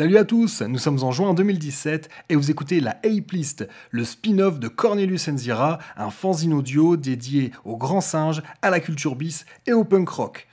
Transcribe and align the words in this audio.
Salut 0.00 0.16
à 0.16 0.24
tous, 0.24 0.62
nous 0.62 0.78
sommes 0.78 1.02
en 1.02 1.12
juin 1.12 1.34
2017 1.34 2.08
et 2.30 2.34
vous 2.34 2.50
écoutez 2.50 2.80
la 2.80 2.92
Ape 3.04 3.32
List, 3.32 3.68
le 3.90 4.02
spin-off 4.06 4.58
de 4.58 4.66
Cornelius 4.66 5.28
Enzira, 5.28 5.78
un 5.94 6.08
fanzine 6.08 6.54
audio 6.54 6.96
dédié 6.96 7.52
aux 7.66 7.76
grands 7.76 8.00
singes, 8.00 8.42
à 8.62 8.70
la 8.70 8.80
culture 8.80 9.14
bis 9.14 9.44
et 9.66 9.74
au 9.74 9.84
punk 9.84 10.08
rock. 10.08 10.48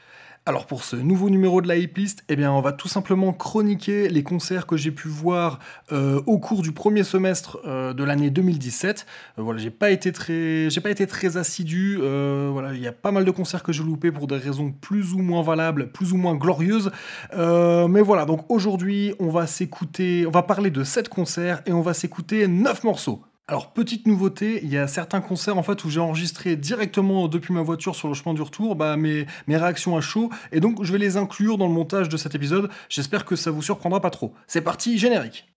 Alors 0.47 0.65
pour 0.65 0.86
ce 0.86 0.96
nouveau 0.96 1.29
numéro 1.29 1.62
de 1.62 1.67
la 1.67 1.76
Hip 1.76 1.91
List, 1.97 2.23
eh 2.29 2.47
on 2.47 2.62
va 2.62 2.71
tout 2.71 2.88
simplement 2.88 3.33
chroniquer 3.33 4.07
les 4.07 4.23
concerts 4.23 4.65
que 4.65 4.78
j'ai 4.78 4.92
pu 4.92 5.10
voir 5.10 5.60
euh, 5.92 6.22
au 6.26 6.40
cours 6.40 6.62
du 6.62 6.72
premier 6.72 7.04
semestre 7.04 7.60
euh, 7.67 7.94
de 7.94 8.01
l'année 8.05 8.29
2017. 8.29 9.05
Euh, 9.37 9.41
voilà, 9.41 9.60
j'ai 9.60 9.72
pas 9.72 9.91
été 9.91 10.13
très, 10.13 10.69
pas 10.81 10.90
été 10.90 11.05
très 11.05 11.36
assidu. 11.36 11.99
il 11.99 12.79
y 12.79 12.87
a 12.87 12.94
pas 12.94 13.12
mal 13.12 13.26
de 13.26 13.31
concerts 13.31 13.62
que 13.62 13.73
j'ai 13.73 13.83
loupés 13.83 14.13
pour 14.13 14.26
des 14.28 14.37
raisons 14.37 14.72
plus 14.72 15.12
ou 15.12 15.18
moins 15.18 15.41
valables, 15.41 15.91
plus 15.91 16.13
ou 16.13 16.18
moins 16.18 16.36
glorieuses. 16.36 16.91
mais 17.34 18.02
voilà, 18.02 18.23
donc 18.23 18.45
aujourd'hui 18.48 19.16
on 19.20 19.30
va 19.30 19.48
s'écouter, 19.48 20.26
on 20.26 20.32
va 20.32 20.44
parler 20.44 20.72
de 20.72 20.86
7 20.86 21.09
concerts 21.09 21.62
et 21.66 21.73
on 21.73 21.82
va 21.82 21.94
s'écouter 21.94 22.48
9 22.48 22.86
morceaux. 22.86 23.22
Alors, 23.50 23.72
petite 23.72 24.08
nouveauté, 24.08 24.60
il 24.62 24.70
y 24.70 24.78
a 24.78 24.90
certains 24.90 25.22
concerts 25.22 25.58
en 25.58 25.64
fait 25.64 25.86
où 25.86 25.90
j'ai 25.90 26.02
enregistré 26.02 26.58
directement 26.58 27.30
depuis 27.30 27.54
ma 27.54 27.62
voiture 27.62 27.96
sur 27.96 28.10
le 28.10 28.14
chemin 28.14 28.34
du 28.34 28.42
retour 28.42 28.76
bah, 28.76 28.98
mes, 28.98 29.26
mes 29.48 29.55
réactions 29.55 29.96
à 29.96 30.02
chaud, 30.02 30.30
et 30.52 30.60
donc 30.60 30.84
je 30.84 30.92
vais 30.92 30.98
les 30.98 31.16
inclure 31.16 31.58
dans 31.58 31.68
le 31.68 31.74
montage 31.74 32.10
de 32.10 32.18
cet 32.18 32.36
épisode. 32.36 32.70
J'espère 32.90 33.24
que 33.24 33.38
ça 33.38 33.50
vous 33.50 33.62
surprendra 33.62 34.02
pas 34.02 34.10
trop. 34.10 34.34
C'est 34.48 34.60
parti, 34.60 34.98
générique. 34.98 35.48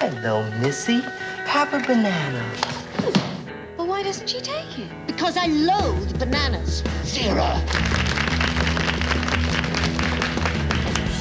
Hello, 0.00 0.42
Missy. 0.60 1.02
Papa 1.46 1.78
banana. 1.86 2.42
Well, 3.78 3.86
why 3.86 4.02
doesn't 4.02 4.26
she 4.26 4.42
take 4.42 4.76
it? 4.76 4.90
Because 5.06 5.36
I 5.36 5.46
loathe 5.46 6.18
bananas. 6.18 6.82
Zero. 7.04 7.46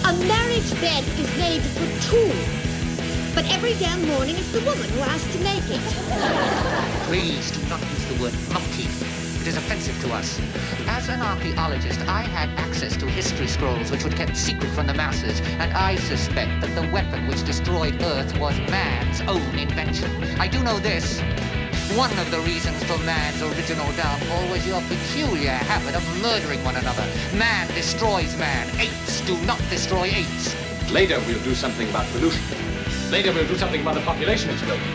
A 0.06 0.14
marriage 0.28 0.74
bed 0.82 1.04
is 1.20 1.38
made 1.38 1.62
for 1.62 1.86
two. 2.10 2.73
But 3.34 3.46
every 3.52 3.74
damn 3.76 4.06
morning 4.08 4.36
it's 4.38 4.52
the 4.52 4.60
woman 4.60 4.88
who 4.90 5.00
has 5.00 5.24
to 5.34 5.40
make 5.40 5.64
it. 5.66 5.82
Please 7.08 7.50
do 7.50 7.68
not 7.68 7.82
use 7.82 8.06
the 8.06 8.22
word 8.22 8.34
motif. 8.54 9.42
It 9.42 9.48
is 9.48 9.58
offensive 9.58 10.00
to 10.04 10.14
us. 10.14 10.40
As 10.88 11.10
an 11.10 11.20
archaeologist, 11.20 12.00
I 12.02 12.22
had 12.22 12.48
access 12.60 12.96
to 12.98 13.08
history 13.08 13.48
scrolls 13.48 13.90
which 13.90 14.04
were 14.04 14.12
kept 14.12 14.38
secret 14.38 14.70
from 14.72 14.86
the 14.86 14.94
masses, 14.94 15.42
and 15.60 15.74
I 15.74 15.96
suspect 15.96 16.62
that 16.62 16.76
the 16.76 16.88
weapon 16.94 17.28
which 17.28 17.44
destroyed 17.44 18.00
Earth 18.04 18.38
was 18.38 18.56
man's 18.70 19.22
own 19.22 19.58
invention. 19.58 20.12
I 20.40 20.48
do 20.48 20.64
know 20.64 20.78
this. 20.80 21.20
One 21.98 22.18
of 22.20 22.30
the 22.30 22.40
reasons 22.42 22.84
for 22.84 22.98
man's 23.00 23.42
original 23.42 23.92
downfall 23.94 24.48
was 24.50 24.66
your 24.68 24.82
peculiar 24.84 25.52
habit 25.52 25.96
of 25.96 26.22
murdering 26.22 26.64
one 26.64 26.76
another. 26.76 27.06
Man 27.36 27.68
destroys 27.70 28.38
man. 28.38 28.70
Apes 28.80 29.22
do 29.22 29.36
not 29.46 29.60
destroy 29.72 30.06
apes. 30.06 30.56
Later, 30.92 31.20
we'll 31.28 31.44
do 31.44 31.56
something 31.56 31.90
about 31.90 32.06
pollution. 32.12 32.63
Later, 33.14 33.32
we'll 33.32 33.48
do 33.48 33.56
something 33.56 33.80
about 33.80 33.94
the 33.94 34.02
population 34.02 34.50
explosion. 34.50 34.92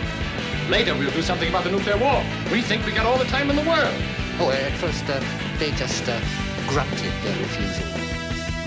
Later, 0.68 0.92
we'll 0.92 1.12
do 1.12 1.22
something 1.22 1.48
about 1.48 1.62
the 1.62 1.70
nuclear 1.70 1.96
war. 1.96 2.20
We 2.50 2.62
think 2.62 2.84
we 2.84 2.90
got 2.90 3.06
all 3.06 3.16
the 3.16 3.30
time 3.30 3.48
in 3.48 3.54
the 3.54 3.62
world. 3.62 3.94
Oh, 4.40 4.50
at 4.50 4.72
first, 4.72 5.04
uh, 5.08 5.22
they 5.60 5.70
just 5.78 6.02
uh, 6.08 6.18
grunted 6.66 7.12
their 7.22 7.38
refusal. 7.38 7.86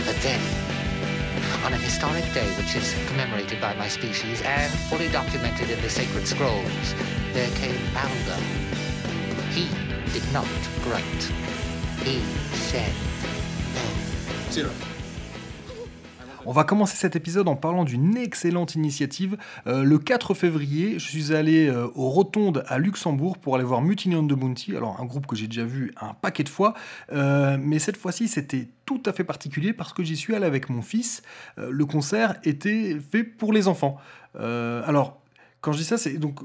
But 0.06 0.16
then, 0.24 0.40
on 1.66 1.74
an 1.74 1.82
historic 1.82 2.24
day 2.34 2.48
which 2.56 2.78
is 2.78 2.96
commemorated 3.10 3.60
by 3.60 3.76
my 3.76 3.90
species 3.90 4.42
and 4.44 4.72
fully 4.90 5.10
documented 5.10 5.70
in 5.70 5.82
the 5.82 5.90
sacred 5.90 6.26
scrolls, 6.26 6.96
there 7.34 7.52
came 7.56 7.76
Balder. 7.94 8.42
He 9.52 9.68
did 10.14 10.24
not 10.32 10.48
grunt. 10.82 11.24
He 12.08 12.22
said 12.56 12.94
no. 13.76 14.50
Zero. 14.50 14.91
On 16.46 16.54
va 16.54 16.64
commencer 16.64 16.98
cet 16.98 17.16
épisode 17.16 17.48
en 17.48 17.56
parlant 17.56 17.84
d'une 17.84 18.18
excellente 18.18 18.74
initiative. 18.74 19.38
Euh, 19.68 19.84
le 19.84 20.00
4 20.00 20.34
février, 20.34 20.98
je 20.98 21.08
suis 21.08 21.36
allé 21.36 21.68
euh, 21.68 21.88
au 21.94 22.10
Rotonde 22.10 22.64
à 22.68 22.80
Luxembourg 22.80 23.38
pour 23.38 23.56
aller 23.56 23.64
voir 23.64 23.82
Mutiny 23.82 24.16
on 24.16 24.26
the 24.26 24.34
Bounty, 24.34 24.76
alors 24.76 25.00
un 25.00 25.06
groupe 25.06 25.28
que 25.28 25.36
j'ai 25.36 25.48
déjà 25.48 25.66
vu 25.66 25.94
un 26.02 26.14
paquet 26.16 26.44
de 26.44 26.50
fois, 26.50 26.74
euh, 27.12 27.58
mais 27.62 27.78
cette 27.78 27.98
fois-ci 27.98 28.28
c'était 28.28 28.68
tout 28.86 29.04
à 29.06 29.14
fait 29.14 29.24
particulier 29.24 29.72
parce 29.72 29.94
que 29.94 30.04
j'y 30.04 30.18
suis 30.18 30.34
allé 30.34 30.46
avec 30.46 30.70
mon 30.70 30.82
fils. 30.82 31.22
le 31.58 31.86
concert 31.86 32.36
était 32.44 32.98
fait 33.00 33.24
pour 33.24 33.54
les 33.54 33.68
enfants. 33.68 33.98
alors, 34.36 35.22
quand 35.62 35.72
je 35.72 35.78
dis 35.78 35.84
ça, 35.84 35.98
c'est 35.98 36.18
donc 36.18 36.40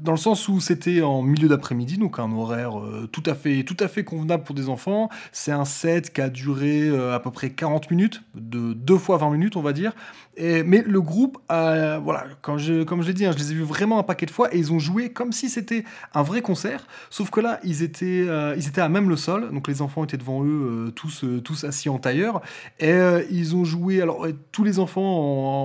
dans 0.00 0.12
le 0.12 0.18
sens 0.18 0.48
où 0.48 0.60
c'était 0.60 1.02
en 1.02 1.22
milieu 1.22 1.48
d'après-midi, 1.48 1.98
donc 1.98 2.18
un 2.18 2.30
horaire 2.32 2.78
euh, 2.78 3.08
tout, 3.10 3.22
à 3.26 3.34
fait, 3.34 3.64
tout 3.64 3.76
à 3.80 3.88
fait 3.88 4.04
convenable 4.04 4.44
pour 4.44 4.54
des 4.54 4.68
enfants. 4.68 5.08
C'est 5.32 5.52
un 5.52 5.64
set 5.64 6.12
qui 6.12 6.20
a 6.20 6.28
duré 6.28 6.88
euh, 6.88 7.14
à 7.14 7.20
peu 7.20 7.30
près 7.30 7.50
40 7.50 7.90
minutes, 7.90 8.22
de 8.34 8.72
deux 8.72 8.98
fois 8.98 9.16
20 9.18 9.30
minutes, 9.30 9.56
on 9.56 9.62
va 9.62 9.72
dire. 9.72 9.92
Mais 10.38 10.82
le 10.86 11.00
groupe, 11.02 11.38
voilà, 11.48 12.24
comme 12.40 12.58
je 12.58 13.06
l'ai 13.06 13.12
dit, 13.12 13.26
hein, 13.26 13.32
je 13.32 13.38
les 13.38 13.52
ai 13.52 13.54
vus 13.54 13.64
vraiment 13.64 13.98
un 13.98 14.02
paquet 14.02 14.24
de 14.24 14.30
fois 14.30 14.54
et 14.54 14.58
ils 14.58 14.72
ont 14.72 14.78
joué 14.78 15.10
comme 15.10 15.30
si 15.30 15.50
c'était 15.50 15.84
un 16.14 16.22
vrai 16.22 16.40
concert. 16.40 16.86
Sauf 17.10 17.30
que 17.30 17.40
là, 17.40 17.60
ils 17.64 17.82
étaient, 17.82 18.24
euh, 18.26 18.54
ils 18.56 18.66
étaient 18.66 18.80
à 18.80 18.88
même 18.88 19.10
le 19.10 19.16
sol, 19.16 19.52
donc 19.52 19.68
les 19.68 19.82
enfants 19.82 20.04
étaient 20.04 20.16
devant 20.16 20.42
eux, 20.42 20.90
tous, 20.96 21.26
tous 21.44 21.64
assis 21.64 21.90
en 21.90 21.98
tailleur. 21.98 22.40
Et 22.80 22.98
ils 23.30 23.54
ont 23.54 23.64
joué. 23.64 24.00
Alors, 24.00 24.26
tous 24.52 24.64
les 24.64 24.78
enfants, 24.78 25.02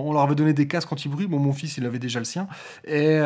on, 0.06 0.12
leur 0.12 0.24
avait 0.24 0.36
donné 0.36 0.54
des 0.54 0.68
casques 0.68 0.92
anti-bruit. 0.92 1.28
Bon, 1.28 1.40
mon 1.40 1.54
fils, 1.54 1.78
il 1.78 1.86
avait 1.86 2.00
déjà 2.00 2.20
le 2.20 2.26
sien. 2.26 2.48
Et. 2.86 3.20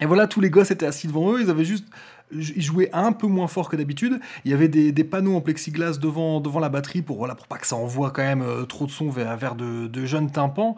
Et 0.00 0.06
voilà, 0.06 0.26
tous 0.26 0.40
les 0.40 0.50
gosses 0.50 0.70
étaient 0.70 0.86
assis 0.86 1.06
devant 1.06 1.32
eux, 1.32 1.40
ils 1.40 1.50
avaient 1.50 1.64
juste 1.64 1.86
ils 2.32 2.62
jouaient 2.62 2.90
un 2.92 3.12
peu 3.12 3.26
moins 3.26 3.48
fort 3.48 3.68
que 3.68 3.76
d'habitude. 3.76 4.20
Il 4.44 4.50
y 4.50 4.54
avait 4.54 4.68
des, 4.68 5.04
panneaux 5.04 5.36
en 5.36 5.40
plexiglas 5.40 5.98
devant, 5.98 6.40
devant 6.40 6.60
la 6.60 6.68
batterie 6.68 7.02
pour, 7.02 7.18
voilà, 7.18 7.34
pour 7.34 7.46
pas 7.46 7.58
que 7.58 7.66
ça 7.66 7.76
envoie 7.76 8.10
quand 8.10 8.22
même 8.22 8.42
euh, 8.42 8.64
trop 8.64 8.86
de 8.86 8.90
son 8.90 9.08
vers, 9.08 9.36
vers 9.36 9.54
de, 9.54 10.06
jeunes 10.06 10.30
tympans. 10.30 10.76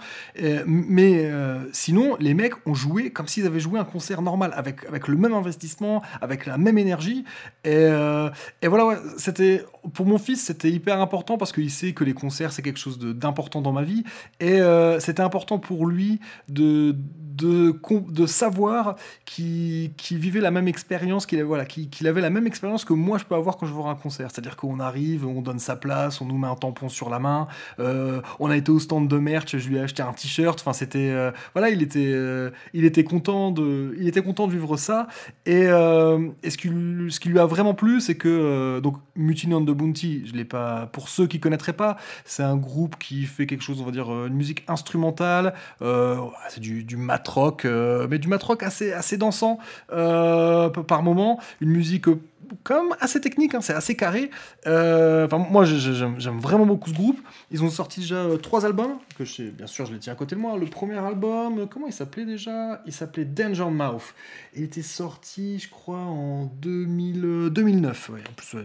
mais 0.67 1.25
euh, 1.25 1.61
sinon, 1.73 2.17
les 2.19 2.35
mecs 2.35 2.55
ont 2.67 2.75
joué 2.75 3.11
comme 3.11 3.27
s'ils 3.27 3.47
avaient 3.47 3.61
joué 3.61 3.79
un 3.79 3.85
concert 3.85 4.23
normal, 4.23 4.53
avec, 4.55 4.85
avec 4.87 5.09
le 5.09 5.17
même 5.17 5.35
investissement, 5.35 6.03
avec 6.21 6.47
la 6.47 6.59
même 6.59 6.79
énergie. 6.79 7.25
Et, 7.65 7.71
euh, 7.75 8.31
et 8.63 8.69
voilà, 8.69 8.99
c'était 9.17 9.65
pour 9.95 10.07
mon 10.07 10.19
fils, 10.19 10.43
c'était 10.43 10.71
hyper 10.71 11.01
important 11.01 11.39
parce 11.39 11.53
qu'il 11.53 11.71
sait 11.71 11.93
que 11.93 12.05
les 12.05 12.15
concerts, 12.15 12.53
c'est 12.53 12.63
quelque 12.63 12.79
chose 12.79 12.99
d'important 12.99 13.61
dans 13.61 13.73
ma 13.73 13.83
vie. 13.83 14.05
Et 14.41 14.61
c'était 14.99 15.23
important 15.23 15.59
pour 15.59 15.87
lui 15.87 16.21
de, 16.49 16.95
de, 17.37 17.75
de 18.09 18.27
savoir 18.27 18.97
qu'il 19.25 19.93
vivait 20.11 20.41
la 20.41 20.51
même 20.51 20.69
expérience 20.69 21.27
qu'il 21.27 21.41
voilà, 21.42 21.64
qu'il 21.64 22.06
avait 22.06 22.20
la 22.20 22.30
même 22.30 22.47
expérience 22.47 22.84
que 22.84 22.92
moi 22.92 23.19
je 23.19 23.25
peux 23.25 23.34
avoir 23.34 23.56
quand 23.56 23.66
je 23.66 23.72
vois 23.72 23.91
un 23.91 23.94
concert. 23.94 24.30
C'est-à-dire 24.30 24.56
qu'on 24.56 24.80
arrive, 24.80 25.26
on 25.26 25.42
donne 25.42 25.58
sa 25.58 25.76
place, 25.76 26.20
on 26.20 26.26
nous 26.26 26.38
met 26.38 26.47
un 26.47 26.54
tampon 26.54 26.88
sur 26.88 27.10
la 27.10 27.19
main. 27.19 27.48
Euh, 27.78 28.20
on 28.41 28.50
a 28.50 28.56
été 28.56 28.70
au 28.70 28.78
stand 28.78 29.08
de 29.08 29.19
merch, 29.19 29.56
je 29.56 29.69
lui 29.69 29.76
ai 29.76 29.80
acheté 29.80 30.03
un 30.03 30.12
t-shirt. 30.12 30.60
Enfin, 30.60 30.72
c'était 30.72 31.10
euh, 31.10 31.30
voilà, 31.54 31.70
il 31.70 31.82
était, 31.82 32.12
euh, 32.12 32.50
il 32.72 32.84
était 32.84 33.04
content 33.04 33.50
de, 33.50 33.94
il 33.98 34.08
était 34.08 34.22
content 34.22 34.47
de 34.47 34.53
vivre 34.53 34.76
ça. 34.76 35.06
Et, 35.47 35.62
et 35.62 36.50
ce, 36.50 36.56
qui, 36.56 36.69
ce 36.69 37.20
qui 37.20 37.28
lui 37.28 37.38
a 37.38 37.47
vraiment 37.47 37.74
plu, 37.74 38.00
c'est 38.00 38.16
que 38.16 38.80
donc 38.80 38.97
Mutiny 39.16 39.54
on 39.54 39.62
the 39.62 39.70
Bounty, 39.70 40.26
je 40.26 40.32
l'ai 40.34 40.44
pas. 40.44 40.88
Pour 40.92 41.09
ceux 41.09 41.26
qui 41.26 41.41
connaîtraient 41.41 41.72
pas, 41.72 41.97
c'est 42.24 42.42
un 42.42 42.56
groupe 42.56 42.97
qui 42.98 43.24
fait 43.24 43.47
quelque 43.47 43.62
chose, 43.62 43.80
on 43.80 43.84
va 43.84 43.91
dire, 43.91 44.10
une 44.26 44.34
musique 44.34 44.64
instrumentale. 44.69 45.54
c'est 45.80 46.60
du, 46.60 46.84
du 46.84 46.97
mat 46.97 47.26
rock, 47.28 47.66
mais 48.10 48.19
du 48.19 48.28
mat 48.28 48.42
rock 48.42 48.62
assez, 48.62 48.92
assez 48.92 49.16
dansant 49.16 49.59
par 49.88 51.03
moment 51.03 51.31
une 51.60 51.70
musique 51.70 52.09
euh, 52.09 52.20
comme 52.65 52.94
assez 53.00 53.20
technique, 53.20 53.54
hein, 53.54 53.60
c'est 53.60 53.72
assez 53.72 53.97
carré. 53.97 54.31
Euh, 54.66 55.28
moi, 55.50 55.65
j'aime 55.65 56.38
vraiment 56.38 56.66
beaucoup 56.66 56.91
ce 56.91 56.94
groupe. 56.94 57.20
Ils 57.50 57.62
ont 57.65 57.70
sorti 57.70 58.00
déjà 58.00 58.16
euh, 58.16 58.37
trois 58.37 58.66
albums, 58.66 58.98
que 59.16 59.25
je 59.25 59.32
sais, 59.32 59.50
bien 59.50 59.66
sûr, 59.66 59.87
je 59.87 59.92
les 59.92 59.98
tiens 59.98 60.12
à 60.12 60.16
côté 60.16 60.34
de 60.34 60.41
moi. 60.41 60.59
Le 60.59 60.66
premier 60.66 60.98
album, 60.98 61.66
comment 61.69 61.87
il 61.87 61.92
s'appelait 61.92 62.25
déjà? 62.25 62.82
Il 62.87 62.92
s'appelait 62.92 63.25
Danger 63.25 63.71
Mouth. 63.71 64.15
Il 64.54 64.65
était 64.65 64.82
sorti, 64.82 65.59
je 65.59 65.71
crois, 65.71 65.98
en 65.98 66.47
2000, 66.60 67.50
2009. 67.50 68.10
en 68.10 68.32
plus, 68.34 68.56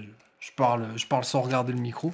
je 0.48 0.54
parle, 0.54 0.86
je 0.96 1.06
parle 1.06 1.26
sans 1.26 1.42
regarder 1.42 1.74
le 1.74 1.80
micro. 1.80 2.12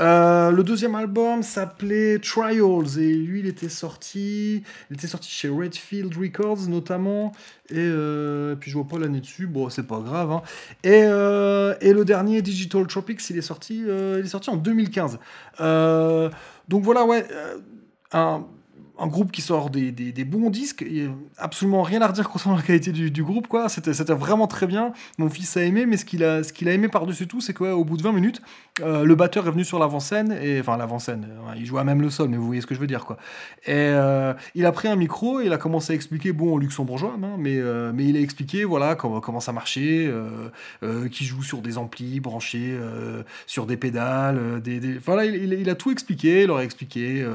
Euh, 0.00 0.50
le 0.50 0.64
deuxième 0.64 0.96
album 0.96 1.44
s'appelait 1.44 2.18
Trials 2.18 2.98
et 2.98 3.14
lui, 3.14 3.38
il 3.40 3.46
était 3.46 3.68
sorti, 3.68 4.64
il 4.90 4.96
était 4.96 5.06
sorti 5.06 5.30
chez 5.30 5.48
Redfield 5.48 6.12
Records 6.16 6.68
notamment. 6.68 7.30
Et, 7.70 7.76
euh, 7.76 8.56
puis 8.56 8.72
je 8.72 8.76
vois 8.76 8.88
pas 8.88 8.98
l'année 8.98 9.20
dessus. 9.20 9.46
Bon, 9.46 9.70
c'est 9.70 9.86
pas 9.86 10.00
grave. 10.00 10.32
Hein. 10.32 10.42
Et, 10.82 11.02
euh, 11.04 11.76
et, 11.80 11.92
le 11.92 12.04
dernier 12.04 12.42
Digital 12.42 12.84
Tropics, 12.88 13.30
il 13.30 13.38
est 13.38 13.42
sorti, 13.42 13.84
il 13.86 14.24
est 14.24 14.28
sorti 14.28 14.50
en 14.50 14.56
2015. 14.56 15.20
donc 15.60 16.82
voilà, 16.82 17.04
ouais, 17.04 17.24
un 18.12 18.44
un 18.98 19.06
groupe 19.06 19.30
qui 19.30 19.42
sort 19.42 19.70
des, 19.70 19.92
des, 19.92 20.12
des 20.12 20.24
bons 20.24 20.50
disques, 20.50 20.82
et 20.82 21.08
absolument 21.38 21.82
rien 21.82 22.02
à 22.02 22.08
redire 22.08 22.28
concernant 22.28 22.56
la 22.56 22.62
qualité 22.62 22.92
du, 22.92 23.10
du 23.10 23.22
groupe, 23.22 23.46
quoi. 23.46 23.68
C'était, 23.68 23.94
c'était 23.94 24.14
vraiment 24.14 24.46
très 24.46 24.66
bien. 24.66 24.92
Mon 25.18 25.28
fils 25.28 25.56
a 25.56 25.62
aimé, 25.62 25.86
mais 25.86 25.96
ce 25.96 26.04
qu'il 26.04 26.24
a, 26.24 26.42
ce 26.42 26.52
qu'il 26.52 26.68
a 26.68 26.72
aimé 26.72 26.88
par-dessus 26.88 27.26
tout, 27.26 27.40
c'est 27.40 27.54
qu'au 27.54 27.84
bout 27.84 27.96
de 27.96 28.02
20 28.02 28.12
minutes, 28.12 28.42
euh, 28.82 29.04
le 29.04 29.14
batteur 29.14 29.46
est 29.46 29.50
venu 29.50 29.64
sur 29.64 29.78
l'avant-scène, 29.78 30.36
et 30.40 30.60
enfin 30.60 30.76
l'avant-scène, 30.76 31.26
euh, 31.30 31.54
il 31.56 31.66
jouait 31.66 31.80
à 31.80 31.84
même 31.84 32.02
le 32.02 32.10
sol, 32.10 32.28
mais 32.28 32.36
vous 32.36 32.46
voyez 32.46 32.60
ce 32.60 32.66
que 32.66 32.74
je 32.74 32.80
veux 32.80 32.86
dire, 32.86 33.04
quoi. 33.04 33.16
Et 33.66 33.72
euh, 33.74 34.34
il 34.54 34.66
a 34.66 34.72
pris 34.72 34.88
un 34.88 34.96
micro, 34.96 35.40
et 35.40 35.46
il 35.46 35.52
a 35.52 35.58
commencé 35.58 35.92
à 35.92 35.96
expliquer, 35.96 36.32
bon, 36.32 36.58
luxembourgeois, 36.58 37.14
hein, 37.22 37.36
mais, 37.38 37.60
mais 37.92 38.04
il 38.04 38.16
a 38.16 38.20
expliqué, 38.20 38.64
voilà, 38.64 38.94
comment, 38.94 39.20
comment 39.20 39.40
ça 39.40 39.52
marchait, 39.52 40.12
qui 41.10 41.24
joue 41.24 41.42
sur 41.42 41.58
des 41.62 41.78
amplis 41.78 42.20
branchés 42.20 42.76
sur 43.46 43.66
des 43.66 43.76
pédales, 43.76 44.60
des, 44.60 44.98
Voilà, 44.98 45.24
il, 45.24 45.70
a 45.70 45.74
tout 45.74 45.90
expliqué, 45.90 46.46
leur 46.46 46.58
a 46.58 46.64
expliqué 46.64 47.26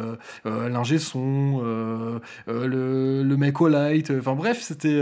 l'ingé 0.45 0.99
son, 0.99 1.52
euh, 1.61 2.19
euh, 2.47 2.67
le, 2.67 3.23
le 3.23 3.37
mec 3.37 3.61
au 3.61 3.67
light, 3.67 4.11
euh, 4.11 4.19
enfin 4.19 4.33
bref, 4.35 4.61
c'était... 4.61 4.99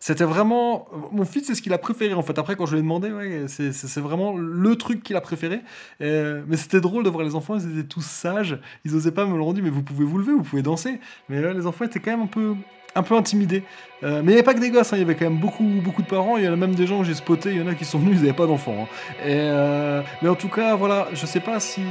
c'était 0.00 0.24
vraiment. 0.24 0.86
Mon 1.12 1.24
fils, 1.24 1.46
c'est 1.46 1.54
ce 1.54 1.62
qu'il 1.62 1.72
a 1.72 1.78
préféré 1.78 2.14
en 2.14 2.22
fait. 2.22 2.38
Après, 2.38 2.56
quand 2.56 2.66
je 2.66 2.72
lui 2.72 2.80
ai 2.80 2.82
demandé, 2.82 3.10
ouais, 3.10 3.46
c'est 3.48 4.00
vraiment 4.00 4.36
le 4.36 4.76
truc 4.76 5.02
qu'il 5.02 5.16
a 5.16 5.20
préféré. 5.20 5.60
Mais 6.00 6.56
c'était 6.56 6.80
drôle 6.80 7.04
de 7.04 7.10
voir 7.10 7.24
les 7.24 7.34
enfants, 7.34 7.56
ils 7.58 7.78
étaient 7.78 7.88
tous 7.88 8.04
sages. 8.04 8.58
Ils 8.84 8.94
osaient 8.94 9.12
pas 9.12 9.26
me 9.26 9.36
le 9.36 9.42
rendre, 9.42 9.60
mais 9.62 9.70
vous 9.70 9.82
pouvez 9.82 10.04
vous 10.04 10.18
lever, 10.18 10.32
vous 10.32 10.42
pouvez 10.42 10.62
danser. 10.62 11.00
Mais 11.28 11.40
là, 11.40 11.52
les 11.52 11.66
enfants 11.66 11.84
étaient 11.84 12.00
quand 12.00 12.10
même 12.10 12.22
un 12.22 12.26
peu, 12.26 12.54
un 12.94 13.02
peu 13.02 13.14
intimidés. 13.16 13.62
Euh, 14.02 14.20
mais 14.22 14.22
il 14.22 14.26
n'y 14.26 14.32
avait 14.34 14.42
pas 14.42 14.54
que 14.54 14.60
des 14.60 14.70
gosses, 14.70 14.92
hein, 14.92 14.96
il 14.96 15.00
y 15.00 15.02
avait 15.02 15.14
quand 15.14 15.24
même 15.24 15.38
beaucoup, 15.38 15.64
de 15.64 16.06
parents. 16.06 16.36
Il 16.36 16.44
y 16.44 16.48
en 16.48 16.52
a 16.52 16.56
même 16.56 16.74
des 16.74 16.86
gens 16.86 17.00
que 17.00 17.06
j'ai 17.06 17.14
spotés, 17.14 17.50
il 17.50 17.58
y 17.58 17.62
en 17.62 17.66
a 17.66 17.74
qui 17.74 17.84
sont 17.84 17.98
venus, 17.98 18.16
ils 18.16 18.20
n'avaient 18.20 18.32
pas 18.32 18.46
d'enfants. 18.46 18.76
hein. 18.82 19.14
Euh, 19.24 20.02
mais 20.22 20.28
en 20.28 20.34
tout 20.34 20.48
cas, 20.48 20.74
voilà, 20.74 21.08
je 21.12 21.24
sais 21.26 21.40
pas 21.40 21.60
si, 21.60 21.82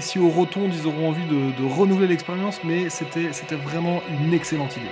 si 0.00 0.18
au 0.18 0.28
Rotonde 0.28 0.72
ils 0.74 0.86
auront 0.86 1.08
envie 1.08 1.24
de, 1.24 1.64
renouveler 1.74 2.06
l'expérience, 2.06 2.60
mais 2.64 2.88
c'était 2.88 3.56
vraiment 3.56 4.00
une 4.08 4.32
excellente 4.32 4.76
idée. 4.76 4.86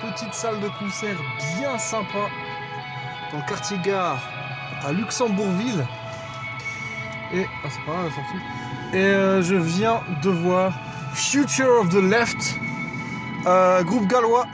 Petite 0.00 0.34
salle 0.34 0.60
de 0.60 0.68
concert 0.78 1.16
bien 1.58 1.78
sympa 1.78 2.28
dans 3.32 3.38
le 3.38 3.48
quartier 3.48 3.78
gare 3.78 4.20
à 4.84 4.92
Luxembourgville. 4.92 5.86
Et 7.32 7.46
ah. 7.88 7.98
Et 8.92 8.96
euh, 8.98 9.42
je 9.42 9.56
viens 9.56 10.00
de 10.22 10.30
voir 10.30 10.72
Future 11.12 11.80
of 11.80 11.88
the 11.88 11.94
Left, 11.94 12.56
euh, 13.46 13.82
groupe 13.82 14.06
gallois. 14.06 14.46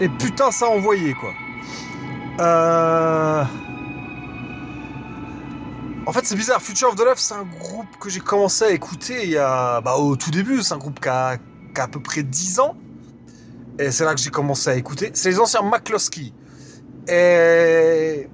Et 0.00 0.08
putain, 0.08 0.50
ça 0.50 0.66
a 0.66 0.68
envoyé 0.68 1.14
quoi. 1.14 1.30
Euh, 2.40 3.44
En 6.06 6.12
fait, 6.12 6.26
c'est 6.26 6.36
bizarre. 6.36 6.60
Future 6.60 6.88
of 6.88 6.96
the 6.96 7.04
Left, 7.04 7.18
c'est 7.18 7.34
un 7.34 7.44
groupe 7.44 7.96
que 7.98 8.10
j'ai 8.10 8.20
commencé 8.20 8.64
à 8.64 8.70
écouter 8.70 9.24
il 9.24 9.30
y 9.30 9.38
a. 9.38 9.80
Bah, 9.80 9.96
au 9.96 10.16
tout 10.16 10.30
début. 10.30 10.62
C'est 10.62 10.74
un 10.74 10.78
groupe 10.78 11.00
qui 11.00 11.08
a, 11.08 11.36
à 11.82 11.88
peu 11.88 12.00
près 12.00 12.22
10 12.22 12.60
ans. 12.60 12.76
Et 13.78 13.90
c'est 13.90 14.04
là 14.04 14.14
que 14.14 14.20
j'ai 14.20 14.30
commencé 14.30 14.70
à 14.70 14.76
écouter. 14.76 15.10
C'est 15.14 15.30
les 15.30 15.40
anciens 15.40 15.62
McCloskey. 15.62 16.32
Et. 17.08 18.28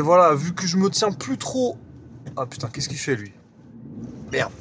Voilà, 0.00 0.34
vu 0.34 0.54
que 0.54 0.66
je 0.66 0.76
me 0.76 0.88
tiens 0.88 1.10
plus 1.10 1.36
trop. 1.36 1.76
Ah 2.36 2.46
putain, 2.46 2.68
qu'est-ce 2.68 2.88
qu'il 2.88 2.98
fait 2.98 3.16
lui? 3.16 3.32
Merde. 4.30 4.52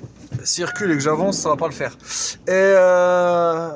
S'il 0.43 0.65
recule 0.65 0.91
et 0.91 0.95
que 0.95 0.99
j'avance, 0.99 1.37
ça 1.37 1.49
va 1.49 1.55
pas 1.55 1.67
le 1.67 1.73
faire. 1.73 1.95
Et. 2.47 2.51
Euh... 2.51 3.71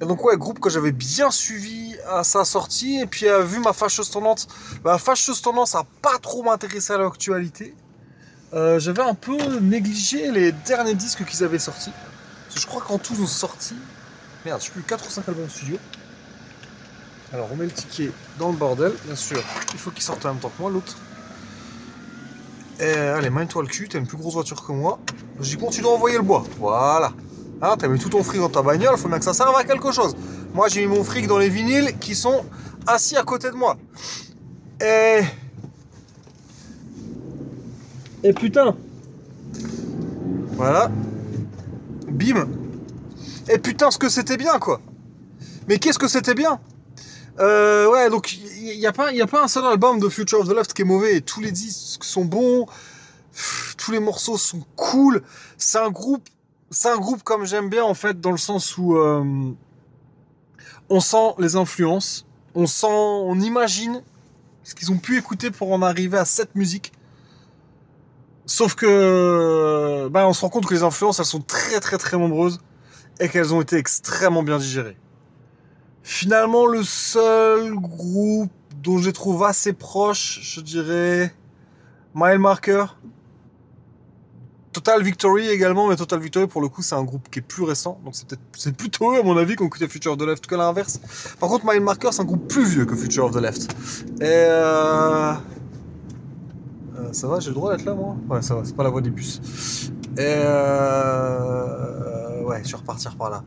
Donc 0.00 0.24
ouais, 0.24 0.36
groupe 0.36 0.58
que 0.58 0.68
j'avais 0.68 0.90
bien 0.90 1.30
suivi 1.30 1.96
à 2.08 2.24
sa 2.24 2.44
sortie, 2.44 3.00
et 3.00 3.06
puis 3.06 3.28
euh, 3.28 3.44
vu 3.44 3.60
ma 3.60 3.72
fâcheuse 3.72 4.10
tendance, 4.10 4.48
ma 4.84 4.98
fâcheuse 4.98 5.40
tendance 5.40 5.76
à 5.76 5.84
pas 6.02 6.18
trop 6.18 6.42
m'intéresser 6.42 6.92
à 6.92 6.98
l'actualité, 6.98 7.76
euh, 8.54 8.78
j'avais 8.78 9.02
un 9.02 9.14
peu 9.14 9.36
négligé 9.60 10.30
les 10.30 10.52
derniers 10.52 10.94
disques 10.94 11.24
qu'ils 11.24 11.42
avaient 11.42 11.58
sortis. 11.58 11.92
Parce 12.44 12.56
que 12.56 12.60
je 12.60 12.66
crois 12.66 12.82
qu'en 12.82 12.98
tout 12.98 13.14
ils 13.16 13.22
ont 13.22 13.26
sorti, 13.26 13.74
merde, 14.44 14.60
je 14.60 14.66
sais 14.66 14.72
plus, 14.72 14.82
4 14.82 15.06
ou 15.06 15.10
5 15.10 15.28
albums 15.28 15.48
studio. 15.48 15.78
Alors 17.32 17.48
on 17.50 17.56
met 17.56 17.64
le 17.64 17.70
ticket 17.70 18.10
dans 18.38 18.50
le 18.50 18.56
bordel, 18.56 18.92
bien 19.06 19.16
sûr, 19.16 19.42
il 19.72 19.78
faut 19.78 19.90
qu'il 19.90 20.02
sorte 20.02 20.26
en 20.26 20.34
même 20.34 20.40
temps 20.40 20.50
que 20.54 20.60
moi, 20.60 20.70
l'autre. 20.70 20.98
Et 22.78 22.92
allez, 22.92 23.30
magne-toi 23.30 23.62
le 23.62 23.68
cul, 23.68 23.88
t'as 23.88 23.98
une 23.98 24.06
plus 24.06 24.18
grosse 24.18 24.34
voiture 24.34 24.62
que 24.62 24.72
moi. 24.72 24.98
J'y 25.40 25.56
continue 25.56 25.84
d'envoyer 25.84 26.16
le 26.16 26.22
bois, 26.22 26.44
voilà. 26.58 27.12
Hein, 27.62 27.76
t'as 27.78 27.88
mis 27.88 27.98
tout 27.98 28.10
ton 28.10 28.22
fric 28.22 28.40
dans 28.40 28.50
ta 28.50 28.60
bagnole, 28.60 28.98
faut 28.98 29.08
bien 29.08 29.18
que 29.18 29.24
ça 29.24 29.32
serve 29.32 29.56
à 29.56 29.64
quelque 29.64 29.92
chose. 29.92 30.14
Moi, 30.52 30.68
j'ai 30.68 30.84
mis 30.84 30.94
mon 30.94 31.04
fric 31.04 31.26
dans 31.26 31.38
les 31.38 31.48
vinyles 31.48 31.96
qui 31.98 32.14
sont 32.14 32.44
assis 32.86 33.16
à 33.16 33.22
côté 33.22 33.50
de 33.50 33.56
moi. 33.56 33.76
Et. 34.80 35.22
Et 38.24 38.32
putain. 38.32 38.76
Voilà. 40.52 40.90
Bim. 42.08 42.48
Et 43.48 43.58
putain, 43.58 43.90
ce 43.90 43.98
que 43.98 44.08
c'était 44.08 44.36
bien, 44.36 44.58
quoi. 44.58 44.80
Mais 45.68 45.78
qu'est-ce 45.78 45.98
que 45.98 46.08
c'était 46.08 46.34
bien? 46.34 46.60
Euh, 47.40 47.90
Ouais, 47.90 48.10
donc, 48.10 48.32
il 48.34 48.78
n'y 48.78 48.86
a, 48.86 48.92
pas- 48.92 49.08
a 49.10 49.26
pas 49.26 49.42
un 49.44 49.48
seul 49.48 49.64
album 49.64 49.98
de 49.98 50.08
Future 50.08 50.40
of 50.40 50.48
the 50.48 50.52
Left 50.54 50.72
qui 50.72 50.82
est 50.82 50.84
mauvais. 50.86 51.20
Tous 51.20 51.40
les 51.40 51.50
disques 51.50 52.04
sont 52.04 52.24
bons. 52.24 52.66
Tous 53.78 53.90
les 53.92 54.00
morceaux 54.00 54.36
sont 54.36 54.62
cool. 54.76 55.22
C'est 55.56 55.78
un 55.78 55.90
groupe 55.90 56.28
c'est 56.74 56.90
groupe 56.98 57.22
comme 57.22 57.44
j'aime 57.44 57.68
bien 57.68 57.84
en 57.84 57.92
fait 57.92 58.18
dans 58.18 58.30
le 58.30 58.38
sens 58.38 58.78
où 58.78 58.96
euh, 58.96 59.22
on 60.88 61.00
sent 61.00 61.34
les 61.38 61.54
influences, 61.54 62.24
on 62.54 62.66
sent, 62.66 62.86
on 62.88 63.38
imagine 63.40 64.02
ce 64.64 64.74
qu'ils 64.74 64.90
ont 64.90 64.96
pu 64.96 65.18
écouter 65.18 65.50
pour 65.50 65.70
en 65.70 65.82
arriver 65.82 66.16
à 66.16 66.24
cette 66.24 66.54
musique. 66.54 66.92
Sauf 68.46 68.74
que, 68.74 70.08
bah, 70.08 70.26
on 70.26 70.32
se 70.32 70.40
rend 70.40 70.48
compte 70.48 70.66
que 70.66 70.74
les 70.74 70.82
influences, 70.82 71.18
elles 71.20 71.24
sont 71.24 71.40
très 71.40 71.80
très 71.80 71.98
très 71.98 72.16
nombreuses 72.18 72.60
et 73.20 73.28
qu'elles 73.28 73.54
ont 73.54 73.60
été 73.60 73.76
extrêmement 73.76 74.42
bien 74.42 74.58
digérées. 74.58 74.96
Finalement, 76.02 76.66
le 76.66 76.82
seul 76.82 77.74
groupe 77.74 78.50
dont 78.82 78.98
je 78.98 79.06
les 79.06 79.12
trouve 79.12 79.44
assez 79.44 79.72
proche, 79.72 80.40
je 80.42 80.60
dirais, 80.60 81.32
Mile 82.14 82.38
Marker. 82.38 82.86
Total 84.72 85.02
Victory 85.02 85.48
également, 85.48 85.86
mais 85.86 85.96
Total 85.96 86.18
Victory 86.18 86.46
pour 86.46 86.62
le 86.62 86.68
coup 86.68 86.80
c'est 86.80 86.94
un 86.94 87.04
groupe 87.04 87.28
qui 87.30 87.40
est 87.40 87.42
plus 87.42 87.62
récent, 87.62 88.00
donc 88.06 88.14
c'est 88.16 88.26
peut-être 88.26 88.40
c'est 88.56 88.74
plutôt 88.74 89.12
eux 89.12 89.20
à 89.20 89.22
mon 89.22 89.36
avis 89.36 89.54
qui 89.54 89.62
ont 89.62 89.66
écouté 89.66 89.86
Future 89.86 90.12
of 90.12 90.18
the 90.18 90.22
Left 90.22 90.46
que 90.46 90.54
l'inverse. 90.54 90.98
Par 91.38 91.50
contre 91.50 91.66
Mile 91.66 91.82
Marker 91.82 92.08
c'est 92.10 92.22
un 92.22 92.24
groupe 92.24 92.48
plus 92.48 92.64
vieux 92.64 92.86
que 92.86 92.96
Future 92.96 93.26
of 93.26 93.32
the 93.32 93.40
Left. 93.40 93.70
Et 94.20 94.24
euh... 94.24 95.34
euh, 97.02 97.12
ça 97.12 97.26
va, 97.28 97.40
j'ai 97.40 97.48
le 97.48 97.54
droit 97.54 97.76
d'être 97.76 97.84
là 97.84 97.94
moi? 97.94 98.16
Ouais 98.28 98.42
ça 98.42 98.54
va, 98.54 98.64
c'est 98.64 98.76
pas 98.76 98.84
la 98.84 98.90
voie 98.90 99.00
des 99.00 99.10
bus. 99.10 99.40
Et 100.16 100.20
euh... 100.20 101.62
ouais, 102.44 102.62
je 102.64 102.70
vais 102.70 102.76
repartir 102.76 103.16
par 103.16 103.30
là. 103.30 103.42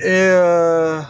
Et 0.00 0.04
euh... 0.06 1.00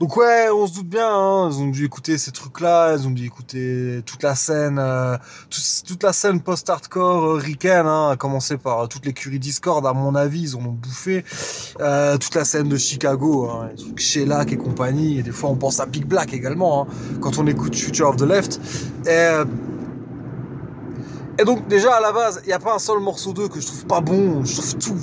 Donc 0.00 0.16
ouais, 0.16 0.48
on 0.50 0.66
se 0.66 0.72
doute 0.72 0.88
bien, 0.88 1.06
hein, 1.06 1.50
ils 1.52 1.60
ont 1.60 1.66
dû 1.68 1.84
écouter 1.84 2.16
ces 2.16 2.30
trucs-là, 2.30 2.96
ils 2.96 3.06
ont 3.06 3.10
dû 3.10 3.26
écouter 3.26 4.00
toute 4.06 4.22
la 4.22 4.34
scène, 4.34 4.78
euh, 4.78 5.18
tout- 5.50 5.60
toute 5.86 6.02
la 6.02 6.14
scène 6.14 6.40
post-hardcore 6.40 7.32
euh, 7.32 7.38
hein, 7.86 8.08
à 8.10 8.16
commencer 8.16 8.56
par 8.56 8.80
euh, 8.80 8.86
toute 8.86 9.04
l'écurie 9.04 9.38
Discord, 9.38 9.86
à 9.86 9.92
mon 9.92 10.14
avis, 10.14 10.40
ils 10.40 10.56
ont 10.56 10.62
bouffé. 10.62 11.22
Euh, 11.80 12.16
toute 12.16 12.34
la 12.34 12.46
scène 12.46 12.70
de 12.70 12.78
Chicago, 12.78 13.50
hein, 13.50 13.68
et 14.52 14.56
compagnie, 14.56 15.18
et 15.18 15.22
des 15.22 15.32
fois 15.32 15.50
on 15.50 15.56
pense 15.56 15.80
à 15.80 15.84
Big 15.84 16.06
Black 16.06 16.32
également, 16.32 16.84
hein, 16.84 16.86
quand 17.20 17.36
on 17.36 17.46
écoute 17.46 17.76
Future 17.76 18.08
of 18.08 18.16
the 18.16 18.22
Left. 18.22 18.58
Et, 19.04 19.10
euh, 19.10 19.44
et 21.38 21.44
donc 21.44 21.68
déjà 21.68 21.96
à 21.96 22.00
la 22.00 22.12
base, 22.12 22.40
il 22.44 22.46
n'y 22.46 22.54
a 22.54 22.58
pas 22.58 22.74
un 22.74 22.78
seul 22.78 23.00
morceau 23.00 23.34
d'eux 23.34 23.48
que 23.48 23.60
je 23.60 23.66
trouve 23.66 23.84
pas 23.84 24.00
bon, 24.00 24.46
je 24.46 24.56
trouve 24.56 24.76
tout 24.76 24.96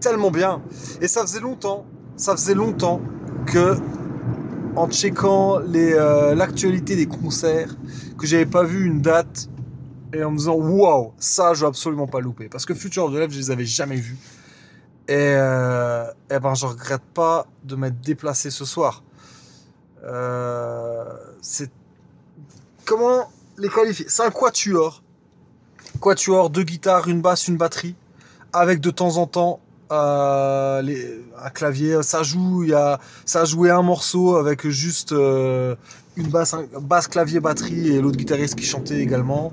tellement 0.00 0.32
bien. 0.32 0.60
Et 1.00 1.06
ça 1.06 1.20
faisait 1.20 1.38
longtemps, 1.38 1.86
ça 2.16 2.32
faisait 2.32 2.54
longtemps 2.56 3.00
que 3.46 3.76
en 4.76 4.90
checkant 4.90 5.60
euh, 5.60 6.34
l'actualité 6.34 6.96
des 6.96 7.06
concerts, 7.06 7.74
que 8.18 8.26
j'avais 8.26 8.46
pas 8.46 8.64
vu 8.64 8.86
une 8.86 9.00
date 9.00 9.48
et 10.14 10.22
en 10.24 10.30
me 10.30 10.38
disant 10.38 10.54
waouh, 10.54 11.12
ça 11.18 11.54
je 11.54 11.60
vais 11.60 11.66
absolument 11.66 12.06
pas 12.06 12.20
louper. 12.20 12.48
Parce 12.48 12.66
que 12.66 12.74
Future 12.74 13.04
of 13.04 13.12
the 13.12 13.16
Left, 13.16 13.32
je 13.32 13.38
les 13.38 13.50
avais 13.50 13.64
jamais 13.64 13.96
vus. 13.96 14.16
Et, 15.08 15.14
euh, 15.16 16.06
ben, 16.28 16.54
je 16.54 16.66
regrette 16.66 17.02
pas 17.14 17.46
de 17.64 17.76
m'être 17.76 18.00
déplacé 18.00 18.50
ce 18.50 18.64
soir. 18.64 19.02
Euh, 20.04 21.04
c'est. 21.40 21.70
Comment 22.84 23.30
les 23.58 23.68
qualifier? 23.68 24.06
C'est 24.08 24.22
un 24.22 24.30
quatuor. 24.30 25.02
Quatuor, 26.00 26.50
deux 26.50 26.62
guitares, 26.62 27.08
une 27.08 27.20
basse, 27.20 27.48
une 27.48 27.56
batterie. 27.56 27.94
Avec 28.52 28.80
de 28.80 28.90
temps 28.90 29.16
en 29.16 29.26
temps 29.26 29.60
les, 30.82 31.22
un 31.42 31.50
clavier. 31.50 32.02
Ça 32.02 32.22
joue, 32.22 32.64
y 32.64 32.74
a, 32.74 32.98
ça 33.24 33.44
joué 33.44 33.70
un 33.70 33.82
morceau 33.82 34.36
avec 34.36 34.66
juste 34.68 35.12
euh, 35.12 35.74
une 36.16 36.28
basse, 36.28 36.54
un- 36.54 36.66
basse, 36.80 37.08
clavier, 37.08 37.40
batterie 37.40 37.88
et 37.96 38.00
l'autre 38.00 38.16
guitariste 38.16 38.54
qui 38.54 38.64
chantait 38.64 39.00
également. 39.00 39.52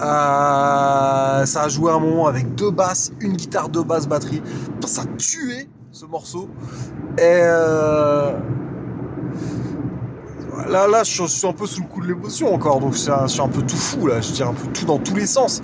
Euh, 0.00 1.44
ça 1.46 1.62
a 1.62 1.68
joué 1.68 1.92
un 1.92 1.98
moment 2.00 2.26
avec 2.26 2.54
deux 2.54 2.70
basses, 2.70 3.12
une 3.20 3.34
guitare, 3.34 3.68
deux 3.68 3.84
basses, 3.84 4.06
batterie. 4.08 4.42
Ça 4.86 5.02
a 5.02 5.06
tué 5.16 5.68
ce 5.92 6.04
morceau. 6.06 6.48
Et 7.18 7.22
euh, 7.22 8.32
là, 10.68 10.86
là, 10.86 11.02
je 11.04 11.24
suis- 11.26 11.46
un 11.46 11.52
peu 11.52 11.66
sous 11.66 11.82
le 11.82 11.88
coup 11.88 12.00
de 12.00 12.06
l'émotion 12.08 12.54
encore, 12.54 12.80
donc 12.80 12.92
je 12.94 12.98
suis 13.26 13.40
un 13.40 13.48
peu 13.48 13.62
tout 13.62 13.76
fou 13.76 14.06
là. 14.06 14.20
Je 14.20 14.32
tire 14.32 14.48
un 14.48 14.54
peu 14.54 14.66
tout 14.72 14.84
dans 14.84 14.98
tous 14.98 15.14
les 15.14 15.26
sens. 15.26 15.60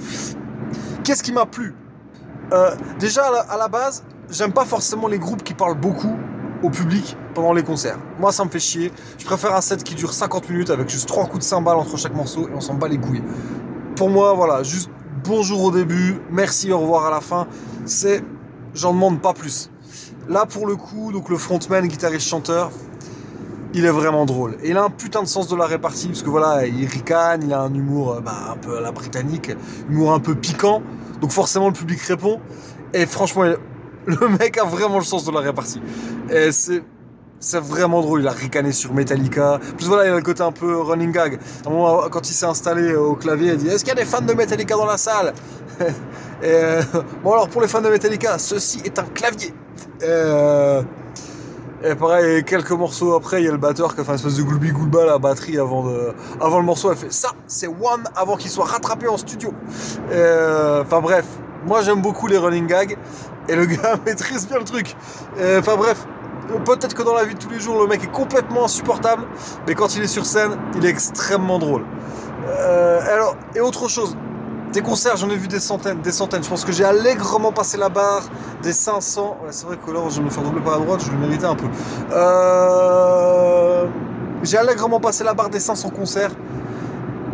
Qu'est-ce 1.05 1.23
qui 1.23 1.33
m'a 1.33 1.47
plu? 1.47 1.75
Déjà 2.99 3.23
à 3.49 3.57
la 3.57 3.69
base, 3.69 4.05
j'aime 4.31 4.53
pas 4.53 4.65
forcément 4.65 5.09
les 5.09 5.19
groupes 5.19 5.43
qui 5.43 5.55
parlent 5.55 5.79
beaucoup 5.79 6.17
au 6.63 6.71
public 6.71 7.17
pendant 7.35 7.53
les 7.53 7.63
concerts. 7.63 7.99
Moi, 8.19 8.33
ça 8.33 8.45
me 8.45 8.51
fait 8.51 8.59
chier. 8.59 8.93
Je 9.19 9.25
préfère 9.25 9.55
un 9.55 9.61
set 9.61 9.83
qui 9.85 9.95
dure 9.95 10.13
50 10.13 10.49
minutes 10.49 10.71
avec 10.71 10.89
juste 10.89 11.07
trois 11.07 11.25
coups 11.27 11.41
de 11.41 11.45
cymbales 11.45 11.77
entre 11.77 11.97
chaque 11.97 12.15
morceau 12.15 12.49
et 12.49 12.53
on 12.55 12.61
s'en 12.61 12.75
bat 12.75 12.89
les 12.89 12.99
couilles. 12.99 13.23
Pour 13.95 14.11
moi, 14.11 14.35
voilà, 14.35 14.63
juste 14.63 14.91
bonjour 15.25 15.65
au 15.65 15.71
début, 15.71 16.21
merci, 16.31 16.73
au 16.73 16.79
revoir 16.79 17.07
à 17.07 17.11
la 17.11 17.21
fin. 17.21 17.47
C'est, 17.85 18.23
j'en 18.75 18.93
demande 18.93 19.21
pas 19.21 19.33
plus. 19.33 19.71
Là, 20.29 20.47
pour 20.47 20.67
le 20.67 20.77
coup, 20.77 21.13
donc 21.13 21.29
le 21.29 21.37
frontman, 21.37 21.87
guitariste, 21.87 22.27
chanteur, 22.27 22.71
il 23.75 23.85
est 23.85 23.91
vraiment 23.91 24.25
drôle. 24.25 24.57
Et 24.63 24.71
il 24.71 24.77
a 24.77 24.85
un 24.85 24.91
putain 24.91 25.23
de 25.23 25.29
sens 25.29 25.49
de 25.49 25.57
la 25.57 25.67
répartie, 25.67 26.09
parce 26.09 26.23
que 26.23 26.31
voilà, 26.31 26.67
il 26.67 26.87
ricane, 26.87 27.43
il 27.45 27.53
a 27.53 27.61
un 27.61 27.75
humour 27.75 28.13
euh, 28.15 28.21
bah, 28.21 28.53
un 28.53 28.57
peu 28.57 28.79
à 28.79 28.81
la 28.81 28.93
britannique, 28.93 29.53
humour 29.89 30.13
un 30.13 30.21
peu 30.21 30.35
piquant, 30.35 30.83
donc 31.21 31.31
forcément 31.31 31.67
le 31.67 31.75
public 31.75 32.01
répond. 32.01 32.41
Et 32.95 33.07
franchement, 33.07 33.45
le 34.07 34.29
mec 34.39 34.59
a 34.59 34.65
vraiment 34.65 34.99
le 34.99 35.05
sens 35.05 35.25
de 35.25 35.33
la 35.33 35.41
répartie. 35.41 35.81
Et 36.31 36.53
c'est. 36.53 36.83
Vraiment 37.61 38.01
drôle, 38.01 38.23
il 38.23 38.29
a 38.29 38.33
ricané 38.33 38.73
sur 38.73 38.93
Metallica. 38.95 39.61
Plus 39.77 39.87
voilà, 39.87 40.07
il 40.07 40.13
a 40.13 40.17
le 40.17 40.23
côté 40.23 40.43
un 40.43 40.53
peu 40.53 40.81
running 40.81 41.13
gag. 41.13 41.39
Un 41.67 41.71
moment, 41.71 42.09
quand 42.11 42.29
il 42.29 42.33
s'est 42.33 42.47
installé 42.47 42.95
au 42.97 43.15
clavier, 43.15 43.53
il 43.53 43.59
dit 43.59 43.69
Est-ce 43.69 43.85
qu'il 43.85 43.95
y 43.95 43.97
a 43.97 44.01
des 44.03 44.07
fans 44.07 44.23
de 44.23 44.33
Metallica 44.33 44.75
dans 44.75 44.87
la 44.87 44.97
salle? 44.99 45.33
Euh, 46.45 46.83
Bon, 47.25 47.33
alors 47.33 47.49
pour 47.49 47.63
les 47.63 47.69
fans 47.69 47.81
de 47.81 47.89
Metallica, 47.89 48.37
ceci 48.39 48.81
est 48.85 48.99
un 48.99 49.05
clavier. 49.05 49.49
Et, 50.01 50.05
euh, 50.05 50.83
et 51.83 51.95
pareil, 51.95 52.45
quelques 52.45 52.73
morceaux 52.73 53.15
après, 53.15 53.43
il 53.43 53.45
y 53.47 53.49
a 53.49 53.53
le 53.53 53.59
batteur 53.59 53.95
qui 53.95 54.01
a 54.01 54.05
fait 54.05 54.11
une 54.13 54.17
espèce 54.17 54.37
de 54.37 54.43
gloubi 54.43 54.71
goulba 54.71 55.03
à 55.03 55.07
la 55.07 55.19
batterie 55.19 55.59
avant, 55.59 55.85
le 55.85 56.63
morceau. 56.63 56.91
Elle 56.91 56.97
fait 56.99 57.13
ça, 57.13 57.31
c'est 57.47 57.69
One 57.69 58.05
avant 58.15 58.37
qu'il 58.37 58.51
soit 58.51 58.65
rattrapé 58.65 59.09
en 59.09 59.17
studio. 59.17 59.53
Euh, 60.11 60.83
Enfin 60.83 61.01
bref, 61.01 61.27
moi 61.63 61.83
j'aime 61.83 62.01
beaucoup 62.03 62.27
les 62.27 62.39
running 62.39 62.67
gags 62.67 62.97
et 63.49 63.57
le 63.57 63.67
gars 63.67 63.97
maîtrise 64.07 64.47
bien 64.49 64.59
le 64.59 64.65
truc. 64.65 64.97
Euh, 65.39 65.61
Enfin 65.61 65.77
bref, 65.77 66.07
peut-être 66.65 66.95
que 66.95 67.03
dans 67.03 67.15
la 67.15 67.25
vie 67.25 67.35
de 67.35 67.39
tous 67.41 67.51
les 67.51 67.61
jours 67.61 67.81
le 67.81 67.87
mec 67.89 68.03
est 68.05 68.11
complètement 68.13 68.65
insupportable, 68.65 69.25
mais 69.67 69.75
quand 69.75 69.97
il 69.97 70.03
est 70.03 70.09
sur 70.09 70.27
scène, 70.27 70.57
il 70.77 70.85
est 70.87 70.91
extrêmement 70.91 71.59
drôle. 71.59 71.85
Euh, 72.47 73.01
alors, 73.13 73.37
et 73.55 73.61
autre 73.61 73.89
chose, 73.89 74.17
des 74.73 74.83
concerts, 74.83 75.17
j'en 75.17 75.31
ai 75.31 75.37
vu 75.37 75.49
des 75.49 75.61
centaines, 75.61 76.01
des 76.03 76.13
centaines. 76.13 76.45
Je 76.45 76.49
pense 76.49 76.65
que 76.65 76.73
j'ai 76.73 76.85
allègrement 76.85 77.53
passé 77.53 77.77
la 77.79 77.89
barre 77.89 78.25
des 78.63 78.73
500. 78.73 79.39
Ouais, 79.43 79.49
c'est 79.53 79.67
vrai 79.67 79.79
que 79.79 79.91
là, 79.91 80.01
je 80.11 80.19
vais 80.19 80.25
me 80.25 80.31
faire 80.31 80.43
doubler 80.43 80.61
par 80.63 80.79
la 80.79 80.85
droite, 80.85 81.03
je 81.05 81.11
le 81.13 81.19
méritais 81.19 81.47
un 81.47 81.55
peu. 81.57 81.67
Euh, 82.13 83.87
J'ai 84.43 84.59
allègrement 84.59 85.01
passé 85.01 85.25
la 85.25 85.35
barre 85.35 85.51
des 85.51 85.61
500 85.61 85.91
concerts. 85.91 86.33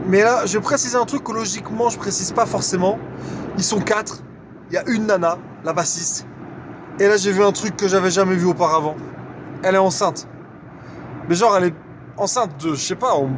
Mais 0.07 0.23
là, 0.23 0.47
je 0.47 0.55
vais 0.59 0.63
préciser 0.63 0.97
un 0.97 1.05
truc 1.05 1.25
que 1.25 1.33
logiquement, 1.33 1.89
je 1.89 1.99
précise 1.99 2.33
pas 2.33 2.47
forcément. 2.47 2.99
Ils 3.57 3.65
sont 3.65 3.81
quatre. 3.81 4.23
Il 4.73 4.77
y 4.77 4.79
a 4.79 4.89
une 4.89 5.05
nana, 5.07 5.37
la 5.65 5.75
bassiste. 5.75 6.27
Et 6.99 7.07
là, 7.07 7.19
j'ai 7.19 7.31
vu 7.31 7.43
un 7.43 7.53
truc 7.53 7.77
que 7.77 7.89
j'avais 7.89 8.11
jamais 8.11 8.37
vu 8.37 8.47
auparavant. 8.47 8.97
Elle 9.63 9.75
est 9.75 9.79
enceinte. 9.79 10.27
Mais 11.29 11.35
genre, 11.35 11.55
elle 11.59 11.65
est 11.65 11.75
enceinte 12.17 12.51
de, 12.65 12.71
je 12.75 12.81
sais 12.81 12.95
pas, 12.95 13.15
on- 13.17 13.31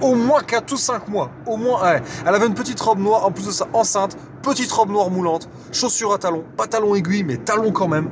au 0.00 0.14
moins 0.16 0.40
4 0.42 0.72
ou 0.72 0.76
5 0.76 1.06
mois. 1.08 1.30
Au 1.46 1.56
moins, 1.56 1.80
ouais. 1.82 2.02
Elle 2.26 2.34
avait 2.34 2.46
une 2.46 2.54
petite 2.54 2.80
robe 2.80 2.98
noire, 2.98 3.24
en 3.24 3.30
plus 3.30 3.46
de 3.46 3.50
ça, 3.52 3.68
enceinte, 3.72 4.16
petite 4.42 4.70
robe 4.72 4.90
noire 4.90 5.10
moulante, 5.10 5.48
chaussures 5.70 6.12
à 6.12 6.18
talons, 6.18 6.44
pas 6.56 6.66
talons 6.66 6.94
aiguilles, 6.96 7.22
mais 7.24 7.36
talons 7.36 7.70
quand 7.72 7.88
même. 7.88 8.10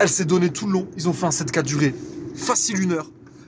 Elle 0.00 0.08
s'est 0.08 0.24
donnée 0.24 0.50
tout 0.50 0.66
le 0.66 0.72
long. 0.72 0.86
Ils 0.96 1.08
ont 1.08 1.12
fait 1.12 1.26
un 1.26 1.30
set 1.30 1.50
4 1.52 1.64
duré. 1.66 1.94
Facile 2.34 2.82
une 2.82 2.92
heure. 2.92 3.06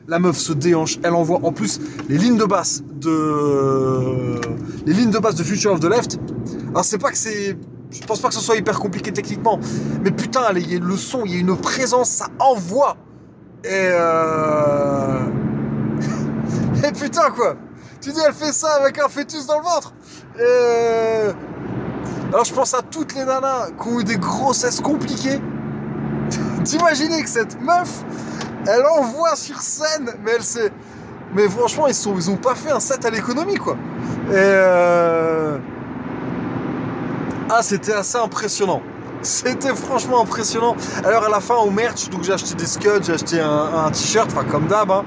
La 0.09 0.19
meuf 0.19 0.37
se 0.39 0.53
déhanche, 0.53 0.99
elle 1.03 1.15
envoie 1.15 1.41
en 1.43 1.53
plus 1.53 1.81
les 2.09 2.19
lignes 2.19 2.37
de 2.37 2.45
basse 2.45 2.83
de 3.01 4.41
les 4.85 4.93
lignes 4.95 5.11
de 5.13 5.19
basse 5.19 5.35
de 5.37 5.45
Future 5.45 5.73
of 5.73 5.81
the 5.81 5.85
Left. 5.85 6.19
Alors 6.73 6.85
c'est 6.85 6.99
pas 6.99 7.11
que 7.11 7.17
c'est 7.19 7.57
je 7.93 8.07
pense 8.07 8.21
pas 8.21 8.29
que 8.29 8.35
ce 8.35 8.41
soit 8.41 8.57
hyper 8.57 8.79
compliqué 8.79 9.13
techniquement, 9.13 9.61
mais 10.03 10.11
putain, 10.11 10.41
il 10.57 10.73
y 10.73 10.77
a 10.77 10.79
le 10.81 10.97
son, 10.97 11.25
il 11.27 11.35
y 11.35 11.37
a 11.37 11.41
une 11.41 11.57
présence, 11.57 12.09
ça 12.09 12.29
envoie. 12.39 12.97
Et 13.65 13.69
euh... 13.71 15.21
Et 16.89 16.93
putain 16.93 17.31
quoi 17.31 17.55
Tu 18.01 18.11
dis 18.11 18.19
elle 18.27 18.33
fait 18.33 18.53
ça 18.53 18.75
avec 18.81 18.99
un 18.99 19.09
fœtus 19.09 19.47
dans 19.47 19.59
le 19.59 19.63
ventre 19.63 19.93
Et 20.37 20.41
euh, 20.41 21.33
Alors 22.33 22.45
je 22.45 22.53
pense 22.53 22.75
à 22.75 22.83
toutes 22.83 23.15
les 23.15 23.25
nanas 23.25 23.69
qui 23.81 23.89
ont 23.89 24.01
eu 24.01 24.05
des 24.05 24.17
grossesses 24.17 24.81
compliquées. 24.81 25.41
D'imaginer 26.65 27.23
que 27.23 27.29
cette 27.29 27.61
meuf, 27.61 28.05
elle 28.67 28.87
envoie 28.87 29.37
sur 29.37 29.61
scène, 29.61 30.11
mais 30.25 30.33
elle 30.37 30.43
sait... 30.43 30.73
Mais 31.35 31.49
franchement, 31.49 31.87
ils, 31.87 31.95
sont, 31.95 32.15
ils 32.17 32.31
ont 32.31 32.37
pas 32.37 32.55
fait 32.55 32.71
un 32.71 32.81
set 32.81 33.05
à 33.05 33.11
l'économie 33.11 33.57
quoi. 33.57 33.77
Et 34.29 34.35
euh... 34.35 35.59
Ah 37.55 37.61
c'était 37.61 37.93
assez 37.93 38.17
impressionnant. 38.17 38.81
C'était 39.21 39.75
franchement 39.75 40.23
impressionnant. 40.23 40.75
Alors 41.05 41.25
à 41.25 41.29
la 41.29 41.41
fin 41.41 41.57
au 41.57 41.71
merch, 41.71 42.09
donc 42.09 42.23
j'ai 42.23 42.33
acheté 42.33 42.55
des 42.55 42.65
scuds, 42.65 43.03
j'ai 43.03 43.13
acheté 43.13 43.41
un, 43.41 43.91
t-shirt, 43.91 44.31
enfin 44.33 44.45
comme 44.45 44.69
d'hab. 44.69 44.91
hein. 44.91 45.05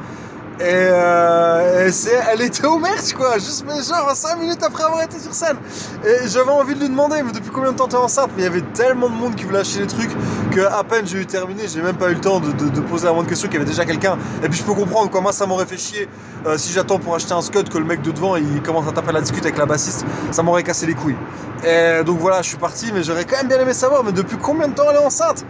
Et, 0.58 0.64
euh, 0.64 1.88
et 1.88 1.92
c'est, 1.92 2.18
elle 2.32 2.42
était 2.42 2.66
au 2.66 2.80
merch 2.80 3.12
quoi, 3.14 3.34
juste 3.34 3.66
genre 3.90 4.10
5 4.16 4.40
minutes 4.40 4.64
après 4.64 4.86
avoir 4.86 5.04
été 5.04 5.20
sur 5.20 5.34
scène. 5.34 5.58
Et 6.06 6.30
j'avais 6.30 6.52
envie 6.52 6.76
de 6.76 6.80
lui 6.80 6.88
demander, 6.88 7.22
mais 7.24 7.34
depuis 7.34 7.52
combien 7.52 7.74
de 7.74 7.78
temps 7.78 7.90
t'es 7.90 7.98
enceinte? 7.98 8.30
Mais 8.38 8.44
il 8.44 8.46
y 8.46 8.48
avait 8.48 8.64
tellement 8.74 9.10
de 9.10 9.16
monde 9.16 9.36
qui 9.36 9.44
voulait 9.44 9.60
acheter 9.60 9.82
des 9.82 9.88
trucs 9.88 10.12
que 10.52 10.62
à 10.62 10.82
peine 10.86 11.06
j'ai 11.06 11.18
eu 11.18 11.26
terminé, 11.26 11.64
j'ai 11.68 11.82
même 11.82 11.98
pas 11.98 12.10
eu 12.10 12.14
le 12.14 12.22
temps 12.22 12.40
de, 12.40 12.80
poser 12.82 13.06
la 13.06 13.12
moindre 13.12 13.28
question 13.28 13.50
qu'il 13.50 13.56
y 13.56 13.62
avait 13.62 13.70
déjà 13.70 13.84
quelqu'un. 13.84 14.18
Et 14.44 14.48
puis 14.48 14.60
je 14.60 14.64
peux 14.64 14.74
comprendre 14.74 15.12
quoi, 15.12 15.20
moi 15.20 15.34
ça 15.34 15.46
m'aurait 15.46 15.66
fait 15.66 15.78
chier 15.78 16.08
euh, 16.46 16.58
si 16.58 16.72
j'attends 16.72 17.00
pour 17.00 17.16
acheter 17.16 17.34
un 17.34 17.42
scud 17.42 17.68
que 17.68 17.78
le 17.78 17.86
mec 17.86 18.02
de 18.02 18.12
devant 18.12 18.38
il 18.38 18.62
commence 18.62 18.88
à 18.88 18.94
taper 18.94 19.12
la 19.12 19.20
discute 19.20 19.44
avec 19.44 19.58
la 19.58 19.66
bassiste, 19.66 20.06
ça 20.32 20.42
m'aurait 20.42 20.64
cassé 20.64 20.86
les 20.86 20.94
couilles. 20.94 21.18
Et 21.66 22.02
donc 22.06 22.20
voilà, 22.20 22.42
je 22.42 22.48
suis 22.48 22.58
parti, 22.58 22.92
mais 22.94 23.04
j'aurais 23.04 23.26
quand 23.26 23.36
même 23.36 23.50
bien 23.50 23.60
aimé 23.60 23.74
savoir, 23.74 24.06
mais 24.06 24.14
depuis 24.14 24.38
combien 24.38 24.70
de 24.70 24.74
temps 24.74 24.86
elle 24.90 24.96
est 24.96 25.06
enceinte? 25.06 25.46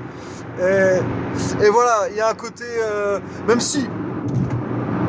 Et, 0.59 1.63
et 1.63 1.69
voilà, 1.69 2.07
il 2.09 2.17
y 2.17 2.21
a 2.21 2.29
un 2.29 2.33
côté, 2.33 2.63
euh, 2.81 3.19
même 3.47 3.59
si 3.59 3.87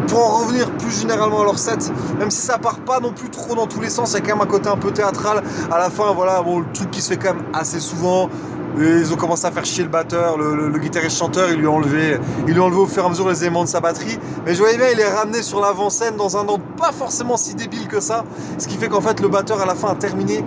pour 0.09 0.19
en 0.19 0.39
revenir 0.41 0.71
plus 0.73 1.01
généralement 1.01 1.41
à 1.43 1.45
leur 1.45 1.59
set, 1.59 1.93
même 2.19 2.31
si 2.31 2.41
ça 2.41 2.59
part 2.59 2.79
pas 2.79 3.01
non 3.01 3.13
plus 3.13 3.31
trop 3.31 3.55
dans 3.55 3.67
tous 3.67 3.81
les 3.81 3.91
sens, 3.91 4.13
il 4.13 4.15
y 4.15 4.17
a 4.19 4.21
quand 4.21 4.37
même 4.37 4.47
un 4.47 4.51
côté 4.51 4.69
un 4.69 4.77
peu 4.77 4.91
théâtral. 4.91 5.43
À 5.71 5.79
la 5.79 5.91
fin, 5.91 6.13
voilà, 6.13 6.43
bon, 6.43 6.61
le 6.61 6.67
truc 6.73 6.91
qui 6.91 7.01
se 7.01 7.09
fait 7.09 7.17
quand 7.17 7.35
même 7.35 7.45
assez 7.53 7.81
souvent. 7.81 8.29
Ils 8.79 9.11
ont 9.11 9.17
commencé 9.17 9.47
à 9.47 9.51
faire 9.51 9.65
chier 9.65 9.85
le 9.85 9.89
batteur, 9.89 10.37
le 10.37 10.79
guitariste 10.79 11.17
chanteur, 11.17 11.49
ils 11.51 11.57
lui 11.57 11.67
ont 11.67 11.77
enlevé, 11.77 12.19
ils 12.47 12.53
lui 12.53 12.61
ont 12.61 12.67
enlevé 12.67 12.81
au 12.81 12.87
fur 12.87 13.03
et 13.05 13.07
à 13.07 13.09
mesure 13.09 13.27
les 13.27 13.43
éléments 13.43 13.65
de 13.65 13.69
sa 13.69 13.81
batterie. 13.81 14.19
Mais 14.45 14.53
je 14.53 14.59
voyais 14.59 14.77
bien, 14.77 14.89
il 14.93 15.01
est 15.01 15.09
ramené 15.09 15.43
sur 15.43 15.63
l'avant-scène 15.63 16.17
dans 16.17 16.37
un 16.37 16.47
ordre 16.47 16.65
pas 16.77 16.93
forcément 16.93 17.39
si 17.39 17.55
débile 17.55 17.89
que 17.89 18.01
ça. 18.01 18.25
Ce 18.59 18.69
qui 18.69 18.77
fait 18.77 18.89
qu'en 18.89 19.01
fait, 19.01 19.21
le 19.21 19.29
batteur 19.29 19.63
à 19.63 19.67
la 19.67 19.75
fin 19.75 19.89
a 19.89 19.95
terminé 19.95 20.45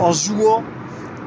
en 0.00 0.10
jouant 0.10 0.64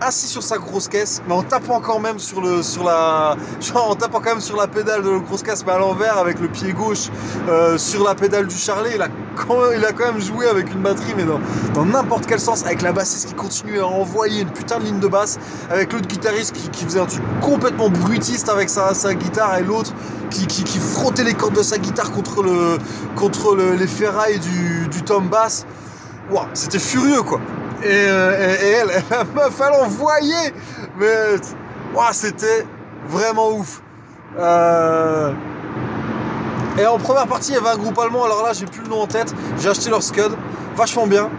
assis 0.02 0.28
sur 0.28 0.44
sa 0.44 0.58
grosse 0.58 0.88
caisse, 0.88 1.22
mais 1.28 1.34
en 1.34 1.44
tapant 1.44 1.80
quand 1.80 2.00
même 2.00 2.20
sur 2.20 2.42
le 2.42 2.64
sur 2.64 2.84
la 2.84 3.36
genre 3.62 3.92
en 3.92 3.96
tapant 3.96 4.20
quand 4.20 4.32
même 4.32 4.42
sur 4.42 4.58
la 4.58 4.68
pédale 4.68 5.04
de 5.04 5.10
la 5.10 5.20
grosse 5.20 5.44
caisse, 5.44 5.64
mais 5.66 5.72
à 5.74 5.78
l'envers 5.78 6.18
avec 6.18 6.40
le 6.40 6.48
pied 6.48 6.74
gauche 6.74 7.10
euh, 7.48 7.78
sur 7.78 8.04
la 8.04 8.16
pédale 8.16 8.48
du 8.48 8.58
charlet. 8.58 8.92
Il 8.96 9.02
a 9.02 9.08
quand 9.36 9.62
même, 9.62 9.78
il 9.78 9.86
a 9.86 9.92
quand 9.94 10.06
même 10.06 10.22
joué 10.22 10.48
avec 10.48 10.74
une 10.74 10.82
batterie, 10.82 11.14
mais 11.16 11.24
dans 11.74 11.86
n'importe 11.86 12.26
quel 12.26 12.40
sens, 12.40 12.66
avec 12.66 12.82
la 12.82 12.92
bassiste 12.92 13.30
qui 13.30 13.34
continuait 13.34 13.80
à 13.80 13.88
envoyer 13.88 14.42
une 14.42 14.52
putain 14.52 14.80
de 14.80 14.86
ligne 14.86 15.00
de 15.00 15.08
basse, 15.08 15.40
avec 15.70 15.94
l'autre 15.94 16.08
guitariste 16.08 16.54
qui, 16.72 16.84
faisait 16.84 17.00
un 17.00 17.06
truc 17.06 17.24
complètement 17.42 17.90
bruitiste 17.90 18.50
avec 18.50 18.70
sa, 18.70 18.94
guitare 19.14 19.58
et 19.58 19.64
l'autre 19.64 19.94
qui, 20.30 20.48
qui, 20.48 20.64
qui 20.64 20.80
frottait 20.80 21.24
les 21.24 21.34
cordes 21.34 21.56
de 21.56 21.64
sa 21.64 21.78
guitare 21.78 22.12
contre 22.12 22.42
le 22.44 22.78
contre 23.16 23.56
le- 23.56 23.76
les 23.76 23.88
ferrailles 23.88 24.40
du, 24.40 24.88
du 24.90 25.04
tom 25.04 25.28
bass. 25.30 25.66
C'était 26.54 26.80
furieux 26.80 27.24
quoi. 27.24 27.42
Et, 27.84 27.88
euh, 27.90 28.58
et- 28.60 28.66
et 28.68 28.72
elle, 28.72 28.88
la 29.10 29.24
meuf, 29.36 29.60
elle 29.66 29.82
envoyait. 29.82 30.54
Mais 30.98 31.36
ouah, 31.96 32.14
c'était 32.14 32.66
vraiment 33.08 33.50
ouf. 33.52 33.82
Euh, 34.40 35.32
Et 36.78 36.86
en 36.88 36.98
première 36.98 37.28
partie, 37.28 37.52
il 37.52 37.56
y 37.56 37.58
avait 37.58 37.70
un 37.70 37.78
groupe 37.78 38.00
allemand. 38.00 38.24
Alors 38.24 38.44
là, 38.44 38.54
j'ai 38.54 38.66
plus 38.66 38.82
le 38.82 38.88
nom 38.88 39.02
en 39.02 39.08
tête. 39.08 39.34
J'ai 39.60 39.68
acheté 39.70 39.90
leur 39.90 40.02
Scud. 40.02 40.32
Vachement 40.76 41.06
bien. 41.06 41.30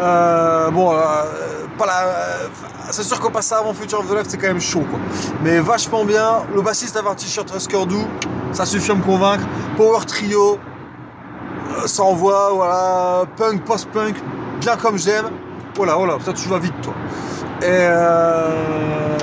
Euh, 0.00 0.70
bon, 0.70 0.92
euh, 0.94 0.96
pas 1.76 1.84
la. 1.86 2.04
C'est 2.90 3.02
sûr 3.02 3.20
qu'on 3.20 3.30
passe 3.30 3.52
avant 3.52 3.74
Future 3.74 3.98
of 4.00 4.08
the 4.08 4.14
Left, 4.14 4.30
c'est 4.30 4.38
quand 4.38 4.46
même 4.46 4.60
chaud 4.62 4.84
quoi. 4.88 4.98
Mais 5.42 5.60
vachement 5.60 6.04
bien. 6.06 6.42
Le 6.54 6.62
bassiste 6.62 6.96
avait 6.96 7.08
un 7.10 7.14
t-shirt 7.14 7.54
Husker 7.54 7.84
Du. 7.84 7.98
Ça 8.52 8.64
suffit 8.64 8.90
à 8.92 8.94
me 8.94 9.02
convaincre. 9.02 9.44
Power 9.76 10.00
Trio. 10.06 10.58
Ça 11.86 12.02
envoie, 12.02 12.50
voilà. 12.54 13.24
Punk, 13.36 13.62
post-punk. 13.64 14.16
Bien 14.60 14.76
comme 14.76 14.96
j'aime. 14.96 15.26
Voilà, 15.78 15.94
voilà, 15.94 16.18
ça 16.18 16.32
tu 16.32 16.48
vas 16.48 16.58
vite 16.58 16.74
toi. 16.82 16.92
Et 17.62 17.66
euh... 17.66 19.16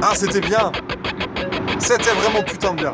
Ah 0.00 0.12
c'était 0.14 0.40
bien. 0.40 0.72
C'était 1.78 2.12
vraiment 2.12 2.42
putain 2.42 2.72
de 2.72 2.78
bien. 2.78 2.92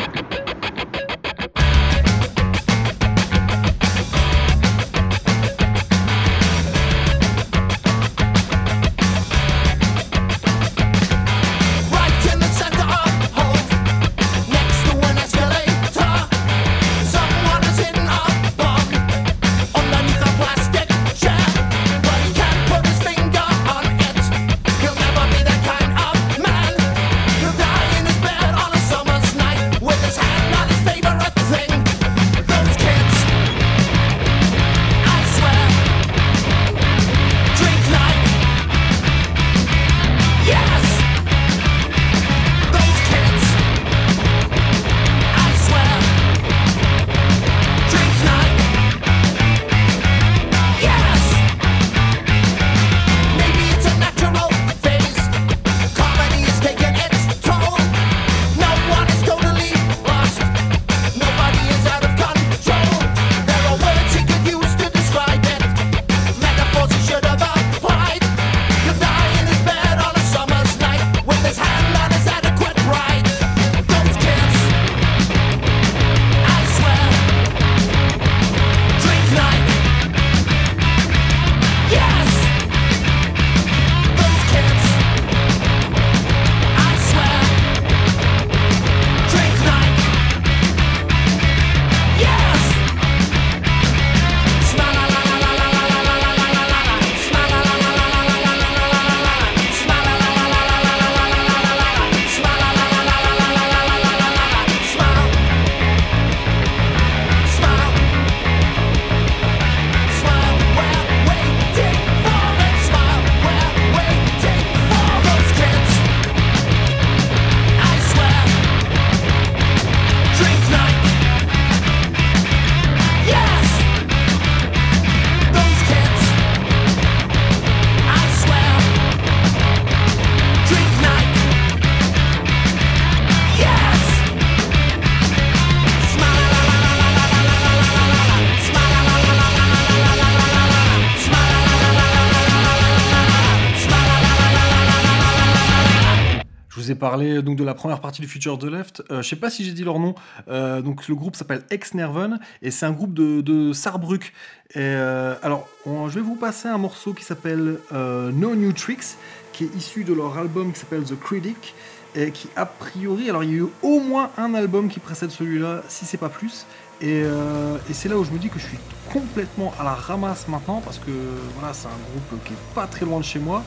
Parlé 147.03 147.43
donc 147.43 147.57
de 147.57 147.65
la 147.65 147.75
première 147.75 148.01
partie 148.01 148.21
du 148.21 148.29
Future 148.29 148.53
of 148.53 148.61
the 148.61 148.67
Left. 148.67 149.03
Euh, 149.11 149.23
je 149.23 149.29
sais 149.29 149.35
pas 149.35 149.51
si 149.51 149.65
j'ai 149.65 149.73
dit 149.73 149.83
leur 149.83 149.99
nom. 149.99 150.15
Euh, 150.47 150.81
donc 150.83 151.09
le 151.09 151.17
groupe 151.17 151.35
s'appelle 151.35 151.63
Ex 151.69 151.95
Nerven 151.95 152.39
et 152.63 152.71
c'est 152.71 152.87
un 152.87 152.93
groupe 152.93 153.13
de, 153.13 153.41
de 153.41 153.73
Saarbrück. 153.73 154.33
Et, 154.71 154.79
euh, 154.79 155.35
alors, 155.43 155.67
je 155.85 156.15
vais 156.15 156.21
vous 156.21 156.37
passer 156.37 156.69
un 156.69 156.79
morceau 156.79 157.13
qui 157.13 157.25
s'appelle 157.25 157.79
euh, 157.93 158.31
No 158.31 158.55
New 158.55 158.73
Tricks, 158.73 159.17
qui 159.53 159.65
est 159.65 159.75
issu 159.77 160.05
de 160.05 160.13
leur 160.15 160.39
album 160.39 160.73
qui 160.73 160.79
s'appelle 160.79 161.03
The 161.03 161.19
Critic 161.19 161.75
et 162.15 162.31
qui 162.31 162.49
a 162.55 162.67
priori, 162.67 163.29
alors 163.29 163.43
il 163.43 163.51
y 163.51 163.55
a 163.55 163.57
eu 163.57 163.67
au 163.83 163.99
moins 163.99 164.31
un 164.39 164.55
album 164.55 164.89
qui 164.89 165.01
précède 165.01 165.31
celui-là, 165.31 165.83
si 165.89 166.05
c'est 166.05 166.19
pas 166.19 166.29
plus. 166.29 166.67
Et, 167.01 167.23
et 167.23 167.93
c'est 167.93 168.09
là 168.09 168.17
où 168.17 168.23
je 168.23 168.31
me 168.31 168.39
dis 168.39 168.49
que 168.49 168.61
je 168.61 168.67
suis 168.67 168.79
complètement 169.13 169.75
à 169.81 169.83
la 169.83 169.95
ramasse 169.95 170.47
maintenant 170.47 170.81
parce 170.85 171.01
que 171.01 171.11
voilà, 171.59 171.75
c'est 171.75 171.89
un 171.89 172.03
groupe 172.13 172.45
qui 172.45 172.53
est 172.53 172.75
pas 172.77 172.87
très 172.87 173.05
loin 173.05 173.19
de 173.19 173.25
chez 173.25 173.41
moi. 173.41 173.65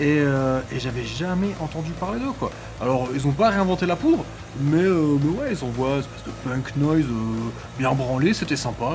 Et, 0.00 0.20
euh, 0.20 0.60
et 0.70 0.78
j'avais 0.78 1.04
jamais 1.04 1.56
entendu 1.60 1.90
parler 1.90 2.20
d'eux 2.20 2.32
quoi. 2.38 2.52
Alors 2.80 3.08
ils 3.12 3.26
ont 3.26 3.32
pas 3.32 3.48
réinventé 3.50 3.84
la 3.84 3.96
poudre, 3.96 4.24
mais, 4.60 4.82
euh, 4.82 5.18
mais 5.20 5.38
ouais 5.40 5.48
ils 5.52 5.64
envoient 5.64 5.94
une 5.94 5.98
espèce 5.98 6.24
de 6.24 6.30
punk 6.48 6.76
noise 6.76 7.04
euh, 7.04 7.50
bien 7.78 7.92
branlé, 7.92 8.32
c'était 8.32 8.56
sympa. 8.56 8.92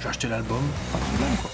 J'ai 0.00 0.08
acheté 0.08 0.28
l'album, 0.28 0.62
pas 0.92 0.98
de 0.98 1.04
problème 1.04 1.36
quoi. 1.42 1.50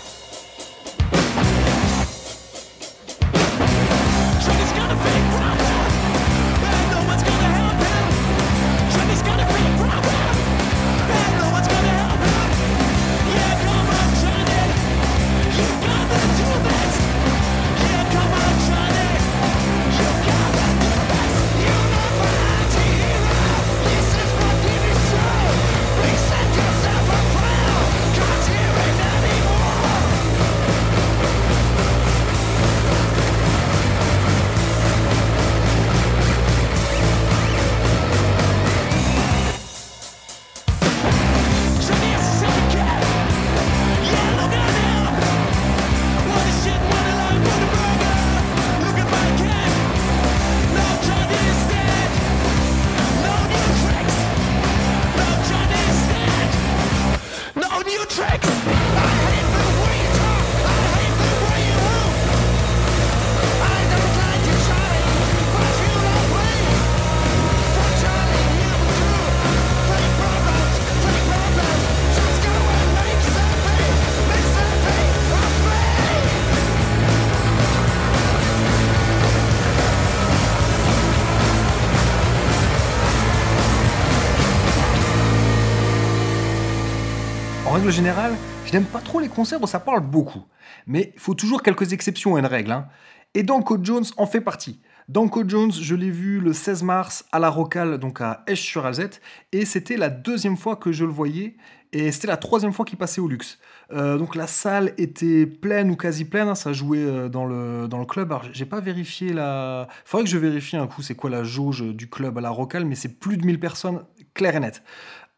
Générale, 87.97 88.35
je 88.67 88.73
n'aime 88.75 88.85
pas 88.85 89.01
trop 89.01 89.21
les 89.21 89.29
concerts 89.31 89.63
où 89.63 89.67
ça 89.67 89.81
parle 89.81 90.01
beaucoup. 90.01 90.45
Mais 90.87 91.13
il 91.15 91.19
faut 91.19 91.33
toujours 91.33 91.63
quelques 91.63 91.95
exceptions 91.95 92.37
à 92.37 92.41
une 92.41 92.45
règle. 92.45 92.73
hein. 92.73 92.89
Et 93.33 93.43
Danko 93.43 93.79
Jones 93.83 94.05
en 94.19 94.27
fait 94.27 94.43
partie. 94.43 94.83
Danko 95.09 95.45
Jones, 95.49 95.73
je 95.73 95.95
l'ai 95.95 96.11
vu 96.11 96.39
le 96.41 96.53
16 96.53 96.83
mars 96.83 97.25
à 97.33 97.39
la 97.39 97.49
Rocale, 97.49 97.97
donc 97.97 98.21
à 98.21 98.43
Esch-sur-Alzette, 98.49 99.23
et 99.53 99.65
c'était 99.65 99.97
la 99.97 100.11
deuxième 100.11 100.59
fois 100.59 100.77
que 100.77 100.93
je 100.93 101.07
le 101.07 101.11
voyais, 101.11 101.57
et 101.93 102.13
c'était 102.13 102.27
la 102.27 102.37
troisième 102.37 102.75
fois 102.75 102.85
qu'il 102.85 102.99
passait 102.99 103.23
au 103.23 103.29
luxe. 103.29 103.59
Euh, 103.93 104.19
donc 104.19 104.35
la 104.35 104.47
salle 104.47 104.93
était 104.99 105.47
pleine 105.47 105.91
ou 105.91 105.97
quasi 105.97 106.27
pleine, 106.27 106.49
hein, 106.49 106.55
ça 106.55 106.75
jouait 106.75 106.99
euh, 106.99 107.31
dans 107.31 107.47
le, 107.47 107.89
dans 107.89 107.99
le 107.99 108.05
club. 108.05 108.31
Alors 108.31 108.45
j'ai 108.53 108.67
pas 108.67 108.81
vérifié 108.81 109.33
la. 109.33 109.89
Faudrait 110.05 110.25
que 110.25 110.31
je 110.31 110.37
vérifie 110.37 110.77
un 110.77 110.87
coup 110.87 111.01
c'est 111.01 111.15
quoi 111.15 111.31
la 111.31 111.45
jauge 111.45 111.81
du 111.83 112.11
club 112.11 112.37
à 112.37 112.43
la 112.43 112.51
Rocale, 112.51 112.85
mais 112.85 112.95
c'est 112.95 113.19
plus 113.19 113.39
de 113.39 113.47
1000 113.47 113.59
personnes, 113.59 114.05
clair 114.35 114.55
et 114.55 114.61
net. 114.61 114.83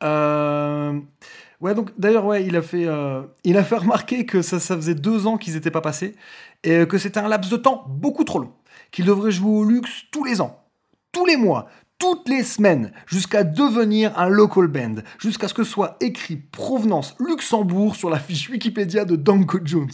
Euh, 0.03 0.99
Ouais, 1.61 1.75
donc 1.75 1.91
d'ailleurs, 1.99 2.25
ouais, 2.25 2.45
il 2.45 2.57
a 2.57 2.63
fait, 2.63 2.87
euh, 2.87 3.23
il 3.43 3.57
a 3.57 3.65
fait 3.65 3.77
remarquer 3.77 4.25
que 4.25 4.43
ça, 4.43 4.61
ça 4.61 4.77
faisait 4.77 4.95
deux 4.95 5.27
ans 5.27 5.39
qu'ils 5.39 5.55
n'étaient 5.55 5.73
pas 5.73 5.81
passés 5.81 6.15
et 6.63 6.87
que 6.87 6.99
c'était 6.99 7.19
un 7.19 7.29
laps 7.29 7.51
de 7.51 7.57
temps 7.57 7.85
beaucoup 7.89 8.25
trop 8.25 8.39
long. 8.39 8.53
Qu'il 8.93 9.05
devrait 9.05 9.33
jouer 9.33 9.51
au 9.51 9.65
luxe 9.65 10.05
tous 10.13 10.25
les 10.25 10.41
ans, 10.41 10.65
tous 11.13 11.27
les 11.27 11.37
mois, 11.37 11.69
toutes 11.99 12.29
les 12.29 12.45
semaines, 12.45 12.93
jusqu'à 13.07 13.43
devenir 13.43 14.17
un 14.17 14.29
local 14.29 14.69
band, 14.69 14.95
jusqu'à 15.19 15.49
ce 15.49 15.55
que 15.55 15.65
soit 15.65 15.97
écrit 16.01 16.37
provenance 16.37 17.17
Luxembourg 17.19 17.97
sur 17.97 18.09
la 18.09 18.21
fiche 18.21 18.49
Wikipédia 18.49 19.05
de 19.05 19.17
Danko 19.17 19.59
Jones. 19.65 19.91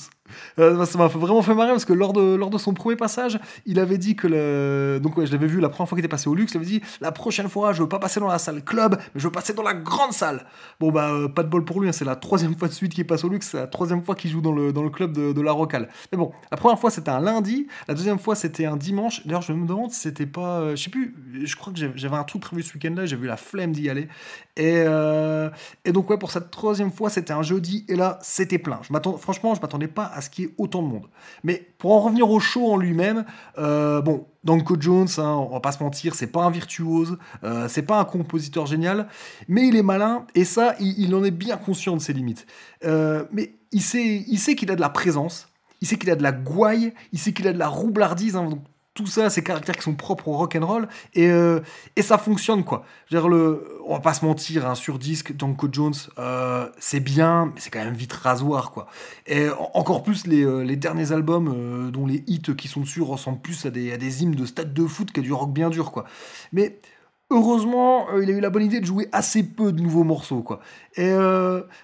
Euh, 0.59 0.85
ça 0.87 0.99
m'a 0.99 1.07
vraiment 1.07 1.43
fait 1.43 1.55
marrer 1.55 1.71
parce 1.71 1.85
que 1.85 1.93
lors 1.93 2.13
de, 2.13 2.35
lors 2.35 2.51
de 2.51 2.59
son 2.59 2.73
premier 2.73 2.97
passage, 2.97 3.39
il 3.67 3.79
avait 3.79 3.99
dit 3.99 4.17
que 4.17 4.27
le. 4.27 4.99
Donc, 5.01 5.17
ouais, 5.17 5.27
je 5.27 5.33
l'avais 5.33 5.47
vu 5.47 5.61
la 5.61 5.69
première 5.69 5.89
fois 5.89 5.97
qu'il 5.97 6.05
était 6.05 6.11
passé 6.11 6.29
au 6.29 6.35
luxe, 6.35 6.53
il 6.53 6.57
avait 6.57 6.67
dit 6.67 6.81
la 7.01 7.13
prochaine 7.13 7.49
fois, 7.49 7.73
je 7.73 7.83
veux 7.83 7.89
pas 7.89 7.99
passer 7.99 8.21
dans 8.21 8.29
la 8.29 8.39
salle 8.39 8.63
club, 8.65 8.97
mais 9.15 9.21
je 9.21 9.27
veux 9.27 9.33
passer 9.33 9.53
dans 9.53 9.63
la 9.63 9.75
grande 9.75 10.13
salle. 10.13 10.47
Bon, 10.81 10.91
bah, 10.91 11.11
euh, 11.11 11.29
pas 11.29 11.43
de 11.43 11.49
bol 11.49 11.65
pour 11.65 11.81
lui, 11.81 11.89
hein, 11.89 11.93
c'est 11.93 12.05
la 12.05 12.17
troisième 12.17 12.57
fois 12.57 12.69
de 12.69 12.73
suite 12.73 12.95
qu'il 12.95 13.07
passe 13.07 13.25
au 13.25 13.29
luxe, 13.29 13.49
c'est 13.51 13.59
la 13.59 13.67
troisième 13.67 14.03
fois 14.03 14.15
qu'il 14.15 14.31
joue 14.31 14.41
dans 14.41 14.53
le, 14.53 14.73
dans 14.73 14.83
le 14.83 14.91
club 14.91 15.13
de, 15.13 15.33
de 15.33 15.41
la 15.41 15.53
Rocale. 15.53 15.89
Mais 16.11 16.19
bon, 16.19 16.33
la 16.51 16.57
première 16.57 16.79
fois 16.79 16.91
c'était 16.91 17.11
un 17.11 17.21
lundi, 17.21 17.67
la 17.89 17.95
deuxième 17.95 18.19
fois 18.19 18.35
c'était 18.35 18.65
un 18.65 18.77
dimanche. 18.77 19.27
D'ailleurs, 19.27 19.43
je 19.43 19.53
me 19.53 19.67
demande 19.67 19.91
si 19.91 20.01
c'était 20.01 20.27
pas. 20.27 20.61
euh, 20.61 20.77
je 20.77 20.85
sais 20.85 20.91
plus, 20.91 21.15
je 21.45 21.57
crois 21.57 21.73
que 21.73 21.79
j'avais 21.79 22.17
un 22.17 22.25
truc 22.25 22.43
prévu 22.43 22.63
ce 22.63 22.73
week-end-là, 22.75 23.07
j'ai 23.07 23.17
eu 23.17 23.27
la 23.27 23.37
flemme 23.37 23.73
d'y 23.73 23.91
aller. 23.91 24.09
Et, 24.57 24.85
et 25.85 25.93
donc, 25.93 26.09
ouais, 26.11 26.19
pour 26.19 26.31
cette 26.31 26.51
troisième 26.51 26.93
fois, 26.93 27.11
c'était 27.11 27.33
un 27.33 27.43
jeudi, 27.43 27.85
et 27.89 27.97
là, 27.97 28.19
c'était 28.23 28.59
plein. 28.59 28.81
Je 28.83 28.93
franchement, 29.19 29.55
je 29.55 29.61
m'attendais 29.61 29.89
pas 29.89 30.13
à 30.15 30.21
ce 30.21 30.31
qu'il 30.31 30.45
y 30.45 30.49
ait 30.49 30.55
autant 30.59 30.83
de 30.83 30.89
monde. 30.89 31.09
Mais 31.43 31.69
pour 31.79 31.93
en 31.93 32.01
revenir 32.01 32.31
au 32.31 32.41
show 32.41 32.73
en 32.73 32.77
lui-même, 32.77 33.25
euh, 33.59 34.01
bon, 34.01 34.27
Danko 34.45 34.77
Jones, 34.79 35.09
hein, 35.19 35.35
on 35.35 35.53
va 35.53 35.61
pas 35.61 35.73
se 35.73 35.83
mentir, 35.83 36.15
c'est 36.15 36.29
pas 36.29 36.45
un 36.45 36.51
virtuose, 36.51 37.19
euh, 37.43 37.67
c'est 37.69 37.83
pas 37.83 37.99
un 37.99 38.05
compositeur 38.05 38.67
génial, 38.67 39.09
mais 39.49 39.67
il 39.67 39.77
est 39.77 39.83
malin, 39.83 40.27
et 40.35 40.45
ça, 40.45 40.75
il, 40.81 41.15
en 41.15 41.25
est 41.25 41.31
bien 41.31 41.57
conscient 41.57 41.97
de 41.97 42.01
ses 42.01 42.13
limites. 42.13 42.47
Euh, 42.85 43.25
mais 43.33 43.55
il 43.73 43.83
sait, 43.83 44.25
il 44.27 44.39
sait 44.39 44.55
qu'il 44.55 44.71
a 44.71 44.77
de 44.77 44.81
la 44.81 44.91
présence, 44.91 45.49
il 45.81 45.89
sait 45.89 45.97
qu'il 45.97 46.11
a 46.11 46.17
de 46.17 46.23
la 46.23 46.33
gouaille, 46.33 46.95
il 47.13 47.19
sait 47.19 47.33
qu'il 47.33 47.49
a 47.49 47.53
de 47.53 47.59
la 47.59 47.69
roublardise, 47.69 48.37
hein, 48.37 48.49
tout 48.95 49.07
ça, 49.07 49.29
ces 49.29 49.43
caractères 49.43 49.77
qui 49.77 49.83
sont 49.83 49.95
propres 49.95 50.29
au 50.29 50.37
rock 50.37 50.57
and 50.57 50.65
roll, 50.67 50.89
et, 51.15 51.29
euh, 51.29 51.61
et 51.97 52.03
ça 52.03 52.17
fonctionne 52.17 52.63
quoi. 52.65 52.85
Je 53.11 53.19
on 53.19 53.93
va 53.95 54.01
pas 54.01 54.15
se 54.15 54.25
mentir, 54.25 54.67
hein, 54.69 54.75
sur 54.77 54.99
disque, 54.99 55.37
Danko 55.37 55.69
Jones, 55.71 55.95
euh, 56.19 56.69
c'est 56.79 57.01
bien, 57.01 57.47
mais 57.47 57.61
c'est 57.61 57.71
quand 57.71 57.85
même 57.85 57.95
vite 57.95 58.13
rasoir 58.13 58.71
quoi. 58.71 58.87
Et 59.27 59.49
en- 59.51 59.71
encore 59.75 60.03
plus 60.05 60.27
les, 60.27 60.45
euh, 60.45 60.61
les 60.63 60.77
derniers 60.77 61.13
albums 61.13 61.91
dont 61.91 62.07
les 62.07 62.23
hits 62.27 62.55
qui 62.57 62.69
sont 62.69 62.81
dessus 62.81 63.03
ressemblent 63.03 63.41
plus 63.41 63.67
à 63.67 63.71
des, 63.71 63.93
à 63.93 63.97
des 63.97 64.23
hymnes 64.23 64.35
de 64.37 64.47
stade 64.47 64.73
de 64.73 64.87
foot 64.87 65.11
qu'à 65.11 65.21
du 65.23 65.33
rock 65.33 65.53
bien 65.53 65.71
dur 65.71 65.91
quoi. 65.91 66.05
Mais 66.53 66.79
heureusement, 67.31 68.07
il 68.23 68.31
a 68.31 68.33
eu 68.33 68.41
la 68.41 68.51
bonne 68.51 68.63
idée 68.65 68.81
de 68.81 68.87
jouer 68.87 69.09
assez 69.11 69.43
peu 69.43 69.73
de 69.73 69.81
nouveaux 69.81 70.05
morceaux, 70.05 70.43
quoi. 70.43 70.61
Et 70.97 71.11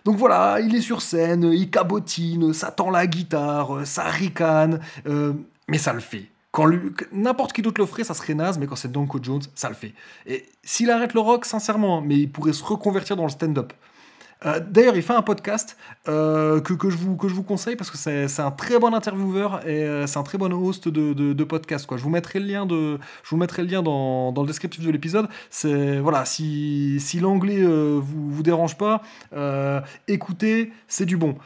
donc 0.05 0.17
voilà, 0.17 0.61
il 0.61 0.75
est 0.77 0.81
sur 0.81 1.03
scène, 1.03 1.51
il 1.53 1.71
cabotine, 1.71 2.53
ça 2.53 2.71
tend 2.71 2.91
la 2.91 3.07
guitare, 3.07 3.85
ça 3.85 4.05
ricane, 4.05 4.81
mais 5.69 5.79
ça 5.79 5.93
le 5.93 6.01
fait. 6.01 6.27
Quand 6.53 6.69
n'importe 7.13 7.53
qui 7.53 7.63
d'autre 7.63 7.81
le 7.81 7.87
ferait, 7.87 8.05
ça 8.05 8.15
serait 8.15 8.35
naze, 8.35 8.59
mais 8.59 8.67
quand 8.67 8.77
c'est 8.77 8.91
Danko 8.91 9.21
Jones, 9.23 9.43
ça 9.55 9.69
le 9.69 9.75
fait. 9.75 9.95
Et 10.27 10.47
s'il 10.63 10.91
arrête 10.91 11.15
le 11.15 11.21
rock, 11.21 11.45
sincèrement, 11.45 12.01
mais 12.01 12.17
il 12.17 12.31
pourrait 12.31 12.53
se 12.53 12.65
reconvertir 12.65 13.17
dans 13.17 13.25
le 13.25 13.31
stand-up. 13.31 13.73
Euh, 14.47 14.61
D'ailleurs, 14.61 14.97
il 14.97 15.03
fait 15.03 15.13
un 15.13 15.23
podcast 15.23 15.77
euh, 16.09 16.61
que, 16.61 16.73
que, 16.73 16.89
je 16.91 16.97
vous, 16.97 17.17
que 17.17 17.29
je 17.29 17.35
vous 17.35 17.43
conseille 17.43 17.77
parce 17.77 17.91
que 17.91 17.99
c'est 17.99 18.41
un 18.41 18.51
très 18.51 18.79
bon 18.79 18.95
intervieweur 18.95 19.67
et 19.67 19.85
euh, 19.85 20.07
c'est 20.07 20.19
un 20.19 20.23
très 20.23 20.39
bon 20.39 20.53
host 20.53 20.89
de, 20.89 21.13
de, 21.13 21.45
podcast. 21.45 21.87
Quoi. 21.87 21.99
Je 21.99 22.03
vous 22.03 22.11
mettrai 22.11 22.41
le 22.41 22.47
lien, 22.47 22.67
de, 22.67 22.99
je 23.23 23.31
vous 23.31 23.37
mettrai 23.37 23.63
le 23.63 23.69
lien 23.69 23.83
dans, 23.83 24.33
dans 24.33 24.43
le 24.43 24.47
descriptif 24.47 24.85
de 24.85 24.91
l'épisode. 24.91 25.29
Voilà, 25.63 26.25
si, 26.25 26.99
si 27.01 27.21
l'anglais 27.21 27.63
vous, 27.63 28.31
vous 28.31 28.43
dérange 28.43 28.77
pas, 28.77 29.03
écoutez, 30.09 30.73
c'est 30.89 31.07
du 31.07 31.17
bon. 31.17 31.37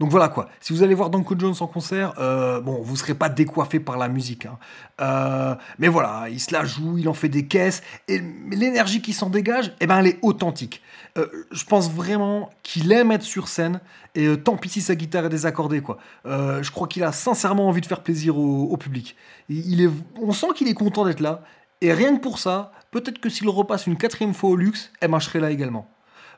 Donc 0.00 0.08
voilà 0.10 0.30
quoi. 0.30 0.48
Si 0.60 0.72
vous 0.72 0.82
allez 0.82 0.94
voir 0.94 1.10
Danko 1.10 1.34
Jones 1.38 1.54
en 1.60 1.66
concert, 1.66 2.14
euh, 2.18 2.58
bon, 2.62 2.80
vous 2.82 2.96
serez 2.96 3.12
pas 3.12 3.28
décoiffé 3.28 3.80
par 3.80 3.98
la 3.98 4.08
musique. 4.08 4.46
hein. 4.46 4.58
Euh, 5.02 5.54
mais 5.78 5.88
voilà, 5.88 6.28
il 6.30 6.40
se 6.40 6.54
la 6.54 6.64
joue, 6.64 6.96
il 6.96 7.06
en 7.06 7.12
fait 7.12 7.28
des 7.28 7.46
caisses. 7.46 7.82
Et 8.08 8.18
l'énergie 8.50 9.02
qui 9.02 9.12
s'en 9.12 9.28
dégage, 9.28 9.74
eh 9.78 9.86
ben, 9.86 9.98
elle 9.98 10.06
est 10.06 10.18
authentique. 10.22 10.80
Euh, 11.18 11.26
je 11.50 11.64
pense 11.64 11.90
vraiment 11.90 12.48
qu'il 12.62 12.90
aime 12.92 13.12
être 13.12 13.22
sur 13.22 13.46
scène. 13.46 13.80
Et 14.14 14.34
tant 14.38 14.56
pis 14.56 14.70
si 14.70 14.80
sa 14.80 14.94
guitare 14.94 15.26
est 15.26 15.28
désaccordée 15.28 15.82
quoi. 15.82 15.98
Je 16.24 16.70
crois 16.70 16.88
qu'il 16.88 17.04
a 17.04 17.12
sincèrement 17.12 17.68
envie 17.68 17.82
de 17.82 17.86
faire 17.86 18.02
plaisir 18.02 18.38
au, 18.38 18.76
public. 18.78 19.16
Il, 19.50 19.82
est, 19.82 19.90
on 20.20 20.32
sent 20.32 20.48
qu'il 20.56 20.66
est 20.66 20.74
content 20.74 21.04
d'être 21.04 21.20
là. 21.20 21.42
Et 21.82 21.92
rien 21.92 22.16
que 22.16 22.20
pour 22.20 22.38
ça, 22.38 22.72
peut-être 22.90 23.20
que 23.20 23.28
s'il 23.28 23.48
repasse 23.50 23.86
une 23.86 23.96
quatrième 23.98 24.32
fois 24.32 24.50
au 24.50 24.56
luxe, 24.56 24.90
eh 25.02 25.08
ben, 25.08 25.20
serai 25.20 25.40
là 25.40 25.50
également. 25.50 25.90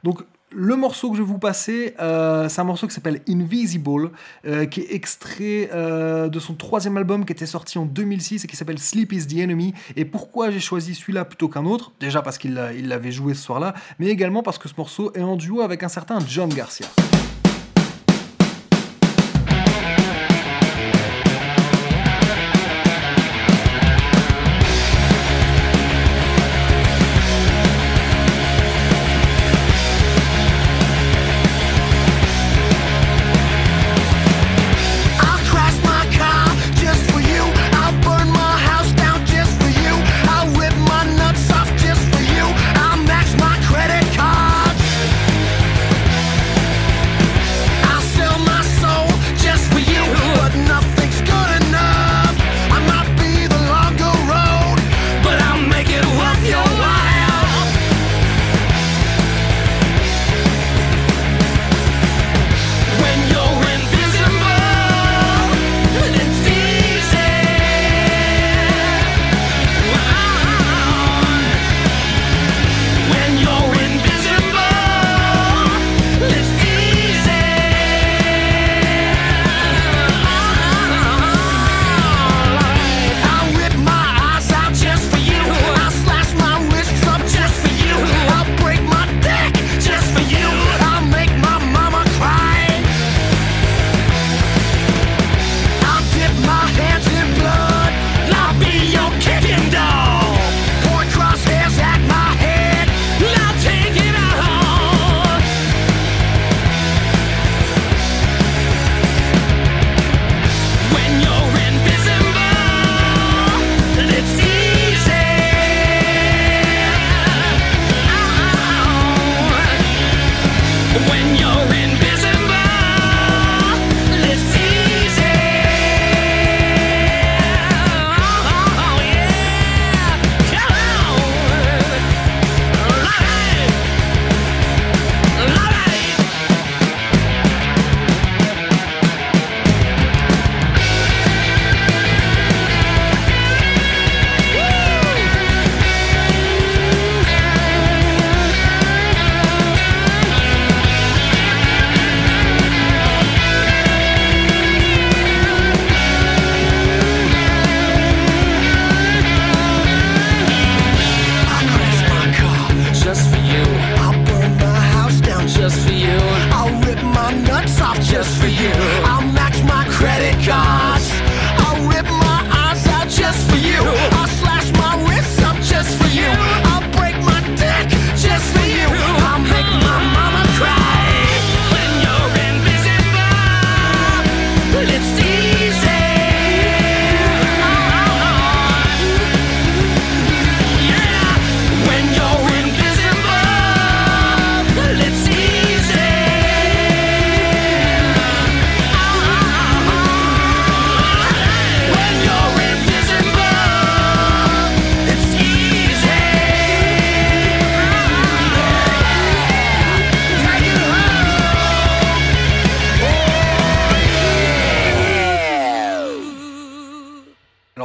Donc 0.03 0.25
le 0.55 0.77
morceau 0.77 1.11
que 1.11 1.17
je 1.17 1.23
vais 1.23 1.29
vous 1.29 1.39
passer, 1.39 1.95
euh, 2.01 2.49
c'est 2.49 2.61
un 2.61 2.65
morceau 2.65 2.87
qui 2.87 2.95
s'appelle 2.95 3.21
Invisible, 3.29 4.11
euh, 4.47 4.67
qui 4.67 4.81
est 4.81 4.95
extrait 4.95 5.71
euh, 5.73 6.29
de 6.29 6.39
son 6.39 6.55
troisième 6.55 6.97
album 6.97 7.25
qui 7.25 7.33
était 7.33 7.47
sorti 7.47 7.79
en 7.79 7.85
2006 7.87 8.45
et 8.45 8.47
qui 8.47 8.57
s'appelle 8.57 8.79
Sleep 8.79 9.13
is 9.13 9.27
the 9.27 9.39
Enemy. 9.39 9.75
Et 9.97 10.05
pourquoi 10.05 10.51
j'ai 10.51 10.61
choisi 10.61 10.95
celui-là 10.95 11.25
plutôt 11.25 11.49
qu'un 11.49 11.65
autre? 11.65 11.93
Déjà 12.01 12.23
parce 12.23 12.39
qu'il 12.39 12.55
l'a- 12.55 12.73
il 12.73 12.89
l'avait 12.89 13.13
joué 13.13 13.35
ce 13.35 13.43
soir-là, 13.43 13.75
mais 13.99 14.09
également 14.09 14.43
parce 14.43 14.59
que 14.59 14.69
ce 14.69 14.75
morceau 14.77 15.13
est 15.15 15.23
en 15.23 15.37
duo 15.37 15.61
avec 15.63 15.83
un 15.83 15.89
certain 15.89 16.19
John 16.27 16.49
Garcia. 16.51 16.87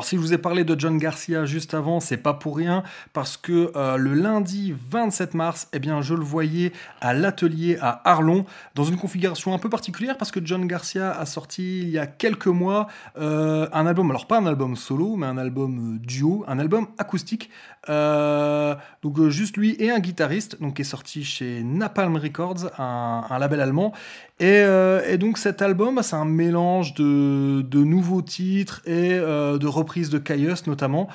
Si 0.08 0.16
je 0.16 0.22
vous 0.22 0.34
ai 0.34 0.38
parlé 0.38 0.64
de 0.64 0.80
John 0.80 0.98
Garcia 0.98 1.46
juste 1.46 1.74
avant, 1.74 2.00
c'est 2.00 2.16
pas 2.16 2.34
pour 2.34 2.56
rien 2.56 2.84
parce 3.12 3.36
que 3.36 3.74
euh, 3.76 3.98
le 3.98 4.14
lundi 4.14 4.74
27 4.90 5.34
mars, 5.34 5.68
eh 5.74 5.80
bien 5.80 6.02
je 6.02 6.14
le 6.14 6.24
voyais 6.24 6.72
à 7.02 7.14
l'atelier 7.14 7.78
à 7.82 8.10
Arlon 8.10 8.46
dans 8.74 8.86
une 8.86 8.96
configuration 8.96 9.54
un 9.54 9.60
peu 9.60 9.70
particulière 9.70 10.18
parce 10.18 10.32
que 10.32 10.40
John 10.42 10.66
Garcia 10.66 11.12
a 11.12 11.26
sorti 11.26 11.80
il 11.80 11.90
y 11.90 11.98
a 11.98 12.08
quelques 12.08 12.48
mois 12.48 12.88
euh, 13.18 13.68
un 13.74 13.86
album, 13.86 14.10
alors 14.10 14.28
pas 14.28 14.38
un 14.38 14.46
album 14.46 14.78
solo, 14.78 15.18
mais 15.18 15.28
un 15.28 15.38
album 15.38 15.96
euh, 15.96 16.00
duo, 16.00 16.46
un 16.48 16.58
album 16.58 16.88
acoustique. 16.98 17.50
Donc 17.90 19.28
juste 19.30 19.56
lui 19.58 19.76
et 19.80 19.92
un 19.92 20.00
guitariste, 20.00 20.62
donc 20.62 20.76
qui 20.76 20.82
est 20.82 20.86
sorti 20.86 21.24
chez 21.24 21.64
Napalm 21.64 22.16
Records, 22.18 22.70
un 22.78 23.40
label 23.40 23.62
allemand. 23.62 23.94
Et, 24.40 24.62
euh, 24.62 25.02
et 25.08 25.18
donc 25.18 25.38
cet 25.38 25.62
album, 25.62 25.96
bah, 25.96 26.04
c'est 26.04 26.16
un 26.16 26.26
mélange 26.26 26.94
de, 26.94 27.64
nouveaux 27.74 28.22
titres 28.22 28.82
et 28.86 29.14
euh, 29.14 29.58
de 29.58 29.68
reprises 29.68 30.10
de 30.10 30.20
Caius 30.20 30.68
notamment. 30.68 31.08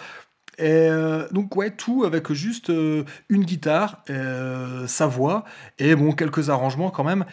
Et 0.59 0.65
euh, 0.65 1.29
donc 1.31 1.57
ouais, 1.57 1.71
tout 1.71 2.05
avec 2.05 2.33
juste 2.33 2.71
une 3.29 3.45
guitare, 3.45 4.05
sa 4.87 5.07
voix 5.07 5.45
et 5.79 5.95
bon 5.95 6.13
quelques 6.13 6.51
arrangements 6.51 6.91
quand 6.91 7.05
même. 7.05 7.25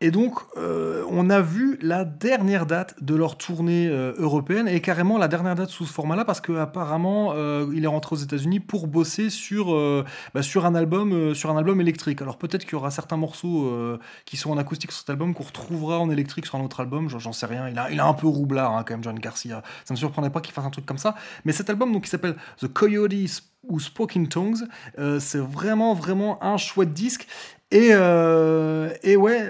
Et 0.00 0.10
donc, 0.10 0.34
euh, 0.56 1.04
on 1.10 1.28
a 1.28 1.40
vu 1.40 1.78
la 1.82 2.04
dernière 2.04 2.66
date 2.66 3.02
de 3.02 3.14
leur 3.14 3.36
tournée 3.36 3.86
euh, 3.88 4.14
européenne 4.18 4.66
et 4.66 4.80
carrément 4.80 5.18
la 5.18 5.28
dernière 5.28 5.54
date 5.54 5.70
sous 5.70 5.84
ce 5.84 5.92
format-là 5.92 6.24
parce 6.24 6.40
qu'apparemment, 6.40 7.34
il 7.72 7.84
est 7.84 7.88
rentré 7.88 8.14
aux 8.14 8.18
États-Unis 8.18 8.60
pour 8.60 8.86
bosser 8.86 9.30
sur, 9.30 9.74
euh, 9.74 10.04
bah, 10.34 10.42
sur, 10.42 10.66
un 10.66 10.74
album, 10.74 11.12
euh, 11.12 11.34
sur 11.34 11.50
un 11.50 11.56
album 11.56 11.80
électrique. 11.80 12.22
Alors 12.22 12.38
peut-être 12.38 12.64
qu'il 12.64 12.72
y 12.72 12.76
aura 12.76 12.90
certains 12.90 13.16
morceaux 13.16 13.66
euh, 13.66 13.98
qui 14.24 14.36
sont 14.36 14.50
en 14.50 14.58
acoustique 14.58 14.92
sur 14.92 15.00
cet 15.00 15.10
album 15.10 15.34
qu'on 15.34 15.44
retrouvera 15.44 15.98
en 15.98 16.10
électrique 16.10 16.46
sur 16.46 16.56
un 16.56 16.64
autre 16.64 16.80
album, 16.80 17.08
j'en 17.08 17.32
sais 17.32 17.46
rien. 17.46 17.68
Il 17.68 17.78
a, 17.78 17.90
il 17.90 18.00
a 18.00 18.06
un 18.06 18.14
peu 18.14 18.26
roublard 18.26 18.76
hein, 18.76 18.84
quand 18.86 18.94
même, 18.94 19.04
John 19.04 19.18
Garcia. 19.18 19.62
Ça 19.84 19.94
me 19.94 19.96
surprendrait 19.96 20.30
pas 20.30 20.40
qu'il 20.40 20.52
fasse 20.52 20.64
un 20.64 20.70
truc 20.70 20.86
comme 20.86 20.98
ça. 20.98 21.14
Mais 21.44 21.52
cet 21.52 21.70
album, 21.70 21.92
donc, 21.92 22.04
qui 22.04 22.10
s'appelle 22.10 22.36
The 22.60 22.68
Coyotes 22.68 23.42
ou 23.68 23.78
Spoken 23.78 24.28
Tongues, 24.28 24.66
euh, 24.98 25.20
c'est 25.20 25.38
vraiment, 25.38 25.94
vraiment 25.94 26.42
un 26.42 26.56
chouette 26.56 26.92
disque. 26.92 27.26
Et, 27.70 27.90
euh, 27.92 28.90
et 29.02 29.16
ouais, 29.16 29.48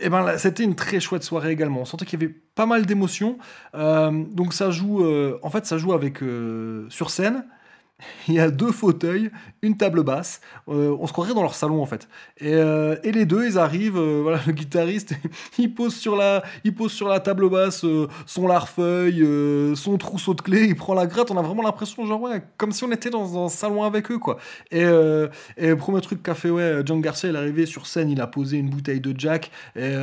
et 0.00 0.08
ben 0.08 0.38
c'était 0.38 0.64
une 0.64 0.74
très 0.74 1.00
chouette 1.00 1.22
soirée 1.22 1.50
également. 1.50 1.80
On 1.80 1.84
sentait 1.84 2.04
qu'il 2.04 2.20
y 2.20 2.24
avait 2.24 2.34
pas 2.54 2.66
mal 2.66 2.86
d'émotions. 2.86 3.38
Euh, 3.74 4.10
donc 4.10 4.52
ça 4.52 4.70
joue, 4.70 5.04
euh, 5.04 5.38
en 5.42 5.50
fait, 5.50 5.66
ça 5.66 5.78
joue 5.78 5.92
avec 5.92 6.22
euh, 6.22 6.86
sur 6.88 7.10
scène. 7.10 7.44
il 8.28 8.34
y 8.34 8.40
a 8.40 8.50
deux 8.50 8.72
fauteuils, 8.72 9.30
une 9.62 9.76
table 9.76 10.02
basse. 10.02 10.40
Euh, 10.68 10.96
on 10.98 11.06
se 11.06 11.12
croirait 11.12 11.34
dans 11.34 11.42
leur 11.42 11.54
salon 11.54 11.82
en 11.82 11.86
fait. 11.86 12.08
Et, 12.38 12.54
euh, 12.54 12.96
les 13.04 13.26
deux, 13.26 13.46
ils 13.46 13.58
arrivent. 13.58 13.98
euh, 13.98 14.20
voilà, 14.22 14.40
le 14.46 14.52
guitariste, 14.52 15.14
il 15.58 15.74
pose 15.74 15.94
sur 15.94 16.16
la, 16.16 16.42
il 16.64 16.74
pose 16.74 16.92
sur 16.92 17.08
la 17.08 17.20
table 17.20 17.48
basse 17.50 17.84
son 18.26 18.46
larfeuille, 18.46 19.26
son 19.76 19.98
trousseau 19.98 20.34
de 20.34 20.40
clés. 20.40 20.64
Il 20.64 20.76
prend 20.76 20.94
la 20.94 21.06
gratte. 21.06 21.30
On 21.30 21.36
a 21.36 21.42
vraiment 21.42 21.62
l'impression, 21.62 22.06
genre 22.06 22.20
ouais, 22.22 22.42
comme 22.56 22.72
si 22.72 22.84
on 22.84 22.92
était 22.92 23.10
dans 23.10 23.44
un 23.44 23.48
salon 23.48 23.82
avec 23.82 24.10
eux 24.10 24.18
quoi. 24.18 24.38
Et, 24.70 24.84
le 24.84 25.74
premier 25.76 26.00
truc 26.00 26.22
qu'a 26.22 26.34
fait 26.34 26.50
ouais, 26.50 26.82
John 26.84 27.00
Garcia, 27.00 27.28
il 27.28 27.34
est 27.34 27.38
arrivé 27.38 27.66
sur 27.66 27.86
scène, 27.86 28.10
il 28.10 28.20
a 28.20 28.26
posé 28.26 28.56
une 28.56 28.68
bouteille 28.70 29.00
de 29.00 29.18
Jack. 29.18 29.50
Et 29.76 29.94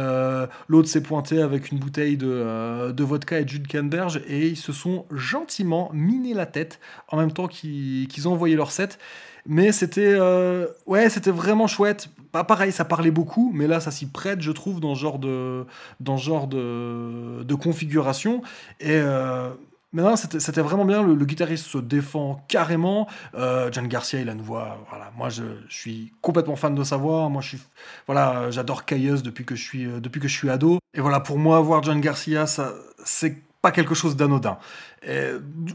l'autre 0.67 0.87
s'est 0.87 1.01
pointé 1.01 1.41
avec 1.41 1.71
une 1.71 1.79
bouteille 1.79 2.17
de, 2.17 3.03
vodka 3.03 3.39
et 3.39 3.43
de 3.43 3.49
jus 3.49 3.61
canneberge. 3.61 4.21
Et 4.27 4.47
ils 4.47 4.57
se 4.57 4.71
sont 4.71 5.05
gentiment 5.11 5.89
miné 5.93 6.33
la 6.33 6.45
tête 6.45 6.79
en 7.09 7.17
même 7.17 7.31
temps 7.31 7.47
qu'ils 7.47 8.27
ont 8.27 8.33
envoyé 8.33 8.55
leur 8.55 8.71
set. 8.71 8.99
Mais 9.47 9.71
c'était 9.71 10.13
euh, 10.19 10.67
ouais, 10.85 11.09
c'était 11.09 11.31
vraiment 11.31 11.67
chouette. 11.67 12.09
Pas 12.31 12.43
pareil, 12.43 12.71
ça 12.71 12.85
parlait 12.85 13.11
beaucoup, 13.11 13.51
mais 13.55 13.65
là, 13.65 13.79
ça 13.79 13.89
s'y 13.89 14.05
prête, 14.05 14.41
je 14.41 14.51
trouve, 14.51 14.81
dans 14.81 14.93
ce 14.93 14.99
genre 14.99 15.17
de, 15.17 15.65
dans 16.01 16.17
genre 16.17 16.47
de, 16.47 17.43
de 17.43 17.55
configuration. 17.55 18.41
Et 18.81 18.91
euh, 18.91 19.49
mais 19.93 20.03
non, 20.03 20.15
c'était 20.17 20.61
vraiment 20.61 20.83
bien. 20.85 21.01
Le, 21.01 21.25
guitariste 21.25 21.65
se 21.65 21.77
défend 21.77 22.43
carrément. 22.49 23.07
Euh, 23.35 23.69
John 23.71 23.87
Garcia, 23.87 24.19
il 24.19 24.29
a 24.29 24.33
une 24.33 24.41
voix. 24.41 24.85
Voilà, 24.89 25.11
moi, 25.15 25.29
je, 25.29 25.43
suis 25.69 26.13
complètement 26.21 26.57
fan 26.57 26.75
de 26.75 26.83
sa 26.83 26.97
voix. 26.97 27.29
Moi, 27.29 27.41
je 27.41 27.47
suis, 27.47 27.59
voilà, 28.05 28.51
j'adore 28.51 28.83
Caius 28.83 29.23
depuis 29.23 29.45
que 29.45 29.55
je 29.55 29.63
suis, 29.63 29.85
euh, 29.85 30.01
depuis 30.01 30.19
que 30.19 30.27
je 30.27 30.35
suis 30.35 30.49
ado. 30.49 30.79
Et 30.93 30.99
voilà, 30.99 31.21
pour 31.21 31.39
moi, 31.39 31.61
voir 31.61 31.83
John 31.83 32.01
Garcia, 32.01 32.47
ça, 32.47 32.73
c'est 33.05 33.37
pas 33.61 33.71
quelque 33.71 33.95
chose 33.95 34.15
d'anodin. 34.15 34.57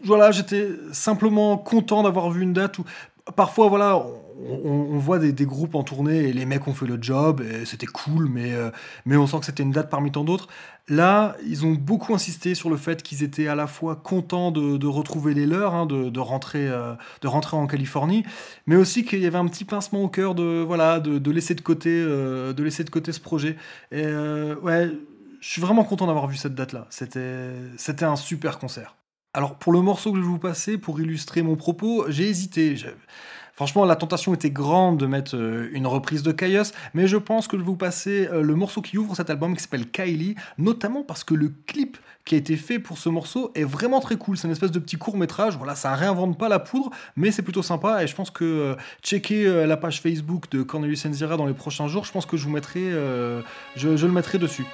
Voilà, 0.04 0.30
j'étais 0.30 0.68
simplement 0.92 1.56
content 1.56 2.02
d'avoir 2.02 2.30
vu 2.30 2.42
une 2.42 2.52
date 2.52 2.78
où 2.78 2.84
parfois, 3.36 3.68
voilà, 3.68 4.04
on, 4.64 4.98
voit 4.98 5.18
des, 5.18 5.46
groupes 5.46 5.74
en 5.74 5.82
tournée 5.82 6.28
et 6.28 6.32
les 6.32 6.46
mecs 6.46 6.66
ont 6.66 6.74
fait 6.74 6.86
le 6.86 6.98
job 7.00 7.40
et 7.40 7.64
c'était 7.64 7.86
cool, 7.86 8.28
mais, 8.28 8.52
euh, 8.52 8.70
mais 9.04 9.16
on 9.16 9.26
sent 9.26 9.40
que 9.40 9.46
c'était 9.46 9.62
une 9.62 9.70
date 9.70 9.90
parmi 9.90 10.10
tant 10.10 10.24
d'autres. 10.24 10.48
Là, 10.88 11.36
ils 11.46 11.64
ont 11.64 11.72
beaucoup 11.72 12.14
insisté 12.14 12.54
sur 12.54 12.68
le 12.68 12.76
fait 12.76 13.02
qu'ils 13.02 13.22
étaient 13.22 13.46
à 13.46 13.54
la 13.54 13.66
fois 13.66 13.96
contents 13.96 14.50
de, 14.50 14.86
retrouver 14.86 15.34
les 15.34 15.46
leurs, 15.46 15.74
hein, 15.74 15.86
de, 15.86 16.20
rentrer, 16.20 16.68
euh, 16.68 16.94
de 17.20 17.28
rentrer 17.28 17.56
en 17.56 17.66
Californie, 17.66 18.24
mais 18.66 18.76
aussi 18.76 19.04
qu'il 19.04 19.20
y 19.20 19.26
avait 19.26 19.38
un 19.38 19.46
petit 19.46 19.64
pincement 19.64 20.02
au 20.02 20.08
cœur 20.08 20.34
de, 20.34 20.62
voilà, 20.66 20.98
de, 20.98 21.30
laisser 21.30 21.54
de 21.54 21.60
côté, 21.60 21.90
euh, 21.90 22.52
de 22.52 22.62
laisser 22.62 22.84
de 22.84 22.90
côté 22.90 23.12
ce 23.12 23.20
projet. 23.20 23.56
Et 23.92 24.04
ouais, 24.04 24.90
je 25.40 25.48
suis 25.48 25.62
vraiment 25.62 25.84
content 25.84 26.06
d'avoir 26.06 26.26
vu 26.26 26.36
cette 26.36 26.54
date-là. 26.54 26.86
C'était, 26.90 27.50
c'était 27.76 28.04
un 28.04 28.16
super 28.16 28.58
concert. 28.58 28.96
Alors, 29.34 29.54
pour 29.54 29.72
le 29.72 29.80
morceau 29.80 30.12
que 30.12 30.18
je 30.18 30.22
vais 30.22 30.28
vous 30.28 30.38
passer, 30.38 30.76
pour 30.76 31.00
illustrer 31.00 31.40
mon 31.40 31.56
propos, 31.56 32.04
j'ai 32.08 32.28
hésité. 32.28 32.76
Franchement, 33.54 33.86
la 33.86 33.96
tentation 33.96 34.34
était 34.34 34.50
grande 34.50 34.98
de 34.98 35.06
mettre 35.06 35.36
euh, 35.36 35.70
une 35.72 35.86
reprise 35.86 36.22
de 36.22 36.32
Caius, 36.32 36.72
mais 36.92 37.06
je 37.06 37.16
pense 37.16 37.48
que 37.48 37.56
je 37.56 37.62
vais 37.62 37.66
vous 37.66 37.76
passer 37.76 38.28
euh, 38.30 38.42
le 38.42 38.54
morceau 38.54 38.82
qui 38.82 38.98
ouvre 38.98 39.16
cet 39.16 39.30
album 39.30 39.56
qui 39.56 39.62
s'appelle 39.62 39.90
Kylie, 39.90 40.34
notamment 40.58 41.02
parce 41.02 41.24
que 41.24 41.32
le 41.32 41.50
clip 41.66 41.96
qui 42.26 42.34
a 42.34 42.38
été 42.38 42.56
fait 42.56 42.78
pour 42.78 42.98
ce 42.98 43.08
morceau 43.08 43.50
est 43.54 43.64
vraiment 43.64 44.00
très 44.00 44.16
cool. 44.16 44.36
C'est 44.36 44.48
une 44.48 44.52
espèce 44.52 44.70
de 44.70 44.78
petit 44.78 44.96
court 44.96 45.16
métrage. 45.16 45.56
Voilà, 45.56 45.76
ça 45.76 45.94
réinvente 45.94 46.36
pas 46.36 46.50
la 46.50 46.58
poudre, 46.58 46.90
mais 47.16 47.30
c'est 47.30 47.42
plutôt 47.42 47.62
sympa. 47.62 48.04
Et 48.04 48.06
je 48.06 48.14
pense 48.14 48.30
que 48.30 48.44
euh, 48.44 48.74
checker 49.02 49.46
euh, 49.46 49.66
la 49.66 49.78
page 49.78 50.02
Facebook 50.02 50.50
de 50.50 50.62
Cornelius 50.62 51.06
Enzira 51.06 51.38
dans 51.38 51.46
les 51.46 51.54
prochains 51.54 51.88
jours, 51.88 52.04
je 52.04 52.12
pense 52.12 52.26
que 52.26 52.36
je 52.36 52.44
vous 52.44 52.52
mettrai, 52.52 52.90
je 53.76 53.88
le 53.88 54.12
mettrai 54.12 54.36
dessus. 54.36 54.66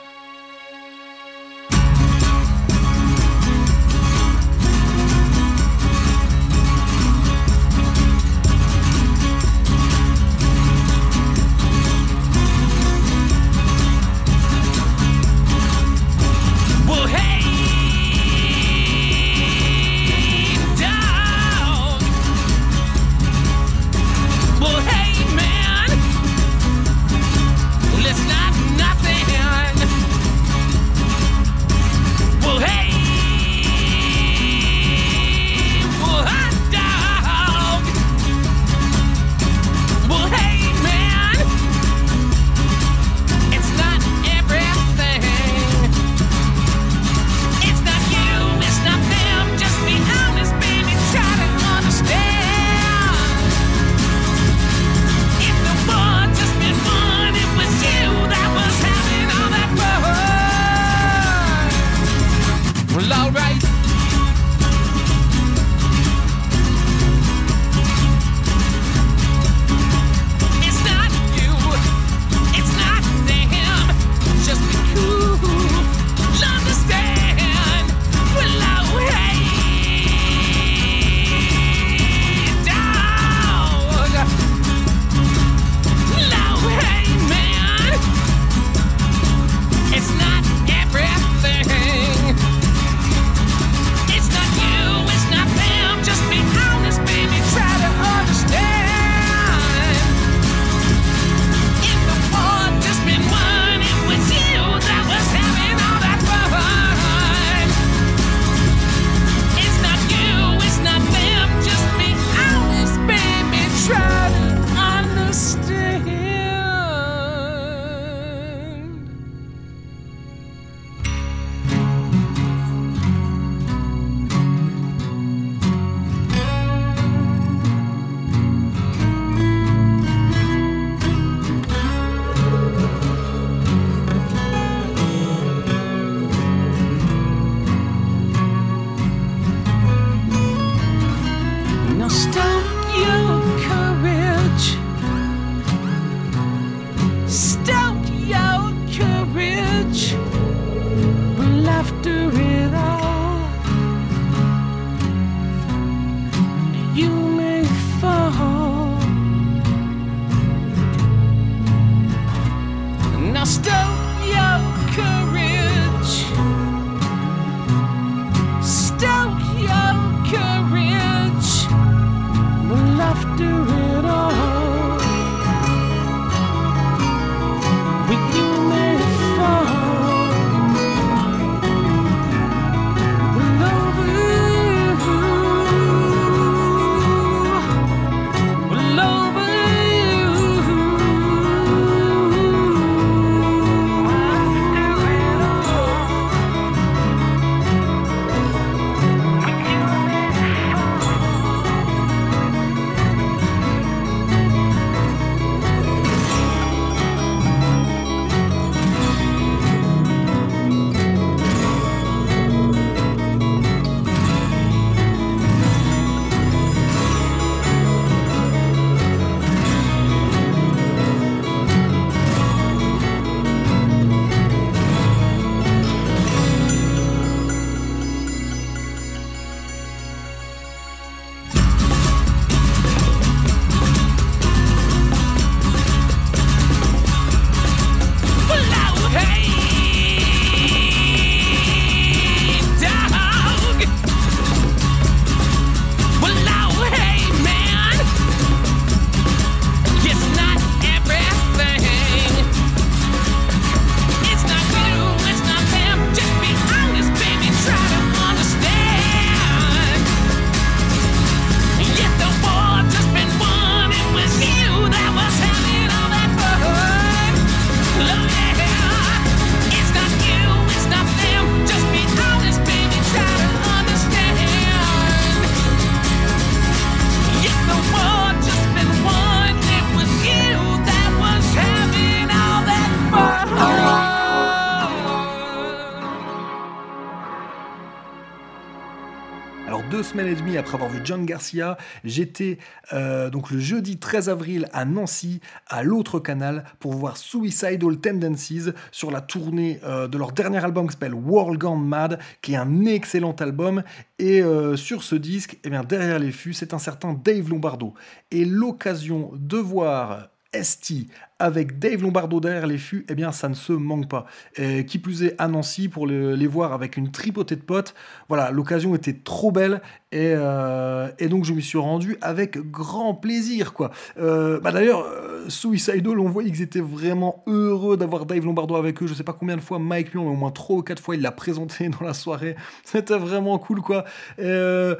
John 291.09 291.25
Garcia, 291.25 291.79
j'étais 292.05 292.59
euh, 292.93 293.31
donc 293.31 293.51
le 293.51 293.59
jeudi 293.59 293.97
13 293.97 294.29
avril 294.29 294.69
à 294.75 294.85
Nancy, 294.85 295.41
à 295.67 295.83
l'autre 295.83 296.19
canal, 296.19 296.65
pour 296.81 296.93
voir 296.93 297.17
Suicidal 297.17 297.97
Tendencies 297.97 298.75
sur 298.93 299.11
la 299.11 299.23
tournée 299.23 299.81
euh, 299.85 300.07
de 300.07 300.19
leur 300.19 300.33
dernier 300.33 300.63
album 300.63 300.87
qui 300.87 300.93
s'appelle 300.93 301.15
World 301.15 301.59
Gone 301.59 301.83
Mad, 301.83 302.19
qui 302.43 302.53
est 302.53 302.57
un 302.57 302.85
excellent 302.85 303.33
album. 303.41 303.83
Et 304.19 304.43
euh, 304.43 304.77
sur 304.77 305.03
ce 305.03 305.15
disque, 305.15 305.57
eh 305.65 305.71
bien, 305.71 305.83
derrière 305.83 306.19
les 306.19 306.31
fûts, 306.31 306.53
c'est 306.53 306.75
un 306.75 306.79
certain 306.79 307.15
Dave 307.15 307.49
Lombardo. 307.49 307.95
Et 308.31 308.45
l'occasion 308.45 309.31
de 309.33 309.57
voir 309.57 310.29
ST 310.53 311.07
avec 311.39 311.79
Dave 311.79 312.03
Lombardo 312.03 312.41
derrière 312.41 312.67
les 312.67 312.79
fûts, 312.79 313.05
eh 313.09 313.15
bien 313.15 313.33
ça 313.33 313.49
ne 313.49 313.55
se 313.55 313.73
manque 313.73 314.09
pas. 314.09 314.27
Et 314.57 314.85
qui 314.87 314.99
plus 314.99 315.23
est 315.23 315.35
à 315.39 315.49
Nancy 315.49 315.89
pour 315.89 316.07
le- 316.07 316.35
les 316.35 316.47
voir 316.47 316.73
avec 316.73 316.97
une 316.97 317.11
tripotée 317.11 317.57
de 317.57 317.63
potes. 317.63 317.95
Voilà, 318.29 318.51
l'occasion 318.51 318.95
était 318.95 319.13
trop 319.15 319.53
belle 319.53 319.81
et, 320.11 320.33
euh, 320.35 321.09
donc 321.29 321.45
je 321.45 321.53
m'y 321.53 321.63
suis 321.63 321.79
rendu 321.79 322.17
avec 322.23 322.59
grand 322.71 323.15
plaisir 323.15 323.73
quoi. 323.75 323.91
Euh, 324.19 324.59
bah 324.61 324.73
d'ailleurs, 324.73 325.05
euh, 325.07 325.49
Suicidal, 325.49 326.19
on 326.19 326.29
voyait 326.29 326.51
qu'ils 326.51 326.63
étaient 326.63 326.81
vraiment 326.81 327.43
heureux 327.47 327.97
d'avoir 327.97 328.27
Dave 328.27 328.45
Lombardo 328.45 328.75
avec 328.77 329.03
eux. 329.03 329.07
Je 329.07 329.15
sais 329.15 329.23
pas 329.25 329.33
combien 329.33 329.57
de 329.57 329.61
fois 329.63 329.79
Mike 329.79 330.15
Mion, 330.15 330.25
mais 330.25 330.31
au 330.31 330.35
moins 330.37 330.51
trois 330.51 330.77
ou 330.77 330.83
quatre 330.83 331.01
fois 331.03 331.15
il 331.15 331.23
l'a 331.23 331.33
présenté 331.33 331.89
dans 332.01 332.05
la 332.05 332.15
soirée. 332.15 332.57
C'était 332.85 333.17
vraiment 333.19 333.59
cool 333.59 333.81
quoi. 333.81 334.05
Euh, 334.41 334.97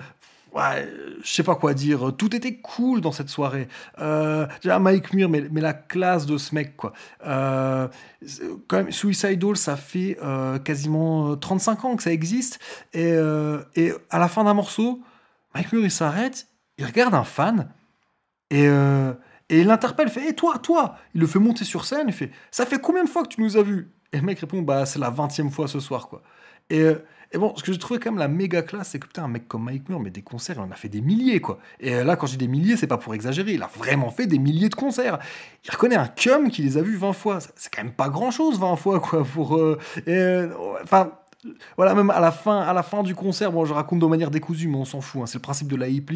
Ouais, 0.55 0.89
je 1.23 1.31
sais 1.31 1.43
pas 1.43 1.55
quoi 1.57 1.75
dire. 1.75 2.13
Tout 2.17 2.35
était 2.35 2.57
cool 2.57 3.01
dans 3.01 3.13
cette 3.13 3.29
soirée. 3.29 3.69
Euh, 3.99 4.47
déjà, 4.63 4.79
Mike 4.79 5.13
Muir, 5.13 5.29
mais, 5.29 5.45
mais 5.51 5.61
la 5.61 5.75
classe 5.75 6.25
de 6.27 6.39
ce 6.39 6.55
mec, 6.55 6.77
quoi. 6.77 6.93
Euh, 7.27 7.87
quand 8.67 8.79
même, 8.79 8.91
Suicidal, 8.91 9.57
ça 9.57 9.77
fait 9.77 10.19
euh, 10.23 10.59
quasiment 10.59 11.37
35 11.37 11.85
ans 11.85 11.97
que 11.97 12.03
ça 12.03 12.13
existe. 12.13 12.59
Et, 12.95 13.13
euh, 13.13 13.63
et 13.77 13.93
à 14.11 14.19
la 14.19 14.29
fin 14.29 14.45
d'un 14.45 14.55
morceau, 14.55 15.01
Mike 15.55 15.73
Muir, 15.73 15.85
il 15.85 15.91
s'arrête, 15.91 16.47
il 16.79 16.87
regarde 16.87 17.15
un 17.15 17.25
fan, 17.25 17.69
et, 18.51 18.67
euh, 18.67 19.13
et 19.49 19.61
il 19.61 19.67
l'interpelle, 19.67 20.09
il 20.09 20.13
fait 20.13 20.29
Hé, 20.29 20.35
toi, 20.35 20.59
toi 20.59 20.97
Il 21.15 21.21
le 21.21 21.27
fait 21.27 21.39
monter 21.39 21.65
sur 21.65 21.85
scène, 21.85 22.07
il 22.09 22.13
fait 22.15 22.31
Ça 22.51 22.67
fait 22.67 22.79
combien 22.81 23.05
de 23.05 23.09
fois 23.09 23.23
que 23.23 23.29
tu 23.29 23.41
nous 23.43 23.57
as 23.57 23.63
vus? 23.63 23.93
Et 24.13 24.19
le 24.19 24.23
mec 24.23 24.39
répond 24.41 24.63
Bah, 24.63 24.87
c'est 24.87 24.99
la 24.99 25.11
20 25.11 25.51
fois 25.51 25.69
ce 25.69 25.81
soir, 25.81 26.09
quoi. 26.09 26.23
Et, 26.71 26.81
euh, 26.81 27.05
et 27.33 27.39
bon, 27.39 27.55
ce 27.57 27.63
que 27.63 27.73
j'ai 27.73 27.79
trouvé 27.79 28.01
quand 28.01 28.11
même 28.11 28.19
la 28.19 28.29
méga 28.29 28.63
classe, 28.63 28.89
c'est 28.91 28.99
que 28.99 29.07
putain, 29.07 29.25
un 29.25 29.29
mec 29.29 29.49
comme 29.49 29.65
Mike 29.65 29.89
Muir, 29.89 30.01
mais 30.01 30.11
des 30.11 30.23
concerts, 30.23 30.57
il 30.59 30.63
en 30.63 30.71
a 30.71 30.75
fait 30.77 30.89
des 30.89 31.01
milliers, 31.03 31.41
quoi. 31.41 31.59
Et 31.81 32.03
là, 32.03 32.17
quand 32.17 32.27
je 32.27 32.33
dis 32.33 32.39
des 32.39 32.49
milliers, 32.49 32.77
c'est 32.77 32.87
pas 32.87 32.97
pour 32.97 33.15
exagérer, 33.15 33.53
il 33.53 33.63
a 33.63 33.67
vraiment 33.77 34.11
fait 34.11 34.27
des 34.27 34.39
milliers 34.39 34.69
de 34.71 34.75
concerts. 34.75 35.19
Il 35.65 35.71
reconnaît 35.71 35.97
un 35.97 36.09
cum 36.09 36.51
qui 36.51 36.63
les 36.63 36.79
a 36.79 36.83
vus 36.83 36.97
20 36.97 37.13
fois. 37.13 37.39
C'est 37.57 37.75
quand 37.75 37.83
même 37.85 37.93
pas 37.93 38.09
grand 38.09 38.31
chose, 38.31 38.59
20 38.59 38.77
fois, 38.77 39.01
quoi, 39.01 39.25
pour. 39.25 39.57
euh, 39.57 39.79
euh, 40.09 40.49
Enfin. 40.83 41.13
Voilà, 41.77 41.95
même 41.95 42.11
à 42.11 42.19
la 42.19 42.33
fin, 42.33 42.59
à 42.63 42.73
la 42.73 42.83
fin 42.83 43.05
du 43.05 43.15
concert, 43.15 43.53
bon, 43.53 43.65
je 43.65 43.73
raconte 43.73 44.01
de 44.01 44.07
manière 44.07 44.31
décousue, 44.33 44.67
mais 44.67 44.77
on 44.77 44.85
s'en 44.85 45.01
fout. 45.01 45.23
hein, 45.23 45.27
c'est 45.27 45.39
le 45.39 45.43
principe 45.43 45.69
de 45.69 45.77
la 45.77 45.89
hip 45.89 46.07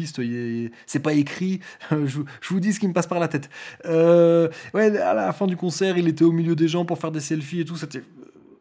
C'est 0.85 0.99
pas 0.99 1.13
écrit. 1.13 1.61
je, 1.91 2.19
je 2.41 2.49
vous 2.49 2.59
dis 2.59 2.73
ce 2.73 2.79
qui 2.81 2.89
me 2.89 2.93
passe 2.93 3.07
par 3.07 3.19
la 3.19 3.29
tête. 3.29 3.49
Euh, 3.85 4.49
ouais, 4.73 4.97
à 4.97 5.13
la 5.13 5.31
fin 5.31 5.47
du 5.47 5.55
concert, 5.55 5.97
il 5.97 6.09
était 6.09 6.25
au 6.25 6.33
milieu 6.33 6.57
des 6.57 6.67
gens 6.67 6.83
pour 6.83 6.97
faire 6.99 7.11
des 7.11 7.21
selfies 7.21 7.61
et 7.61 7.65
tout. 7.65 7.77
C'était, 7.77 8.03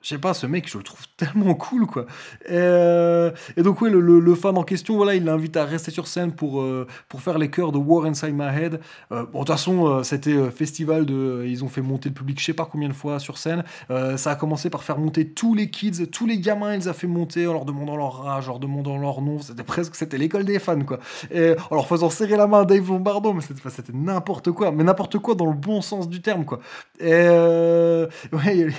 je 0.03 0.09
sais 0.09 0.19
pas, 0.19 0.35
ce 0.35 0.47
mec, 0.47 0.69
je 0.69 0.79
le 0.79 0.85
trouve 0.85 1.01
tellement 1.17 1.55
cool, 1.55 1.87
quoi. 1.87 2.07
Et, 2.47 2.51
euh, 2.53 3.31
et 3.57 3.63
donc, 3.63 3.81
oui, 3.81 3.91
le, 3.91 4.01
le- 4.01 4.35
fan 4.35 4.57
en 4.59 4.65
question, 4.65 4.97
voilà, 4.97 5.15
il 5.15 5.25
l'invite 5.25 5.57
à 5.57 5.65
rester 5.65 5.91
sur 5.91 6.07
scène 6.09 6.33
pour, 6.33 6.61
euh, 6.61 6.87
pour 7.09 7.21
faire 7.23 7.39
les 7.39 7.51
chœurs 7.51 7.71
de 7.73 7.79
War 7.79 8.07
Inside 8.07 8.35
My 8.35 8.47
Head. 8.47 8.81
Euh, 9.13 9.25
bon, 9.27 9.41
de 9.41 9.45
toute 9.45 9.49
façon, 9.49 10.03
c'était 10.03 10.51
festival 10.51 11.07
de. 11.07 11.45
Ils 11.47 11.65
ont 11.65 11.69
fait 11.69 11.83
monter 11.83 12.09
le 12.09 12.15
public, 12.15 12.41
je 12.41 12.45
sais 12.47 12.55
pas 12.55 12.69
combien 12.71 12.89
de 12.89 12.95
fois 12.95 13.19
sur 13.19 13.39
scène. 13.39 13.63
Ça 14.17 14.31
a 14.31 14.35
commencé 14.35 14.71
par 14.71 14.83
faire 14.85 14.99
monter 14.99 15.29
tous 15.29 15.55
les 15.55 15.71
kids, 15.71 16.07
tous 16.11 16.27
les 16.27 16.39
gamins, 16.39 16.75
ils 16.75 16.89
a 16.89 16.93
fait 16.93 17.07
monter 17.07 17.47
en 17.47 17.53
leur 17.53 17.65
demandant 17.65 17.97
leur 17.97 18.27
âge, 18.27 18.49
en 18.49 18.53
leur 18.53 18.59
demandant 18.61 18.99
leur 18.99 19.21
nom. 19.23 19.41
C'était 19.41 19.63
presque, 19.63 19.95
c'était 19.95 20.19
l'école 20.19 20.45
des 20.45 20.59
fans, 20.59 20.81
quoi. 20.85 20.99
En 21.71 21.75
leur 21.75 21.87
faisant 21.87 22.11
serrer 22.11 22.37
la 22.37 22.47
main 22.47 22.63
à 22.63 22.65
Dave 22.65 22.89
Lombardo, 22.89 23.33
mais 23.33 23.41
c'était, 23.43 23.93
n'importe 23.93 24.51
quoi, 24.51 24.73
mais 24.73 24.85
n'importe 24.85 25.19
quoi 25.19 25.35
dans 25.35 25.47
le 25.47 25.53
bon 25.55 25.81
sens 25.83 26.09
du 26.09 26.21
terme, 26.23 26.45
quoi. 26.45 26.61
Il 27.01 28.73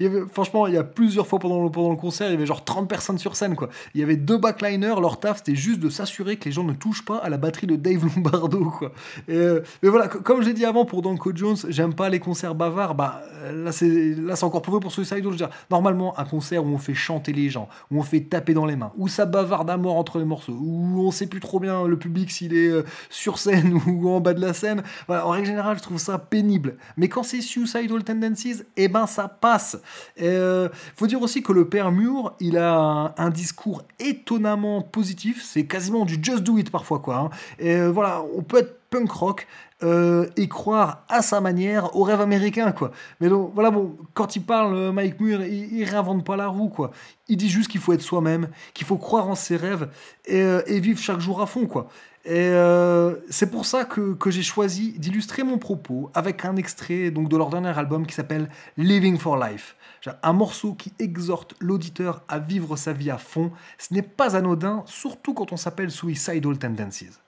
y 0.00 0.06
avait, 0.06 0.22
franchement, 0.32 0.61
il 0.68 0.74
y 0.74 0.78
a 0.78 0.84
plusieurs 0.84 1.26
fois 1.26 1.38
pendant 1.38 1.62
le, 1.62 1.70
pendant 1.70 1.90
le 1.90 1.96
concert, 1.96 2.28
il 2.28 2.32
y 2.32 2.34
avait 2.36 2.46
genre 2.46 2.64
30 2.64 2.88
personnes 2.88 3.18
sur 3.18 3.36
scène, 3.36 3.56
quoi. 3.56 3.68
Il 3.94 4.00
y 4.00 4.04
avait 4.04 4.16
deux 4.16 4.38
backliners, 4.38 5.00
leur 5.00 5.20
taf, 5.20 5.38
c'était 5.38 5.54
juste 5.54 5.80
de 5.80 5.90
s'assurer 5.90 6.36
que 6.36 6.44
les 6.46 6.52
gens 6.52 6.64
ne 6.64 6.72
touchent 6.72 7.04
pas 7.04 7.18
à 7.18 7.28
la 7.28 7.36
batterie 7.36 7.66
de 7.66 7.76
Dave 7.76 8.04
Lombardo, 8.16 8.64
quoi. 8.78 8.92
Et, 9.28 9.34
euh, 9.34 9.60
mais 9.82 9.88
voilà, 9.88 10.08
co- 10.08 10.20
comme 10.20 10.42
j'ai 10.42 10.52
dit 10.52 10.64
avant 10.64 10.84
pour 10.84 11.02
Danko 11.02 11.32
Jones, 11.34 11.56
j'aime 11.68 11.94
pas 11.94 12.08
les 12.08 12.20
concerts 12.20 12.54
bavards, 12.54 12.94
bah 12.94 13.22
là 13.52 13.72
c'est, 13.72 14.14
là 14.14 14.36
c'est 14.36 14.44
encore 14.44 14.62
vrai 14.62 14.80
pour 14.80 14.90
dire, 15.32 15.48
normalement, 15.70 16.18
un 16.18 16.24
concert 16.24 16.64
où 16.64 16.68
on 16.68 16.78
fait 16.78 16.94
chanter 16.94 17.32
les 17.32 17.50
gens, 17.50 17.68
où 17.90 17.98
on 17.98 18.02
fait 18.02 18.20
taper 18.20 18.54
dans 18.54 18.66
les 18.66 18.76
mains, 18.76 18.92
où 18.96 19.08
ça 19.08 19.26
bavarde 19.26 19.68
à 19.70 19.76
mort 19.76 19.96
entre 19.96 20.18
les 20.18 20.24
morceaux, 20.24 20.56
où 20.60 21.00
on 21.06 21.10
sait 21.10 21.26
plus 21.26 21.40
trop 21.40 21.60
bien 21.60 21.86
le 21.86 21.98
public 21.98 22.30
s'il 22.30 22.54
est 22.54 22.68
euh, 22.68 22.84
sur 23.10 23.38
scène 23.38 23.78
ou 23.86 24.08
en 24.08 24.20
bas 24.20 24.34
de 24.34 24.40
la 24.40 24.52
scène, 24.54 24.82
en 25.08 25.28
règle 25.30 25.46
générale, 25.46 25.76
je 25.78 25.82
trouve 25.82 25.98
ça 25.98 26.18
pénible. 26.18 26.76
Mais 26.96 27.08
quand 27.08 27.22
c'est 27.22 27.40
Suicidal 27.40 28.04
Tendencies, 28.04 28.62
eh 28.76 28.88
ben 28.88 29.06
ça 29.06 29.28
passe. 29.28 29.78
Euh, 30.20 30.51
faut 30.96 31.06
dire 31.06 31.22
aussi 31.22 31.42
que 31.42 31.52
le 31.52 31.68
père 31.68 31.90
Mur, 31.92 32.34
il 32.40 32.58
a 32.58 33.14
un, 33.16 33.30
discours 33.30 33.82
étonnamment 33.98 34.82
positif. 34.82 35.42
C'est 35.44 35.66
quasiment 35.66 36.04
du 36.04 36.18
just 36.22 36.42
do 36.42 36.58
it 36.58 36.70
parfois, 36.70 36.98
quoi. 36.98 37.16
hein. 37.16 37.30
Euh, 37.62 37.90
voilà, 37.90 38.22
on 38.36 38.42
peut 38.42 38.58
être 38.58 38.80
punk 38.90 39.10
rock 39.10 39.46
euh, 39.82 40.28
et 40.36 40.46
croire 40.48 41.04
à 41.08 41.22
sa 41.22 41.40
manière 41.40 41.96
au 41.96 42.04
rêve 42.04 42.20
américain, 42.20 42.70
quoi. 42.70 42.92
Mais 43.20 43.28
donc, 43.28 43.50
voilà, 43.54 43.72
bon, 43.72 43.96
quand 44.14 44.36
il 44.36 44.42
parle, 44.42 44.74
euh, 44.76 44.92
Mike 44.92 45.18
Muir, 45.18 45.44
il, 45.44 45.72
il 45.72 45.84
réinvente 45.84 46.24
pas 46.24 46.36
la 46.36 46.46
roue, 46.46 46.68
quoi. 46.68 46.92
Il 47.28 47.36
dit 47.36 47.48
juste 47.48 47.68
qu'il 47.68 47.80
faut 47.80 47.92
être 47.92 48.02
soi-même, 48.02 48.48
qu'il 48.74 48.86
faut 48.86 48.98
croire 48.98 49.28
en 49.28 49.34
ses 49.34 49.56
rêves 49.56 49.88
et, 50.26 50.40
euh, 50.40 50.62
et 50.66 50.78
vivre 50.78 51.00
chaque 51.00 51.20
jour 51.20 51.40
à 51.42 51.46
fond, 51.46 51.66
quoi. 51.66 51.88
Et 52.24 52.50
euh, 52.50 53.16
c'est 53.30 53.50
pour 53.50 53.66
ça 53.66 53.84
que, 53.84 54.16
j'ai 54.26 54.42
choisi 54.42 54.92
d'illustrer 54.92 55.42
mon 55.42 55.58
propos 55.58 56.10
avec 56.14 56.44
un 56.44 56.54
extrait 56.54 57.10
donc, 57.10 57.28
de 57.28 57.36
leur 57.36 57.50
dernier 57.50 57.76
album 57.76 58.06
qui 58.06 58.14
s'appelle 58.14 58.48
Living 58.76 59.18
for 59.18 59.36
Life. 59.36 59.76
Un 60.22 60.32
morceau 60.32 60.74
qui 60.74 60.92
exhorte 61.00 61.54
l'auditeur 61.58 62.22
à 62.28 62.38
vivre 62.38 62.76
sa 62.76 62.92
vie 62.92 63.10
à 63.10 63.18
fond. 63.18 63.50
Ce 63.78 63.92
n'est 63.92 64.02
pas 64.02 64.36
anodin, 64.36 64.84
surtout 64.86 65.34
quand 65.34 65.52
on 65.52 65.56
s'appelle 65.56 65.90
Suicidal 65.90 66.58
Tendencies. 66.58 67.18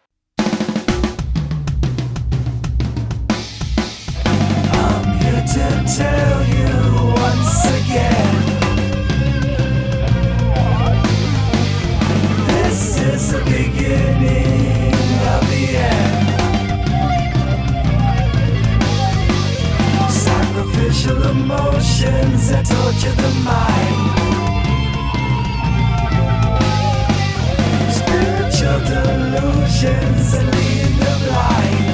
to 5.47 5.85
tell 5.97 6.43
you 6.49 7.13
once 7.13 7.65
again. 7.67 8.35
This 12.49 12.99
is 12.99 13.33
the 13.33 13.45
beginning 13.45 14.74
emotions 21.45 22.51
that 22.51 22.65
torture 22.65 23.15
the 23.23 23.31
mind. 23.45 23.99
Spiritual 28.01 28.79
delusions 28.89 30.33
that 30.33 30.47
lead 30.55 30.93
blind. 31.27 31.87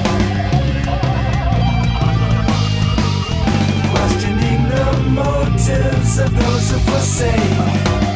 questioning 3.90 4.62
the 4.68 4.84
motives 5.10 6.18
of 6.18 6.30
those 6.38 6.70
who 6.70 6.78
forsake. 6.90 8.09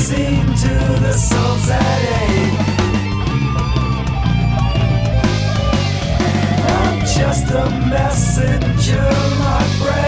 Kerosene 0.00 0.46
to 0.46 1.00
the 1.00 1.12
souls 1.12 1.66
that 1.66 2.00
ache. 2.22 2.60
I'm 6.68 7.00
just 7.00 7.50
a 7.50 7.70
messenger, 7.88 9.10
my 9.38 9.62
friend. 9.78 9.99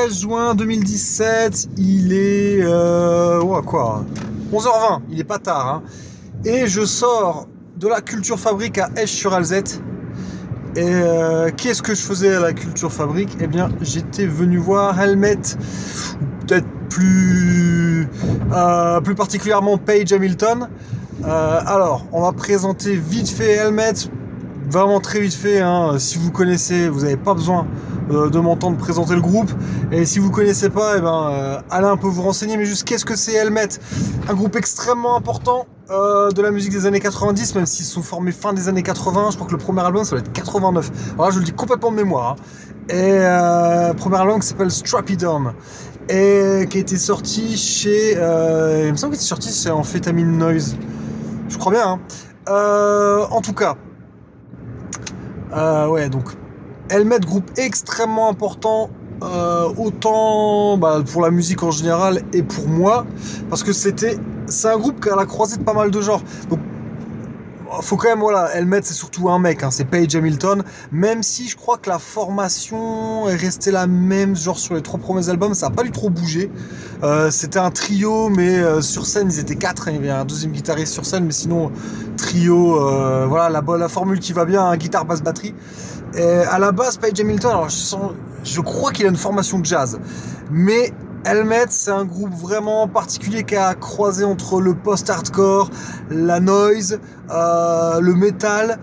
13 0.00 0.20
juin 0.22 0.54
2017, 0.54 1.68
il 1.76 2.14
est... 2.14 2.60
Euh, 2.62 3.42
ouais, 3.42 3.60
quoi 3.60 4.02
11h20, 4.50 5.00
il 5.10 5.20
est 5.20 5.24
pas 5.24 5.38
tard. 5.38 5.68
hein. 5.68 5.82
Et 6.46 6.66
je 6.66 6.86
sors 6.86 7.46
de 7.76 7.86
la 7.86 8.00
Culture 8.00 8.38
Fabrique 8.40 8.78
à 8.78 8.88
Esch-sur-Alzette. 8.96 9.82
Et 10.74 10.84
euh, 10.86 11.50
qu'est-ce 11.54 11.82
que 11.82 11.94
je 11.94 12.00
faisais 12.00 12.34
à 12.34 12.40
la 12.40 12.54
Culture 12.54 12.90
Fabrique? 12.90 13.36
Eh 13.40 13.46
bien, 13.46 13.68
j'étais 13.82 14.24
venu 14.24 14.56
voir 14.56 14.98
Helmet, 14.98 15.36
peut-être 16.46 16.66
plus, 16.88 18.08
euh, 18.54 19.00
plus 19.02 19.14
particulièrement 19.14 19.76
Paige 19.76 20.14
Hamilton. 20.14 20.68
Euh, 21.26 21.60
alors, 21.66 22.06
on 22.12 22.22
va 22.22 22.32
présenter 22.32 22.96
vite 22.96 23.28
fait 23.28 23.50
Helmet, 23.56 23.92
vraiment 24.70 25.00
très 25.00 25.20
vite 25.20 25.34
fait. 25.34 25.60
hein. 25.60 25.96
Si 25.98 26.16
vous 26.16 26.30
connaissez, 26.30 26.88
vous 26.88 27.00
n'avez 27.00 27.18
pas 27.18 27.34
besoin 27.34 27.66
euh, 28.10 28.28
de 28.30 28.38
m'entendre 28.38 28.76
présenter 28.76 29.14
le 29.14 29.20
groupe. 29.20 29.50
Et 29.92 30.04
si 30.04 30.18
vous 30.18 30.30
connaissez 30.30 30.68
pas, 30.70 30.96
eh 30.98 31.00
ben, 31.00 31.30
euh, 31.32 31.60
allez 31.70 31.86
un 31.86 31.96
peu 31.96 32.06
vous 32.06 32.22
renseigner. 32.22 32.56
Mais 32.56 32.64
juste, 32.64 32.84
qu'est-ce 32.84 33.04
que 33.04 33.16
c'est 33.16 33.34
Helmet? 33.34 33.68
Un 34.28 34.34
groupe 34.34 34.56
extrêmement 34.56 35.16
important 35.16 35.66
euh, 35.90 36.30
de 36.30 36.42
la 36.42 36.50
musique 36.50 36.72
des 36.72 36.86
années 36.86 37.00
90, 37.00 37.54
même 37.54 37.66
s'ils 37.66 37.84
sont 37.86 38.02
formés 38.02 38.32
fin 38.32 38.52
des 38.52 38.68
années 38.68 38.82
80. 38.82 39.30
Je 39.30 39.36
crois 39.36 39.46
que 39.46 39.52
le 39.52 39.58
premier 39.58 39.82
album, 39.82 40.04
ça 40.04 40.10
doit 40.10 40.20
être 40.20 40.32
89. 40.32 40.90
Alors 41.14 41.26
là, 41.26 41.32
je 41.32 41.38
le 41.38 41.44
dis 41.44 41.52
complètement 41.52 41.90
de 41.90 41.96
mémoire. 41.96 42.36
hein. 42.36 42.36
Et 42.88 43.94
premier 43.96 44.16
album 44.16 44.40
qui 44.40 44.46
s'appelle 44.48 44.70
Strap 44.70 45.08
It 45.10 45.24
On. 45.24 45.52
Et 46.08 46.66
qui 46.68 46.78
a 46.78 46.80
été 46.80 46.96
sorti 46.96 47.56
chez... 47.56 48.12
il 48.14 48.90
me 48.92 48.96
semble 48.96 49.12
qu'il 49.12 49.20
était 49.20 49.28
sorti 49.28 49.52
chez 49.52 49.70
Amphetamine 49.70 50.36
Noise. 50.38 50.76
Je 51.48 51.56
crois 51.58 51.72
bien. 51.72 52.00
hein. 52.48 53.26
En 53.30 53.40
tout 53.40 53.52
cas, 53.52 53.76
ouais, 55.88 56.08
donc 56.08 56.24
Helmet, 56.90 57.20
groupe 57.20 57.50
extrêmement 57.56 58.28
important, 58.28 58.90
euh, 59.22 59.68
autant 59.78 60.76
bah, 60.76 61.02
pour 61.12 61.22
la 61.22 61.30
musique 61.30 61.62
en 61.62 61.70
général 61.70 62.22
et 62.32 62.42
pour 62.42 62.66
moi, 62.66 63.06
parce 63.48 63.62
que 63.62 63.72
c'était, 63.72 64.18
c'est 64.46 64.68
un 64.68 64.76
groupe 64.76 65.06
a 65.06 65.14
la 65.14 65.24
croisée 65.24 65.56
de 65.56 65.62
pas 65.62 65.72
mal 65.72 65.90
de 65.90 66.00
genres. 66.00 66.22
Faut 67.82 67.96
quand 67.96 68.08
même, 68.08 68.20
voilà, 68.20 68.54
Helmet, 68.54 68.80
c'est 68.82 68.94
surtout 68.94 69.28
un 69.30 69.38
mec, 69.38 69.62
hein, 69.62 69.70
c'est 69.70 69.84
Paige 69.84 70.14
Hamilton, 70.14 70.64
même 70.92 71.22
si 71.22 71.48
je 71.48 71.56
crois 71.56 71.78
que 71.78 71.88
la 71.88 71.98
formation 71.98 73.28
est 73.28 73.36
restée 73.36 73.70
la 73.70 73.86
même, 73.86 74.36
genre 74.36 74.58
sur 74.58 74.74
les 74.74 74.82
trois 74.82 74.98
premiers 74.98 75.28
albums, 75.28 75.54
ça 75.54 75.66
a 75.66 75.70
pas 75.70 75.82
du 75.82 75.90
trop 75.90 76.10
bougé. 76.10 76.50
Euh, 77.02 77.30
c'était 77.30 77.58
un 77.58 77.70
trio, 77.70 78.28
mais 78.28 78.58
euh, 78.58 78.80
sur 78.80 79.06
scène, 79.06 79.28
ils 79.30 79.38
étaient 79.38 79.56
quatre, 79.56 79.88
hein, 79.88 79.92
il 79.92 79.96
y 79.96 79.98
avait 79.98 80.10
un 80.10 80.24
deuxième 80.24 80.52
guitariste 80.52 80.92
sur 80.92 81.06
scène, 81.06 81.24
mais 81.24 81.32
sinon, 81.32 81.70
trio, 82.16 82.76
euh, 82.76 83.26
voilà, 83.28 83.48
la, 83.48 83.88
formule 83.88 84.18
qui 84.18 84.32
va 84.32 84.44
bien, 84.44 84.64
hein, 84.64 84.76
guitare, 84.76 85.04
basse, 85.04 85.22
batterie. 85.22 85.54
À 86.16 86.58
la 86.58 86.72
base, 86.72 86.96
Page 86.96 87.20
Hamilton, 87.20 87.50
alors 87.50 87.68
je, 87.68 87.96
je 88.42 88.60
crois 88.60 88.90
qu'il 88.90 89.06
a 89.06 89.08
une 89.08 89.16
formation 89.16 89.60
de 89.60 89.64
jazz, 89.64 90.00
mais 90.50 90.92
Helmet, 91.24 91.66
c'est 91.68 91.90
un 91.90 92.04
groupe 92.04 92.32
vraiment 92.34 92.88
particulier 92.88 93.44
qui 93.44 93.54
a 93.56 93.74
croisé 93.74 94.24
entre 94.24 94.60
le 94.60 94.74
post-hardcore, 94.74 95.70
la 96.10 96.40
noise, 96.40 96.98
euh, 97.30 98.00
le 98.00 98.14
metal. 98.14 98.78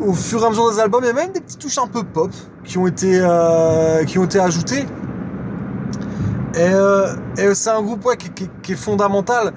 Au 0.00 0.12
fur 0.12 0.42
et 0.42 0.46
à 0.46 0.50
mesure 0.50 0.70
des 0.70 0.80
albums, 0.80 1.00
il 1.04 1.06
y 1.06 1.10
a 1.10 1.14
même 1.14 1.32
des 1.32 1.40
petites 1.40 1.60
touches 1.60 1.78
un 1.78 1.86
peu 1.86 2.02
pop 2.02 2.30
qui 2.64 2.76
ont 2.78 2.86
été, 2.86 3.18
euh, 3.20 4.04
qui 4.04 4.18
ont 4.18 4.24
été 4.24 4.38
ajoutées. 4.38 4.84
Et, 6.54 6.58
euh, 6.60 7.14
c'est 7.54 7.70
un 7.70 7.80
groupe 7.80 8.06
qui, 8.18 8.48
qui- 8.62 8.72
est 8.72 8.76
fondamental 8.76 9.52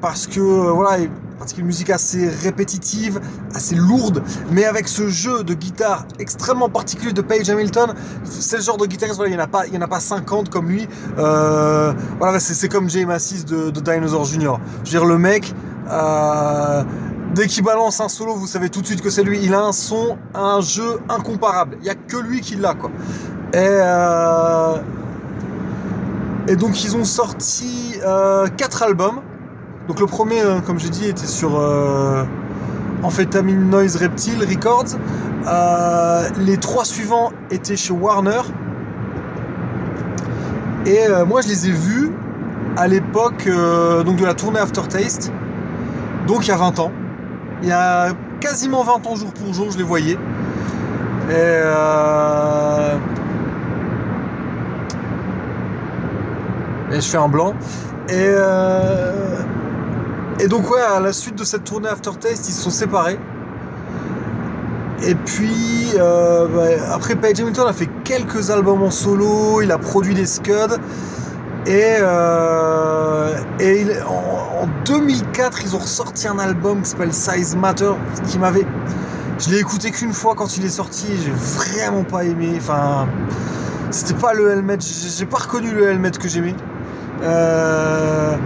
parce 0.00 0.26
que 0.26 0.40
euh, 0.40 0.70
voilà, 0.72 0.98
il- 0.98 1.10
parce 1.38 1.52
qu'il 1.52 1.60
y 1.60 1.62
a 1.62 1.64
une 1.64 1.68
musique 1.68 1.90
assez 1.90 2.28
répétitive, 2.28 3.20
assez 3.54 3.74
lourde, 3.74 4.22
mais 4.50 4.64
avec 4.64 4.88
ce 4.88 5.08
jeu 5.08 5.42
de 5.44 5.54
guitare 5.54 6.04
extrêmement 6.18 6.68
particulier 6.68 7.12
de 7.12 7.22
Page 7.22 7.48
Hamilton, 7.48 7.94
c'est 8.24 8.56
le 8.56 8.62
genre 8.62 8.76
de 8.76 8.86
guitariste, 8.86 9.16
voilà, 9.16 9.30
il 9.30 9.36
n'y 9.36 9.40
en, 9.40 9.44
a 9.44 9.48
pas- 9.48 9.66
il 9.66 9.76
en 9.78 9.82
a 9.82 9.88
pas 9.88 10.00
50 10.00 10.50
comme 10.50 10.68
lui. 10.68 10.88
Euh, 11.18 11.92
voilà, 12.18 12.40
c'est 12.40 12.68
comme 12.68 12.88
Jay 12.90 13.04
Massis 13.04 13.44
de, 13.44 13.70
Dinosaur 13.70 14.24
Jr. 14.24 14.54
Je 14.84 14.90
veux 14.92 14.98
dire, 14.98 15.04
le 15.04 15.18
mec, 15.18 15.54
euh, 15.90 16.82
dès 17.34 17.46
qu'il 17.46 17.64
balance 17.64 18.00
un 18.00 18.08
solo, 18.08 18.34
vous 18.34 18.46
savez 18.46 18.68
tout 18.68 18.80
de 18.82 18.86
suite 18.86 19.00
que 19.00 19.10
c'est 19.10 19.22
lui. 19.22 19.38
Il 19.42 19.54
a 19.54 19.60
un 19.60 19.72
son, 19.72 20.16
un 20.34 20.60
jeu 20.60 20.98
incomparable. 21.08 21.76
Il 21.80 21.84
n'y 21.84 21.90
a 21.90 21.94
que 21.94 22.16
lui 22.16 22.40
qui 22.40 22.56
l'a, 22.56 22.74
quoi. 22.74 22.90
Et, 23.52 23.56
euh, 23.58 24.76
et 26.48 26.56
donc, 26.56 26.82
ils 26.84 26.96
ont 26.96 27.04
sorti 27.04 27.94
euh, 28.04 28.46
quatre 28.56 28.82
albums. 28.82 29.20
Donc, 29.88 30.00
le 30.00 30.06
premier, 30.06 30.42
euh, 30.42 30.60
comme 30.60 30.78
j'ai 30.78 30.90
dit, 30.90 31.06
était 31.06 31.26
sur 31.26 31.58
euh, 31.58 32.22
Amphetamine 33.02 33.70
Noise 33.70 33.96
Reptile 33.96 34.38
Records. 34.40 34.98
Euh, 35.46 36.28
les 36.38 36.58
trois 36.58 36.84
suivants 36.84 37.32
étaient 37.50 37.76
chez 37.76 37.92
Warner. 37.92 38.42
Et 40.86 41.06
moi, 41.26 41.42
je 41.42 41.48
les 41.48 41.68
ai 41.68 41.72
vus 41.72 42.10
à 42.76 42.88
l'époque 42.88 43.44
de 43.46 44.24
la 44.24 44.32
tournée 44.32 44.58
Aftertaste. 44.58 45.30
Donc, 46.26 46.46
il 46.46 46.48
y 46.48 46.52
a 46.52 46.56
20 46.56 46.78
ans. 46.78 46.92
Il 47.62 47.68
y 47.68 47.72
a 47.72 48.12
quasiment 48.40 48.84
20 48.84 49.06
ans 49.06 49.16
jour 49.16 49.32
pour 49.34 49.52
jour, 49.52 49.70
je 49.70 49.76
les 49.76 49.84
voyais. 49.84 50.16
Et 51.30 51.62
Et 56.92 57.00
je 57.00 57.08
fais 57.08 57.18
un 57.18 57.28
blanc. 57.28 57.52
Et, 58.08 58.14
euh, 58.14 59.36
et 60.40 60.48
donc, 60.48 60.70
ouais, 60.70 60.80
à 60.80 61.00
la 61.00 61.12
suite 61.12 61.34
de 61.36 61.44
cette 61.44 61.64
tournée 61.64 61.88
Aftertaste, 61.88 62.48
ils 62.48 62.52
se 62.52 62.62
sont 62.62 62.70
séparés. 62.70 63.18
Et 65.06 65.14
puis, 65.14 65.92
euh, 65.96 66.46
bah, 66.48 66.94
après, 66.94 67.14
Page 67.14 67.40
Hamilton 67.40 67.68
a 67.68 67.72
fait 67.72 67.88
quelques 68.04 68.50
albums 68.50 68.82
en 68.82 68.90
solo, 68.90 69.62
il 69.62 69.70
a 69.70 69.78
produit 69.78 70.14
des 70.14 70.26
scuds. 70.26 70.76
Et, 71.66 71.96
euh, 72.00 73.34
en, 74.08 74.64
en 74.64 74.68
2004, 74.84 75.62
ils 75.64 75.76
ont 75.76 75.80
ressorti 75.80 76.26
un 76.26 76.38
album 76.38 76.82
qui 76.82 76.90
s'appelle 76.90 77.12
Size 77.12 77.56
Matter, 77.56 77.92
qui 78.26 78.38
m'avait. 78.38 78.66
Je 79.38 79.50
l'ai 79.50 79.58
écouté 79.58 79.90
qu'une 79.92 80.12
fois 80.12 80.34
quand 80.34 80.56
il 80.56 80.64
est 80.64 80.70
sorti, 80.70 81.06
j'ai 81.24 81.30
vraiment 81.30 82.02
pas 82.02 82.24
aimé. 82.24 82.54
Enfin, 82.56 83.06
c'était 83.90 84.18
pas 84.18 84.34
le 84.34 84.50
helmet, 84.50 84.78
j'ai 84.80 85.08
j'ai 85.10 85.26
pas 85.26 85.38
reconnu 85.38 85.70
le 85.70 85.88
helmet 85.88 86.10
que 86.10 86.28
j'aimais. 86.28 86.54
Euh, 87.22 88.36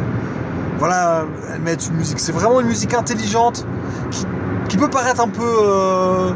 voilà, 0.83 1.27
helmet, 1.55 1.75
une 1.75 1.95
musique, 1.95 2.19
c'est 2.19 2.33
vraiment 2.33 2.61
une 2.61 2.67
musique 2.67 2.93
intelligente 2.93 3.65
qui, 4.69 4.77
peut 4.77 4.91
paraître 4.91 5.21
un 5.21 5.29
peu. 5.29 5.41
euh, 5.45 6.33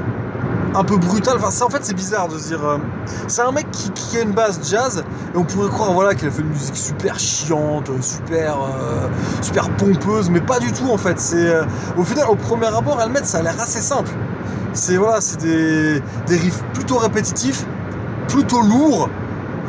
un 0.73 0.85
peu 0.85 0.99
brutale. 0.99 1.39
Enfin, 1.43 1.65
en 1.65 1.69
fait, 1.69 1.81
c'est 1.83 1.95
bizarre 1.95 2.29
de 2.29 2.39
se 2.39 2.47
dire. 2.47 2.65
euh, 2.65 2.79
c'est 3.27 3.43
un 3.43 3.51
mec 3.51 3.67
qui, 3.73 4.17
a 4.17 4.21
une 4.21 4.31
base 4.31 4.61
jazz 4.71 5.03
et 5.35 5.37
on 5.37 5.43
pourrait 5.43 5.69
croire 5.69 5.93
voilà 5.93 6.15
qu'il 6.15 6.29
a 6.29 6.31
fait 6.31 6.43
une 6.43 6.51
musique 6.51 6.77
super 6.77 7.19
chiante, 7.19 7.91
super 8.01 8.57
euh, 8.61 9.67
pompeuse, 9.79 10.31
mais 10.31 10.41
pas 10.41 10.61
du 10.61 10.71
tout 10.71 10.91
en 10.93 10.97
fait. 10.97 11.19
C'est 11.19 11.53
au 11.97 12.05
final 12.05 12.27
au 12.29 12.37
premier 12.37 12.67
abord, 12.67 13.03
Helmet, 13.03 13.25
ça 13.25 13.39
a 13.39 13.43
l'air 13.43 13.61
assez 13.61 13.81
simple. 13.81 14.13
C'est 14.75 14.97
voilà, 14.97 15.21
c'est 15.21 15.41
des, 15.41 16.01
riffs 16.29 16.63
plutôt 16.73 16.99
répétitifs, 16.99 17.67
plutôt 18.29 18.63
lourds, 18.63 19.09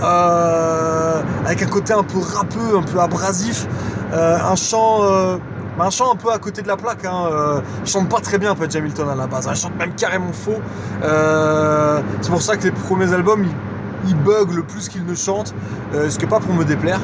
avec 0.03 1.63
un 1.63 1.67
côté 1.67 1.93
un 1.93 2.03
peu 2.03 2.19
rappeux, 2.19 2.77
un 2.77 2.83
peu 2.83 2.99
abrasif, 2.99 3.67
un 4.13 4.55
chant. 4.55 5.03
euh, 5.03 5.37
un 5.79 5.89
chant 5.91 6.11
un 6.11 6.15
peu 6.15 6.31
à 6.31 6.39
côté 6.39 6.61
de 6.63 6.67
la 6.67 6.75
plaque, 6.75 7.05
hein. 7.05 7.27
euh, 7.31 7.61
il 7.85 7.87
chante 7.87 8.09
pas 8.09 8.19
très 8.19 8.39
bien 8.39 8.55
Page 8.55 8.75
Hamilton 8.75 9.09
à 9.09 9.15
la 9.15 9.27
base, 9.27 9.47
hein. 9.47 9.51
il 9.53 9.59
chante 9.59 9.77
même 9.77 9.93
carrément 9.93 10.33
faux. 10.33 10.59
Euh, 11.03 12.01
c'est 12.21 12.31
pour 12.31 12.41
ça 12.41 12.57
que 12.57 12.63
les 12.63 12.71
premiers 12.71 13.13
albums, 13.13 13.43
ils, 13.43 14.09
ils 14.09 14.15
bug 14.15 14.53
le 14.53 14.63
plus 14.63 14.89
qu'il 14.89 15.05
ne 15.05 15.13
chante, 15.13 15.53
euh, 15.93 16.09
ce 16.09 16.17
que 16.17 16.25
pas 16.25 16.39
pour 16.39 16.53
me 16.53 16.63
déplaire. 16.63 16.99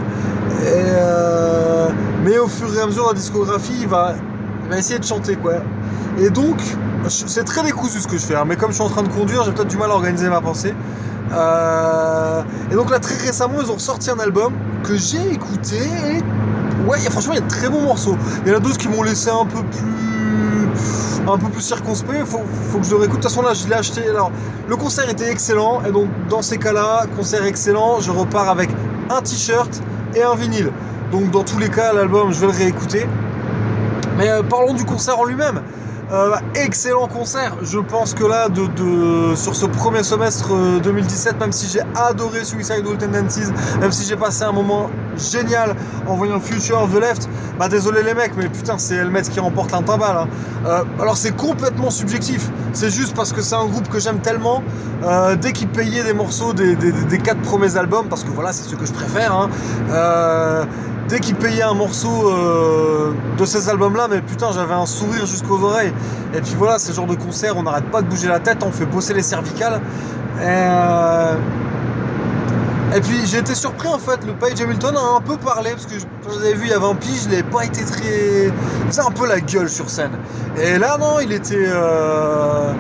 Euh, 0.63 1.89
mais 2.23 2.39
au 2.39 2.47
fur 2.47 2.73
et 2.75 2.81
à 2.81 2.87
mesure 2.87 3.05
la 3.07 3.13
discographie, 3.13 3.77
il 3.81 3.87
va, 3.87 4.13
il 4.71 4.77
essayer 4.77 4.97
de 4.97 5.05
chanter 5.05 5.35
quoi. 5.35 5.53
Et 6.17 6.31
donc, 6.31 6.59
c'est 7.07 7.43
très 7.43 7.63
décousu 7.63 7.99
ce 7.99 8.07
que 8.07 8.17
je 8.17 8.25
fais, 8.25 8.35
hein, 8.35 8.45
mais 8.47 8.55
comme 8.55 8.69
je 8.69 8.75
suis 8.75 8.83
en 8.83 8.89
train 8.89 9.03
de 9.03 9.09
conduire, 9.09 9.43
j'ai 9.43 9.51
peut-être 9.51 9.67
du 9.67 9.77
mal 9.77 9.91
à 9.91 9.93
organiser 9.93 10.29
ma 10.29 10.41
pensée. 10.41 10.73
Euh, 11.31 12.41
et 12.71 12.75
donc 12.75 12.89
là, 12.89 12.99
très 12.99 13.15
récemment, 13.15 13.55
ils 13.61 13.69
ont 13.69 13.75
ressorti 13.75 14.09
un 14.09 14.19
album 14.19 14.53
que 14.83 14.95
j'ai 14.95 15.31
écouté. 15.31 15.79
Ouais, 16.87 16.99
franchement, 17.09 17.33
il 17.33 17.39
y 17.39 17.41
a 17.41 17.45
de 17.45 17.49
très 17.49 17.69
bons 17.69 17.81
morceaux. 17.81 18.17
Il 18.45 18.51
y 18.51 18.55
en 18.55 18.57
a 18.57 18.59
d'autres 18.59 18.77
qui 18.77 18.87
m'ont 18.87 19.03
laissé 19.03 19.29
un 19.29 19.45
peu 19.45 19.63
plus 19.63 20.03
un 21.27 21.37
peu 21.37 21.49
plus 21.49 21.61
circonspect. 21.61 22.25
Faut, 22.25 22.41
faut 22.71 22.79
que 22.79 22.85
je 22.85 22.91
le 22.91 22.97
réécoute. 22.97 23.19
De 23.19 23.23
toute 23.23 23.31
façon, 23.31 23.41
là, 23.41 23.53
je 23.53 23.67
l'ai 23.67 23.75
acheté. 23.75 24.07
Alors, 24.09 24.31
le 24.67 24.75
concert 24.75 25.09
était 25.09 25.29
excellent. 25.29 25.81
Et 25.87 25.91
donc, 25.91 26.09
dans 26.29 26.41
ces 26.41 26.57
cas-là, 26.57 27.05
concert 27.15 27.45
excellent, 27.45 27.99
je 28.01 28.11
repars 28.11 28.49
avec 28.49 28.69
un 29.09 29.21
t-shirt 29.21 29.81
et 30.15 30.23
un 30.23 30.35
vinyle. 30.35 30.71
Donc, 31.11 31.31
dans 31.31 31.43
tous 31.43 31.59
les 31.59 31.69
cas, 31.69 31.93
l'album, 31.93 32.33
je 32.33 32.39
vais 32.39 32.47
le 32.47 32.57
réécouter. 32.57 33.07
Mais 34.17 34.29
euh, 34.29 34.43
parlons 34.43 34.73
du 34.73 34.85
concert 34.85 35.19
en 35.19 35.25
lui-même. 35.25 35.61
Euh, 36.13 36.35
excellent 36.53 37.07
concert. 37.07 37.55
Je 37.63 37.79
pense 37.79 38.13
que 38.13 38.23
là, 38.23 38.47
sur 39.35 39.55
ce 39.55 39.65
premier 39.65 40.03
semestre 40.03 40.53
euh, 40.53 40.79
2017, 40.79 41.39
même 41.39 41.51
si 41.51 41.67
j'ai 41.67 41.81
adoré 41.95 42.43
Suicidal 42.43 42.83
Tendencies, 42.99 43.51
même 43.79 43.91
si 43.91 44.05
j'ai 44.07 44.15
passé 44.15 44.43
un 44.43 44.51
moment 44.51 44.91
génial 45.17 45.75
en 46.07 46.15
voyant 46.15 46.39
Future 46.39 46.79
of 46.83 46.93
the 46.93 46.99
Left, 46.99 47.27
bah 47.57 47.67
désolé 47.67 48.03
les 48.03 48.13
mecs, 48.13 48.33
mais 48.37 48.47
putain, 48.47 48.77
c'est 48.77 48.93
Helmet 48.95 49.23
qui 49.23 49.39
remporte 49.39 49.71
l'intimbal. 49.71 50.15
hein. 50.15 50.27
Euh, 50.67 50.83
alors 51.01 51.17
c'est 51.17 51.35
complètement 51.35 51.89
subjectif. 51.89 52.47
C'est 52.73 52.91
juste 52.91 53.15
parce 53.15 53.33
que 53.33 53.41
c'est 53.41 53.55
un 53.55 53.65
groupe 53.65 53.89
que 53.89 53.99
j'aime 53.99 54.19
tellement. 54.19 54.61
euh, 55.03 55.35
dès 55.35 55.51
qu'ils 55.51 55.67
payaient 55.67 56.03
des 56.03 56.13
morceaux 56.13 56.53
des, 56.53 56.75
quatre 57.23 57.41
premiers 57.41 57.75
albums, 57.75 58.07
parce 58.07 58.23
que 58.23 58.29
voilà, 58.29 58.53
c'est 58.53 58.69
ce 58.69 58.75
que 58.75 58.85
je 58.85 58.93
préfère. 58.93 59.33
hein, 59.35 59.49
euh, 59.89 60.63
dès 61.13 61.19
qu'ils 61.19 61.35
payaient 61.35 61.61
un 61.61 61.75
morceau 61.75 62.27
euh, 62.27 63.11
de 63.37 63.45
ces 63.45 63.69
albums-là, 63.69 64.07
mais 64.09 64.19
putain, 64.19 64.51
j'avais 64.51 64.73
un 64.73 64.87
sourire 64.87 65.27
jusqu'aux 65.27 65.63
oreilles. 65.63 65.93
Et 66.33 66.41
puis 66.41 66.55
voilà, 66.57 66.79
c'est 66.79 66.89
le 66.89 66.95
genre 66.95 67.05
de 67.05 67.13
concert, 67.13 67.55
on 67.55 67.61
n'arrête 67.61 67.85
pas 67.91 68.01
de 68.01 68.07
bouger 68.07 68.27
la 68.27 68.39
tête, 68.39 68.63
on 68.63 68.71
fait 68.71 68.87
bosser 68.87 69.13
les 69.13 69.21
cervicales. 69.21 69.79
Et, 70.39 70.45
euh, 70.45 71.35
puis 73.03 73.19
j'ai 73.25 73.37
été 73.37 73.53
surpris 73.53 73.89
en 73.89 73.99
fait, 73.99 74.25
le 74.25 74.33
Page 74.33 74.59
Hamilton 74.59 74.95
a 74.97 75.17
un 75.17 75.21
peu 75.21 75.37
parlé, 75.37 75.69
parce 75.69 75.85
que 75.85 75.99
je 75.99 76.39
l'avais 76.39 76.55
vu 76.55 76.63
il 76.63 76.71
y 76.71 76.73
a 76.73 76.79
20 76.79 76.95
piges, 76.95 77.25
il 77.25 77.29
n'avait 77.29 77.43
pas 77.43 77.63
été 77.63 77.85
très. 77.85 78.51
Faisait 78.87 79.01
un 79.01 79.11
peu 79.11 79.27
la 79.27 79.39
gueule 79.39 79.69
sur 79.69 79.91
scène. 79.91 80.13
Et 80.59 80.79
là, 80.79 80.97
non, 80.97 81.19
il 81.21 81.31
était. 81.31 81.53
euh, 81.59 82.73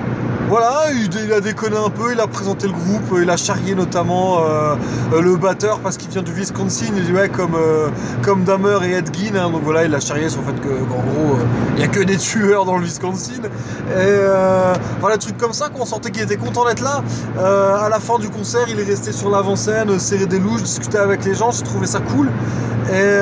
Voilà, 0.53 0.83
il, 0.93 1.33
a 1.33 1.41
déconné 1.41 1.77
un 1.77 1.89
peu, 1.89 2.13
il 2.13 2.19
a 2.19 2.27
présenté 2.27 2.67
le 2.67 2.73
groupe, 2.73 3.19
il 3.19 3.27
a 3.27 3.37
charrié 3.37 3.73
notamment 3.73 4.37
euh, 4.41 4.75
le 5.19 5.35
batteur 5.35 5.79
parce 5.79 5.97
qu'il 5.97 6.11
vient 6.11 6.21
du 6.21 6.31
Wisconsin, 6.31 6.93
il 6.95 7.05
dit 7.05 7.11
comme, 7.31 7.55
euh, 7.55 7.89
et 8.83 8.91
Ed 8.91 9.09
Gein, 9.11 9.35
hein, 9.35 9.49
donc 9.49 9.63
voilà, 9.63 9.83
il 9.83 9.95
a 9.95 9.99
charrié 9.99 10.29
sur 10.29 10.41
le 10.41 10.53
fait 10.53 10.61
que, 10.61 10.67
gros, 10.67 10.99
euh, 10.99 11.45
il 11.71 11.77
n'y 11.77 11.83
a 11.83 11.87
que 11.87 12.01
des 12.01 12.17
tueurs 12.17 12.65
dans 12.65 12.77
le 12.77 12.83
Wisconsin. 12.83 13.41
Et 13.41 13.95
euh, 13.95 14.75
voilà, 14.99 15.15
des 15.17 15.23
trucs 15.23 15.39
comme 15.39 15.53
ça 15.53 15.69
qu'on 15.69 15.85
sentait 15.85 16.11
qu'il 16.11 16.21
était 16.21 16.37
content 16.37 16.65
d'être 16.65 16.83
là. 16.83 17.03
À 17.35 17.89
la 17.89 17.99
fin 17.99 18.19
du 18.19 18.29
concert, 18.29 18.67
il 18.69 18.79
est 18.79 18.83
resté 18.83 19.11
sur 19.11 19.31
l'avant-scène, 19.31 19.97
serré 19.97 20.27
des 20.27 20.37
louches, 20.37 20.61
discuter 20.61 20.99
avec 20.99 21.25
les 21.25 21.33
gens, 21.33 21.49
j'ai 21.49 21.63
trouvé 21.63 21.87
ça 21.87 21.99
cool. 21.99 22.29
Et 22.93 23.19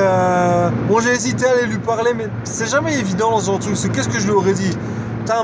bon, 0.90 1.00
j'ai 1.00 1.12
hésité 1.12 1.46
à 1.46 1.52
aller 1.52 1.68
lui 1.68 1.78
parler, 1.78 2.12
mais 2.14 2.28
c'est 2.44 2.70
jamais 2.70 3.00
évident 3.00 3.32
dans 3.32 3.40
ce 3.40 3.46
genre 3.46 3.60
de 3.60 3.64
truc. 3.64 3.94
Qu'est-ce 3.94 4.10
que 4.10 4.20
je 4.20 4.26
lui 4.26 4.34
aurais 4.34 4.52
dit? 4.52 4.76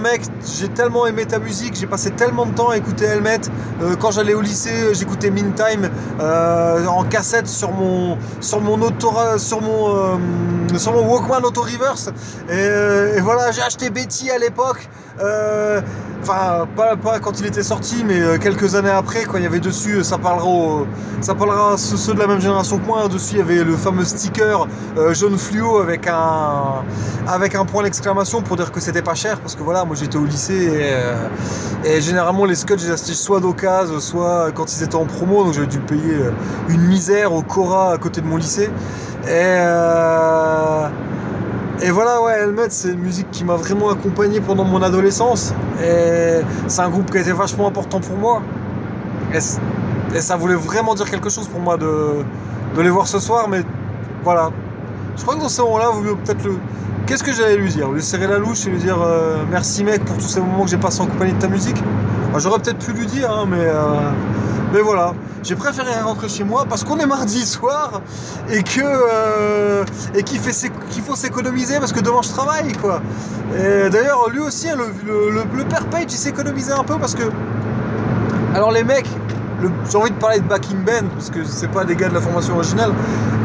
Mec, 0.02 0.22
j'ai 0.60 0.68
tellement 0.68 1.08
aimé 1.08 1.26
ta 1.26 1.40
musique, 1.40 1.76
j'ai 1.76 1.88
passé 1.88 2.12
tellement 2.12 2.46
de 2.46 2.54
temps 2.54 2.70
à 2.70 2.78
écouter 2.78 3.06
Helmet. 3.06 3.40
Euh, 3.82 3.96
quand 3.96 4.12
j'allais 4.12 4.34
au 4.34 4.42
lycée, 4.42 4.94
j'écoutais 4.94 5.32
Meantime 5.32 5.90
euh, 6.20 6.86
en 6.86 7.04
cassette 7.04 7.48
sur 7.48 7.72
mon 7.72 8.18
sur 8.42 8.60
mon 8.62 8.80
auto 8.82 9.14
sur 9.38 9.62
mon 9.62 9.96
euh, 9.96 10.18
sur 10.76 10.92
mon 10.94 11.08
Walkman 11.08 11.44
Auto 11.46 11.62
Reverse. 11.62 12.10
Et, 12.50 12.52
euh, 12.54 13.16
et 13.18 13.22
voilà, 13.22 13.52
j'ai 13.52 13.62
acheté 13.62 13.90
Betty 13.90 14.30
à 14.32 14.38
l'époque. 14.38 14.90
Euh, 15.22 15.82
Enfin, 16.24 16.68
pas, 16.76 17.20
quand 17.20 17.40
il 17.40 17.46
était 17.46 17.64
sorti, 17.64 18.04
mais 18.06 18.20
euh, 18.20 18.38
quelques 18.38 18.74
années 18.76 18.90
après, 18.90 19.24
quand 19.24 19.38
il 19.38 19.44
y 19.44 19.46
avait 19.46 19.60
dessus, 19.62 20.04
ça 20.04 20.18
parlera, 20.18 20.48
au- 20.48 20.88
ça 21.22 21.36
parlera 21.36 21.74
à 21.74 21.78
ceux, 21.78 22.14
de 22.16 22.20
la 22.20 22.26
même 22.28 22.42
génération 22.42 22.80
que 22.80 22.86
moi. 22.86 23.08
Dessus, 23.08 23.34
il 23.34 23.38
y 23.38 23.42
avait 23.42 23.64
le 23.64 23.78
fameux 23.78 24.04
sticker 24.04 24.68
jaune 25.12 25.38
fluo 25.38 25.78
avec 25.78 26.08
un, 26.08 26.82
avec 27.28 27.54
un 27.56 27.64
point 27.66 27.84
d'exclamation 27.84 28.42
pour 28.42 28.58
dire 28.58 28.72
que 28.72 28.82
c'était 28.82 29.04
pas 29.04 29.14
cher. 29.14 29.40
Parce 29.40 29.56
que 29.56 29.62
voilà, 29.62 29.86
moi 29.86 29.96
j'étais 29.96 30.18
au 30.18 30.26
lycée 30.26 30.82
et, 31.86 32.02
généralement 32.02 32.44
les 32.46 32.56
scotch, 32.56 32.80
j'ai 32.82 32.92
acheté 32.92 33.14
soit 33.14 33.40
d'occasion, 33.40 34.00
soit 34.00 34.52
quand 34.54 34.76
ils 34.76 34.84
étaient 34.84 34.96
en 34.96 35.06
promo. 35.06 35.44
Donc 35.46 35.54
j'avais 35.54 35.68
dû 35.68 35.80
payer 35.80 36.18
une 36.68 36.82
misère 36.82 37.32
au 37.32 37.44
Cora 37.44 37.94
à 37.94 37.98
côté 38.00 38.22
de 38.22 38.26
mon 38.28 38.38
lycée. 38.38 38.70
Et. 39.28 39.32
euh, 39.34 40.88
et 41.84 41.92
voilà, 41.92 42.22
ouais, 42.24 42.34
Helmet, 42.40 42.68
c'est 42.70 42.90
une 42.90 43.02
musique 43.02 43.30
qui 43.30 43.44
m'a 43.44 43.56
vraiment 43.56 43.90
accompagné 43.90 44.42
pendant 44.42 44.64
mon 44.64 44.82
adolescence. 44.82 45.54
Et 45.84 46.40
c'est 46.68 46.82
un 46.82 46.90
groupe 46.90 47.12
qui 47.12 47.18
a 47.18 47.22
été 47.22 47.32
vachement 47.32 47.68
important 47.68 48.00
pour 48.00 48.18
moi. 48.18 48.42
Et, 49.34 49.40
ça 50.20 50.36
voulait 50.38 50.56
vraiment 50.56 50.96
dire 50.96 51.10
quelque 51.10 51.30
chose 51.30 51.48
pour 51.48 51.60
moi 51.60 51.78
de, 51.78 52.24
de 52.76 52.82
les 52.82 52.90
voir 52.90 53.08
ce 53.08 53.20
soir, 53.20 53.48
mais 53.48 53.62
voilà. 54.24 54.50
Je 55.16 55.22
crois 55.22 55.36
que 55.36 55.42
dans 55.42 55.50
ce 55.50 55.62
moment-là, 55.62 55.90
vaut 55.90 56.02
mieux 56.02 56.16
peut-être 56.16 56.44
le. 56.44 56.58
Qu'est-ce 57.06 57.24
que 57.24 57.32
j'allais 57.32 57.58
lui 57.58 57.70
dire? 57.70 57.92
Lui 57.92 58.02
serrer 58.02 58.28
la 58.28 58.40
louche 58.40 58.66
et 58.66 58.72
lui 58.72 58.80
dire 58.80 59.00
euh, 59.02 59.38
merci 59.50 59.84
mec 59.84 60.04
pour 60.04 60.18
tous 60.18 60.28
ces 60.28 60.40
moments 60.42 60.64
que 60.64 60.72
j'ai 60.72 60.78
passés 60.78 61.02
en 61.02 61.06
compagnie 61.08 61.34
de 61.34 61.40
ta 61.40 61.48
musique? 61.48 61.82
Bah, 62.34 62.40
J'aurais 62.40 62.60
peut-être 62.60 62.84
pu 62.84 62.92
lui 62.94 63.06
dire, 63.06 63.32
hein, 63.32 63.46
mais, 63.48 63.60
euh, 63.60 64.10
mais 64.74 64.82
voilà. 64.82 65.14
J'ai 65.44 65.56
préféré 65.56 65.92
rentrer 66.02 66.28
chez 66.28 66.44
moi 66.44 66.66
parce 66.68 66.84
qu'on 66.84 66.98
est 66.98 67.06
mardi 67.06 67.46
soir 67.46 68.02
et 68.50 68.64
que 68.64 68.82
euh, 68.84 69.86
et 70.14 70.24
qu'il 70.24 70.40
faut 70.40 71.16
s'économiser 71.16 71.80
parce 71.80 71.94
que 71.94 72.02
demain 72.02 72.22
je 72.22 72.30
travaille 72.30 72.74
quoi. 72.74 73.02
D'ailleurs 73.92 74.30
lui 74.30 74.40
aussi 74.40 74.70
hein, 74.70 74.76
le, 74.78 75.32
le, 75.32 75.44
le, 75.56 75.64
père 75.64 75.86
Page 75.86 76.06
il 76.10 76.18
s'économisait 76.18 76.74
un 76.74 76.84
peu 76.84 76.98
parce 76.98 77.16
que 77.16 77.24
alors 78.56 78.72
les 78.72 78.84
mecs 78.84 79.08
j'ai 79.90 79.98
envie 79.98 80.12
de 80.12 80.16
parler 80.18 80.40
de 80.40 80.46
backing 80.48 80.84
band 80.84 81.08
parce 81.16 81.30
que 81.30 81.44
c'est 81.46 81.70
pas 81.72 81.86
des 81.86 81.96
gars 81.96 82.10
de 82.10 82.14
la 82.16 82.22
formation 82.22 82.56
originale 82.56 82.92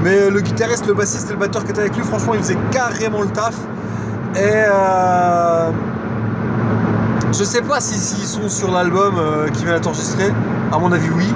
mais 0.02 0.28
le 0.28 0.40
guitariste 0.40 0.86
le 0.88 0.94
bassiste 0.94 1.28
et 1.30 1.34
le 1.34 1.38
batteur 1.38 1.62
qui 1.64 1.70
était 1.70 1.80
avec 1.82 1.96
lui 1.96 2.02
franchement 2.04 2.34
ils 2.34 2.40
faisaient 2.40 2.58
carrément 2.72 3.20
le 3.22 3.28
taf 3.28 3.54
et 4.34 4.38
euh, 4.42 5.70
je 7.32 7.44
sais 7.44 7.62
pas 7.62 7.80
si- 7.80 7.98
s'ils 7.98 8.26
sont 8.26 8.48
sur 8.48 8.70
l'album 8.72 9.14
euh, 9.18 9.48
qui 9.50 9.64
vient 9.64 9.74
d'être 9.74 9.86
enregistré 9.86 10.32
à 10.72 10.78
mon 10.78 10.90
avis 10.90 11.10
oui 11.10 11.26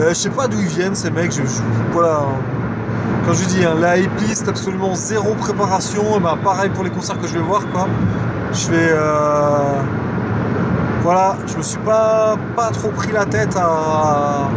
euh, 0.00 0.10
je 0.10 0.14
sais 0.14 0.30
pas 0.30 0.46
d'où 0.46 0.60
ils 0.60 0.68
viennent 0.68 0.94
ces 0.94 1.10
mecs. 1.10 1.32
Je, 1.32 1.42
voilà. 1.92 2.20
Quand 3.26 3.32
je 3.32 3.44
dis 3.46 3.64
hein, 3.64 3.74
la 3.80 3.98
hitlist, 3.98 4.48
absolument 4.48 4.94
zéro 4.94 5.34
préparation. 5.34 6.02
Et 6.16 6.20
ben, 6.20 6.36
pareil 6.42 6.70
pour 6.70 6.84
les 6.84 6.90
concerts 6.90 7.18
que 7.20 7.26
je 7.26 7.34
vais 7.34 7.44
voir 7.44 7.62
quoi. 7.72 7.88
Je 8.52 8.70
vais 8.70 8.90
euh, 8.90 9.80
voilà, 11.02 11.36
je 11.46 11.56
me 11.56 11.62
suis 11.62 11.78
pas 11.78 12.36
trop 12.72 12.90
pris 12.90 13.10
la 13.10 13.24
tête 13.24 13.56
à. 13.56 14.48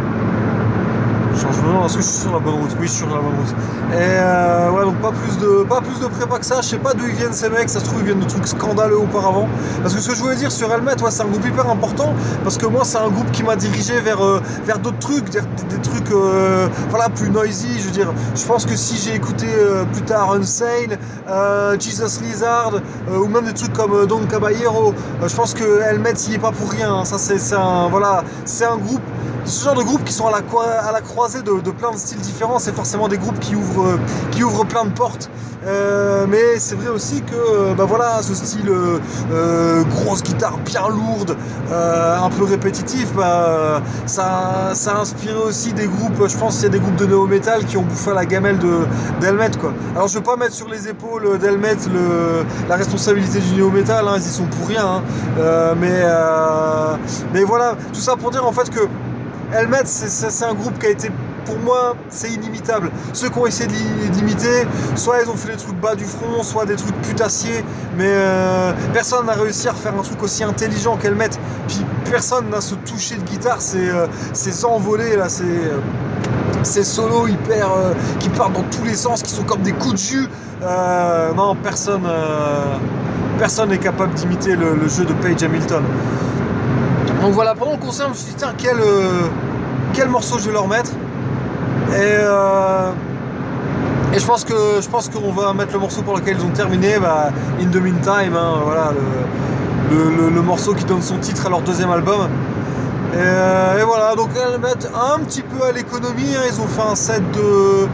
Demande 1.32 1.86
est-ce 1.86 1.96
que 1.96 2.02
je 2.02 2.06
suis 2.08 2.20
sur 2.20 2.32
la 2.32 2.38
bonne 2.40 2.54
route? 2.54 2.76
Oui, 2.78 2.86
je 2.86 2.92
suis 2.92 2.98
sur 3.06 3.08
la 3.08 3.22
bonne 3.22 3.34
route. 3.34 3.54
Et 3.92 3.96
euh, 3.96 4.70
ouais, 4.70 4.84
donc 4.84 4.96
pas 4.96 5.12
plus 5.12 5.38
de 5.38 5.64
pas 5.64 5.80
plus 5.80 5.98
de 6.00 6.06
prépa 6.06 6.38
que 6.38 6.44
ça. 6.44 6.60
Je 6.60 6.68
sais 6.68 6.78
pas 6.78 6.92
d'où 6.92 7.06
ils 7.06 7.14
viennent 7.14 7.32
ces 7.32 7.48
mecs. 7.48 7.68
Ça 7.68 7.80
se 7.80 7.84
trouve 7.84 8.00
ils 8.00 8.06
viennent 8.06 8.20
de 8.20 8.26
trucs 8.28 8.46
scandaleux 8.46 8.98
auparavant. 8.98 9.48
Parce 9.82 9.94
que 9.94 10.00
ce 10.00 10.08
que 10.10 10.14
je 10.14 10.20
voulais 10.20 10.36
dire 10.36 10.52
sur 10.52 10.70
Helmet, 10.72 11.00
ouais, 11.02 11.10
c'est 11.10 11.22
un 11.22 11.26
groupe 11.26 11.46
hyper 11.46 11.68
important. 11.70 12.12
Parce 12.44 12.58
que 12.58 12.66
moi, 12.66 12.82
c'est 12.84 12.98
un 12.98 13.08
groupe 13.08 13.30
qui 13.32 13.42
m'a 13.42 13.56
dirigé 13.56 14.00
vers 14.00 14.22
euh, 14.24 14.40
vers 14.64 14.78
d'autres 14.78 14.98
trucs, 14.98 15.30
des, 15.30 15.40
des 15.40 15.80
trucs 15.82 16.10
euh, 16.10 16.68
voilà 16.90 17.08
plus 17.08 17.30
noisy. 17.30 17.78
Je 17.78 17.84
veux 17.86 17.92
dire, 17.92 18.12
je 18.34 18.44
pense 18.44 18.66
que 18.66 18.76
si 18.76 18.96
j'ai 18.96 19.14
écouté 19.14 19.46
euh, 19.48 19.84
plus 19.84 20.02
tard 20.02 20.32
Unsane, 20.32 20.98
euh, 21.28 21.76
Jesus 21.78 22.20
Lizard, 22.22 22.72
ou 23.10 23.26
même 23.26 23.44
des 23.44 23.54
trucs 23.54 23.72
comme 23.72 24.06
Don 24.06 24.26
Caballero, 24.26 24.94
je 25.26 25.34
pense 25.34 25.54
que 25.54 25.80
Helmet 25.80 26.14
y 26.28 26.34
est 26.34 26.38
pas 26.38 26.52
pour 26.52 26.70
rien. 26.70 26.92
hein. 26.94 27.04
Ça, 27.04 27.16
c'est 27.18 27.54
un 27.54 27.88
voilà, 27.88 28.22
c'est 28.44 28.64
un 28.64 28.76
groupe 28.76 29.00
ce 29.44 29.64
genre 29.64 29.74
de 29.74 29.82
groupes 29.82 30.04
qui 30.04 30.12
sont 30.12 30.28
à 30.28 30.30
la, 30.30 30.36
à 30.88 30.92
la 30.92 31.00
de, 31.28 31.70
plein 31.70 31.92
de 31.92 31.96
styles 31.96 32.18
différents, 32.18 32.58
c'est 32.58 32.74
forcément 32.74 33.06
des 33.06 33.16
groupes 33.16 33.38
qui 33.38 33.54
ouvrent, 33.54 33.86
euh, 33.86 33.96
qui 34.32 34.42
ouvrent 34.42 34.66
plein 34.66 34.84
de 34.84 34.90
portes. 34.90 35.30
Euh, 35.64 36.26
mais 36.28 36.58
c'est 36.58 36.74
vrai 36.74 36.88
aussi 36.88 37.22
que 37.22 37.36
euh, 37.36 37.74
bah 37.74 37.84
voilà, 37.84 38.20
ce 38.22 38.34
style 38.34 38.68
grosse 39.88 40.22
guitare 40.24 40.58
bien 40.64 40.88
lourde, 40.88 41.36
un 41.70 42.28
peu 42.30 42.42
répétitif, 42.42 43.12
bah, 43.14 43.80
ça, 44.06 44.70
ça 44.74 44.96
a 44.96 45.00
inspiré 45.00 45.36
aussi 45.36 45.72
des 45.72 45.86
groupes, 45.86 46.26
je 46.26 46.36
pense 46.36 46.56
qu'il 46.56 46.64
y 46.64 46.66
a 46.66 46.70
des 46.70 46.80
groupes 46.80 46.96
de 46.96 47.06
néo-metal 47.06 47.64
qui 47.66 47.76
ont 47.76 47.82
bouffé 47.82 48.12
la 48.12 48.26
gamelle 48.26 48.58
d'Helmet. 49.20 49.52
Quoi. 49.60 49.72
Alors 49.94 50.08
je 50.08 50.14
veux 50.14 50.24
pas 50.24 50.36
mettre 50.36 50.54
sur 50.54 50.68
les 50.68 50.88
épaules 50.88 51.38
d'Helmet 51.38 51.76
le, 51.92 52.44
la 52.68 52.74
responsabilité 52.74 53.38
du 53.38 53.54
néo-metal, 53.54 54.08
hein, 54.08 54.14
ils 54.16 54.22
y 54.22 54.32
sont 54.32 54.46
pour 54.46 54.66
rien. 54.66 54.86
hein. 54.86 55.74
Mais, 55.80 56.02
mais 57.32 57.44
voilà, 57.44 57.76
tout 57.92 58.00
ça 58.00 58.16
pour 58.16 58.32
dire 58.32 58.44
en 58.44 58.52
fait 58.52 58.68
que 58.68 58.80
Helmet, 59.52 59.82
c'est- 59.84 60.44
un 60.44 60.54
groupe 60.54 60.78
qui 60.78 60.86
a 60.86 60.90
été, 60.90 61.10
pour 61.44 61.58
moi, 61.58 61.94
c'est 62.08 62.30
inimitable. 62.30 62.90
Ceux 63.12 63.28
qui 63.28 63.38
ont 63.38 63.46
essayé 63.46 63.68
d'imiter, 64.10 64.66
soit 64.96 65.22
ils 65.22 65.28
ont 65.28 65.36
fait 65.36 65.52
des 65.52 65.58
trucs 65.58 65.78
bas 65.80 65.94
du 65.94 66.04
front, 66.04 66.42
soit 66.42 66.64
des 66.64 66.76
trucs 66.76 66.94
putassiers, 67.02 67.64
mais 67.96 68.06
euh, 68.08 68.72
personne 68.92 69.26
n'a 69.26 69.32
réussi 69.34 69.68
à 69.68 69.72
refaire 69.72 69.94
un 69.98 70.02
truc 70.02 70.22
aussi 70.22 70.42
intelligent 70.44 70.96
qu'Helmet. 70.96 71.30
Puis 71.68 71.84
personne 72.10 72.48
n'a 72.50 72.60
ce 72.60 72.74
toucher 72.76 73.16
de 73.16 73.22
guitare, 73.22 73.60
ces, 73.60 73.88
euh, 73.88 74.06
ces 74.32 74.50
là, 75.16 75.28
ces, 75.28 75.42
euh, 75.44 75.80
ces 76.62 76.84
solos 76.84 77.26
hyper 77.28 77.70
euh, 77.72 77.92
qui 78.20 78.28
partent 78.30 78.54
dans 78.54 78.62
tous 78.70 78.84
les 78.84 78.94
sens, 78.94 79.22
qui 79.22 79.30
sont 79.30 79.44
comme 79.44 79.62
des 79.62 79.72
coups 79.72 79.94
de 79.94 79.98
jus. 79.98 80.28
Euh, 80.62 81.32
non, 81.34 81.56
personne, 81.56 82.02
personne 83.38 83.70
n'est 83.70 83.78
capable 83.78 84.14
d'imiter 84.14 84.54
le, 84.54 84.74
le 84.76 84.88
jeu 84.88 85.04
de 85.04 85.12
Page 85.14 85.42
Hamilton. 85.42 85.82
Donc 87.22 87.32
voilà, 87.32 87.54
pendant 87.54 87.72
le 87.72 87.78
concert, 87.78 88.06
je 88.06 88.10
me 88.10 88.16
suis 88.16 88.30
dit, 88.30 88.34
tiens, 88.36 88.52
quel, 88.58 88.76
euh, 88.80 89.22
quel 89.94 90.08
morceau 90.08 90.38
je 90.38 90.46
vais 90.46 90.52
leur 90.52 90.66
mettre. 90.68 90.90
Et, 91.90 91.94
euh, 92.00 92.90
Et 94.14 94.18
je 94.18 94.26
pense 94.26 94.44
que 94.44 94.52
je 94.82 94.88
pense 94.90 95.08
qu'on 95.08 95.32
va 95.32 95.54
mettre 95.54 95.72
le 95.72 95.78
morceau 95.78 96.02
pour 96.02 96.14
lequel 96.16 96.36
ils 96.38 96.44
ont 96.44 96.50
terminé, 96.50 96.98
bah, 97.00 97.30
In 97.60 97.66
the 97.70 97.76
Meantime, 97.76 98.36
hein, 98.36 98.60
voilà, 98.62 98.92
le, 99.90 100.30
le- 100.34 100.42
morceau 100.42 100.74
qui 100.74 100.84
donne 100.84 101.00
son 101.00 101.16
titre 101.16 101.46
à 101.46 101.48
leur 101.48 101.62
deuxième 101.62 101.90
album. 101.90 102.28
Et, 103.14 103.16
euh, 103.16 103.84
voilà, 103.86 104.14
donc 104.14 104.28
elles 104.36 104.58
mettent 104.60 104.90
un 104.94 105.18
petit 105.20 105.42
peu 105.42 105.64
à 105.66 105.72
l'économie, 105.72 106.34
hein, 106.36 106.42
ils 106.50 106.60
ont 106.60 106.66
fait 106.66 106.82
un 106.92 106.94
set 106.94 107.22
de... 107.32 107.86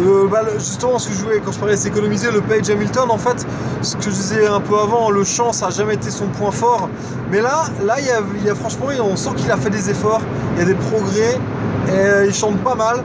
euh, 0.00 0.26
bah, 0.26 0.42
justement, 0.58 0.98
ce 0.98 1.08
que 1.08 1.14
je 1.14 1.20
voulais 1.20 1.40
quand 1.44 1.52
je 1.52 1.58
parlais 1.58 1.76
s'économiser, 1.76 2.30
le 2.30 2.40
Page 2.40 2.70
Hamilton, 2.70 3.10
en 3.10 3.18
fait, 3.18 3.46
ce 3.82 3.96
que 3.96 4.04
je 4.04 4.10
disais 4.10 4.46
un 4.46 4.60
peu 4.60 4.78
avant, 4.78 5.10
le 5.10 5.24
chant, 5.24 5.52
ça 5.52 5.66
n'a 5.66 5.72
jamais 5.72 5.94
été 5.94 6.10
son 6.10 6.26
point 6.26 6.50
fort. 6.50 6.88
Mais 7.30 7.40
là, 7.40 7.64
là, 7.84 7.96
il 7.98 8.06
y 8.44 8.50
a, 8.50 8.54
franchement, 8.54 8.86
on 9.02 9.16
sent 9.16 9.30
qu'il 9.36 9.50
a 9.50 9.56
fait 9.56 9.70
des 9.70 9.90
efforts, 9.90 10.22
il 10.54 10.60
y 10.60 10.62
a 10.62 10.66
des 10.66 10.74
progrès, 10.74 11.38
et 11.88 12.26
il 12.26 12.34
chante 12.34 12.58
pas 12.58 12.74
mal. 12.74 13.04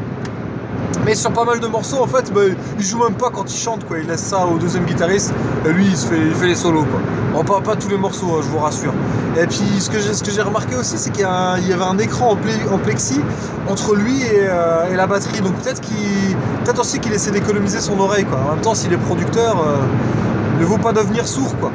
Mais 1.05 1.15
sur 1.15 1.31
pas 1.31 1.45
mal 1.45 1.59
de 1.59 1.67
morceaux, 1.67 2.01
en 2.01 2.07
fait, 2.07 2.31
bah, 2.33 2.41
il 2.77 2.85
joue 2.85 2.99
même 3.03 3.15
pas 3.15 3.29
quand 3.29 3.51
il 3.51 3.57
chante, 3.57 3.85
quoi. 3.85 3.99
Il 3.99 4.07
laisse 4.07 4.23
ça 4.23 4.45
au 4.45 4.57
deuxième 4.57 4.85
guitariste, 4.85 5.33
et 5.65 5.71
lui, 5.71 5.85
il, 5.85 5.95
fait, 5.95 6.27
il 6.27 6.33
fait 6.33 6.47
les 6.47 6.55
solos, 6.55 6.85
quoi. 6.85 6.99
Bon, 7.33 7.43
pas, 7.43 7.61
pas 7.61 7.75
tous 7.75 7.89
les 7.89 7.97
morceaux, 7.97 8.27
hein, 8.37 8.41
je 8.41 8.47
vous 8.47 8.59
rassure. 8.59 8.93
Et 9.39 9.45
puis, 9.45 9.79
ce 9.79 9.89
que 9.89 10.31
j'ai, 10.31 10.41
remarqué 10.41 10.75
aussi, 10.75 10.97
c'est 10.97 11.11
qu'il 11.11 11.21
y, 11.21 11.65
il 11.65 11.73
avait 11.73 11.83
un 11.83 11.97
écran 11.97 12.31
en, 12.71 12.77
plexi 12.77 13.21
entre 13.67 13.95
lui 13.95 14.21
et, 14.23 14.47
euh, 14.49 14.91
et 14.91 14.95
la 14.95 15.07
batterie. 15.07 15.41
Donc 15.41 15.53
peut-être 15.61 15.81
qu'il, 15.81 16.35
peut-être 16.63 16.79
aussi 16.79 16.99
qu'il 16.99 17.13
essaie 17.13 17.31
d'économiser 17.31 17.79
son 17.79 17.99
oreille, 17.99 18.25
quoi. 18.25 18.39
En 18.39 18.55
même 18.55 18.61
temps, 18.61 18.73
s'il 18.73 18.91
est 18.93 18.97
producteur, 18.97 19.61
euh, 19.61 20.59
ne 20.59 20.65
vaut 20.65 20.77
pas 20.77 20.93
devenir 20.93 21.27
sourd, 21.27 21.55
quoi. 21.59 21.71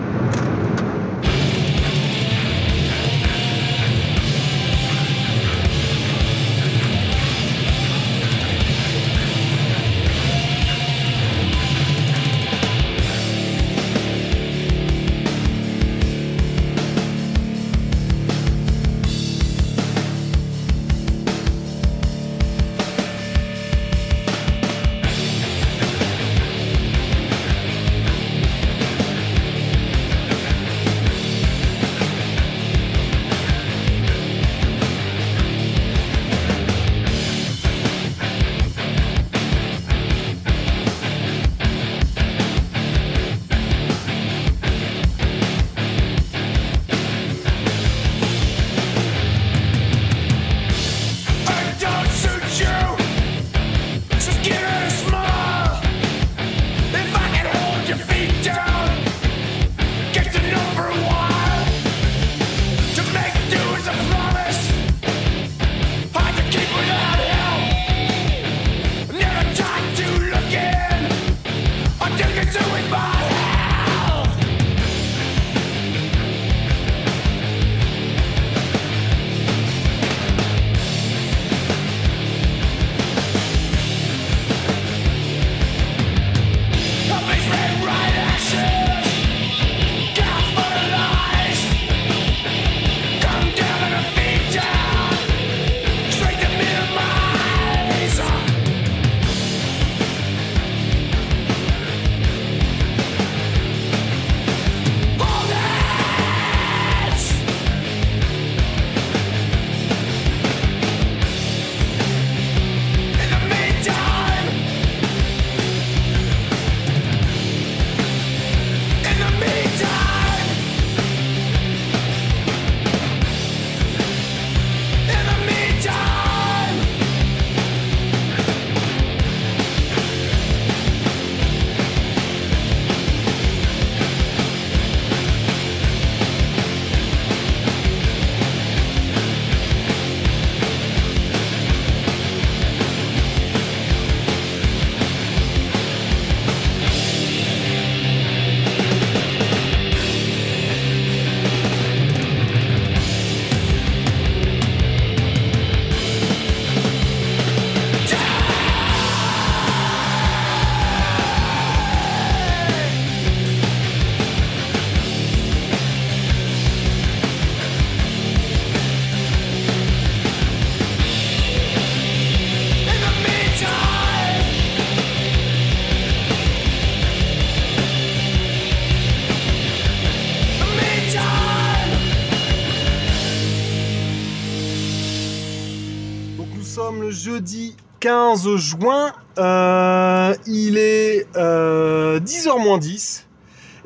Jeudi 187.23 187.77
15 188.01 188.57
juin, 188.57 189.13
Euh, 189.39 190.35
il 190.47 190.77
est 190.77 191.27
euh, 191.37 192.21
10h 192.21 192.63
moins 192.63 192.77
10. 192.77 193.27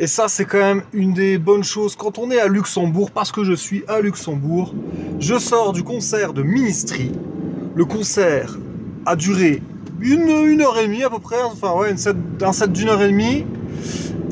Et 0.00 0.06
ça, 0.08 0.26
c'est 0.26 0.44
quand 0.44 0.58
même 0.58 0.82
une 0.92 1.12
des 1.12 1.38
bonnes 1.38 1.62
choses 1.62 1.94
quand 1.94 2.18
on 2.18 2.30
est 2.30 2.40
à 2.40 2.48
Luxembourg, 2.48 3.10
parce 3.12 3.30
que 3.30 3.44
je 3.44 3.52
suis 3.52 3.84
à 3.88 4.00
Luxembourg. 4.00 4.74
Je 5.20 5.38
sors 5.38 5.72
du 5.72 5.84
concert 5.84 6.32
de 6.32 6.42
Ministry. 6.42 7.12
Le 7.76 7.84
concert 7.84 8.58
a 9.04 9.14
duré 9.14 9.62
une, 10.00 10.62
heure 10.62 10.78
et 10.78 10.86
demie 10.86 11.04
à 11.04 11.10
peu 11.10 11.20
près, 11.20 11.42
enfin 11.42 11.72
ouais, 11.74 11.92
un 11.92 12.52
set 12.52 12.72
d'une 12.72 12.88
heure 12.88 13.02
et 13.02 13.08
demie. 13.08 13.44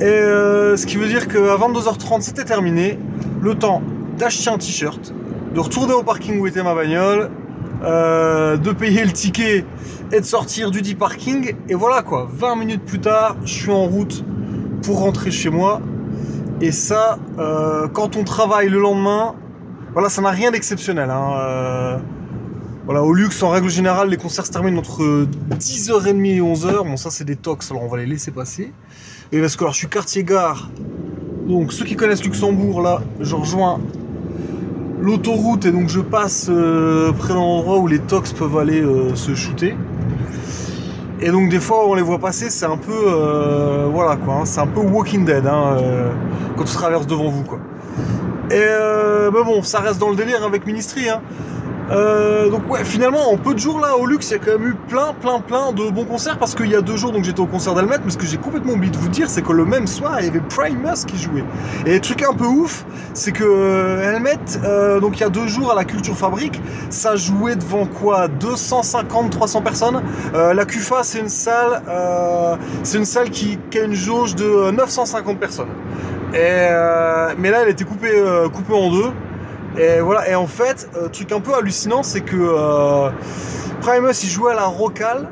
Et 0.00 0.04
euh, 0.04 0.76
ce 0.76 0.86
qui 0.86 0.96
veut 0.96 1.08
dire 1.08 1.28
qu'à 1.28 1.56
22h30, 1.56 2.22
c'était 2.22 2.44
terminé. 2.44 2.98
Le 3.40 3.54
temps 3.54 3.82
d'acheter 4.18 4.50
un 4.50 4.58
t-shirt, 4.58 5.12
de 5.54 5.60
retourner 5.60 5.92
au 5.92 6.02
parking 6.02 6.40
où 6.40 6.46
était 6.46 6.62
ma 6.62 6.74
bagnole, 6.74 7.30
euh, 7.84 8.56
de 8.56 8.72
payer 8.72 9.04
le 9.04 9.12
ticket 9.12 9.64
et 10.12 10.20
de 10.20 10.24
sortir 10.24 10.70
du 10.70 10.82
dit 10.82 10.94
parking. 10.94 11.54
Et 11.68 11.74
voilà 11.74 12.02
quoi, 12.02 12.28
20 12.32 12.56
minutes 12.56 12.84
plus 12.84 13.00
tard, 13.00 13.36
je 13.44 13.52
suis 13.52 13.70
en 13.70 13.84
route 13.84 14.24
pour 14.82 15.00
rentrer 15.00 15.30
chez 15.30 15.50
moi. 15.50 15.80
Et 16.60 16.72
ça, 16.72 17.18
euh, 17.38 17.88
quand 17.88 18.16
on 18.16 18.24
travaille 18.24 18.68
le 18.68 18.78
lendemain, 18.80 19.34
voilà, 19.92 20.08
ça 20.08 20.22
n'a 20.22 20.30
rien 20.30 20.50
d'exceptionnel. 20.50 21.10
hein. 21.10 21.32
Euh, 21.38 21.98
voilà, 22.84 23.02
au 23.02 23.14
luxe, 23.14 23.42
en 23.42 23.48
règle 23.48 23.70
générale, 23.70 24.10
les 24.10 24.18
concerts 24.18 24.44
se 24.44 24.52
terminent 24.52 24.78
entre 24.78 25.26
10h30 25.58 26.24
et 26.26 26.40
11h. 26.40 26.84
Bon, 26.84 26.96
ça, 26.96 27.10
c'est 27.10 27.24
des 27.24 27.36
tox, 27.36 27.70
alors 27.70 27.82
on 27.82 27.88
va 27.88 27.96
les 27.96 28.06
laisser 28.06 28.30
passer. 28.30 28.72
Et 29.32 29.40
parce 29.40 29.56
que 29.56 29.64
alors, 29.64 29.72
je 29.72 29.78
suis 29.78 29.88
quartier-gare. 29.88 30.70
Donc, 31.46 31.72
ceux 31.72 31.84
qui 31.84 31.96
connaissent 31.96 32.24
Luxembourg, 32.24 32.82
là, 32.82 33.00
je 33.20 33.34
rejoins 33.34 33.80
l'autoroute 35.04 35.66
et 35.66 35.70
donc 35.70 35.88
je 35.88 36.00
passe 36.00 36.48
euh, 36.50 37.12
près 37.12 37.34
d'un 37.34 37.40
endroit 37.40 37.78
où 37.78 37.86
les 37.86 37.98
tox 37.98 38.32
peuvent 38.32 38.56
aller 38.56 38.80
euh, 38.80 39.14
se 39.14 39.34
shooter. 39.34 39.76
Et 41.20 41.30
donc 41.30 41.50
des 41.50 41.60
fois 41.60 41.86
on 41.86 41.94
les 41.94 42.02
voit 42.02 42.18
passer, 42.18 42.50
c'est 42.50 42.66
un 42.66 42.78
peu 42.78 42.92
euh, 42.92 43.86
voilà 43.92 44.16
quoi, 44.16 44.34
hein, 44.34 44.44
c'est 44.44 44.60
un 44.60 44.66
peu 44.66 44.80
Walking 44.80 45.24
Dead 45.24 45.46
hein, 45.46 45.76
quand 46.56 46.64
tu 46.64 46.72
traverses 46.72 47.06
devant 47.06 47.28
vous 47.28 47.44
quoi. 47.44 47.58
Et 48.50 48.64
mais 49.32 49.42
bon, 49.44 49.62
ça 49.62 49.80
reste 49.80 49.98
dans 49.98 50.10
le 50.10 50.16
délire 50.16 50.44
avec 50.44 50.66
Ministry. 50.66 51.08
Hein. 51.08 51.20
Euh, 51.90 52.48
donc 52.48 52.70
ouais, 52.70 52.82
finalement 52.82 53.30
en 53.30 53.36
peu 53.36 53.52
de 53.52 53.58
jours 53.58 53.78
là 53.78 53.96
au 53.96 54.06
luxe, 54.06 54.30
il 54.30 54.32
y 54.32 54.36
a 54.36 54.38
quand 54.38 54.58
même 54.58 54.68
eu 54.70 54.74
plein, 54.88 55.12
plein, 55.20 55.40
plein 55.40 55.72
de 55.72 55.90
bons 55.90 56.06
concerts 56.06 56.38
parce 56.38 56.54
qu'il 56.54 56.70
y 56.70 56.74
a 56.74 56.80
deux 56.80 56.96
jours 56.96 57.12
donc 57.12 57.24
j'étais 57.24 57.40
au 57.40 57.46
concert 57.46 57.74
d'Helmet, 57.74 57.98
mais 58.04 58.10
ce 58.10 58.16
que 58.16 58.24
j'ai 58.24 58.38
complètement 58.38 58.72
oublié 58.72 58.90
de 58.90 58.96
vous 58.96 59.08
dire, 59.08 59.28
c'est 59.28 59.42
que 59.42 59.52
le 59.52 59.66
même 59.66 59.86
soir 59.86 60.16
il 60.20 60.26
y 60.26 60.28
avait 60.28 60.40
Primus 60.40 61.04
qui 61.06 61.18
jouait. 61.18 61.44
Et 61.84 61.94
le 61.94 62.00
truc 62.00 62.22
un 62.22 62.32
peu 62.32 62.46
ouf, 62.46 62.86
c'est 63.12 63.32
que 63.32 63.44
euh, 63.44 64.00
Helmet, 64.14 64.38
euh, 64.64 64.98
donc 64.98 65.18
il 65.18 65.20
y 65.20 65.24
a 65.24 65.28
deux 65.28 65.46
jours 65.46 65.72
à 65.72 65.74
la 65.74 65.84
Culture 65.84 66.16
Fabrique, 66.16 66.60
ça 66.88 67.16
jouait 67.16 67.56
devant 67.56 67.86
quoi? 67.86 68.28
250-300 68.28 69.62
personnes. 69.62 70.02
Euh, 70.34 70.54
la 70.54 70.64
CUFA 70.64 71.02
c'est 71.02 71.20
une 71.20 71.28
salle, 71.28 71.82
euh, 71.88 72.56
c'est 72.82 72.96
une 72.96 73.04
salle 73.04 73.28
qui, 73.30 73.58
qui 73.70 73.78
a 73.78 73.84
une 73.84 73.94
jauge 73.94 74.34
de 74.36 74.44
euh, 74.44 74.72
950 74.72 75.38
personnes. 75.38 75.68
Et, 76.32 76.38
euh, 76.40 77.34
mais 77.38 77.50
là 77.50 77.58
elle 77.62 77.68
était 77.68 77.84
coupée, 77.84 78.10
euh, 78.14 78.48
coupée 78.48 78.72
en 78.72 78.90
deux. 78.90 79.10
Et 79.76 80.00
voilà, 80.00 80.28
et 80.30 80.34
en 80.36 80.46
fait, 80.46 80.88
euh, 80.96 81.08
truc 81.08 81.32
un 81.32 81.40
peu 81.40 81.52
hallucinant, 81.54 82.04
c'est 82.04 82.20
que 82.20 82.36
euh, 82.36 83.10
Primus 83.80 84.22
il 84.22 84.28
jouait 84.28 84.52
à 84.52 84.54
la 84.54 84.66
Rocale 84.66 85.30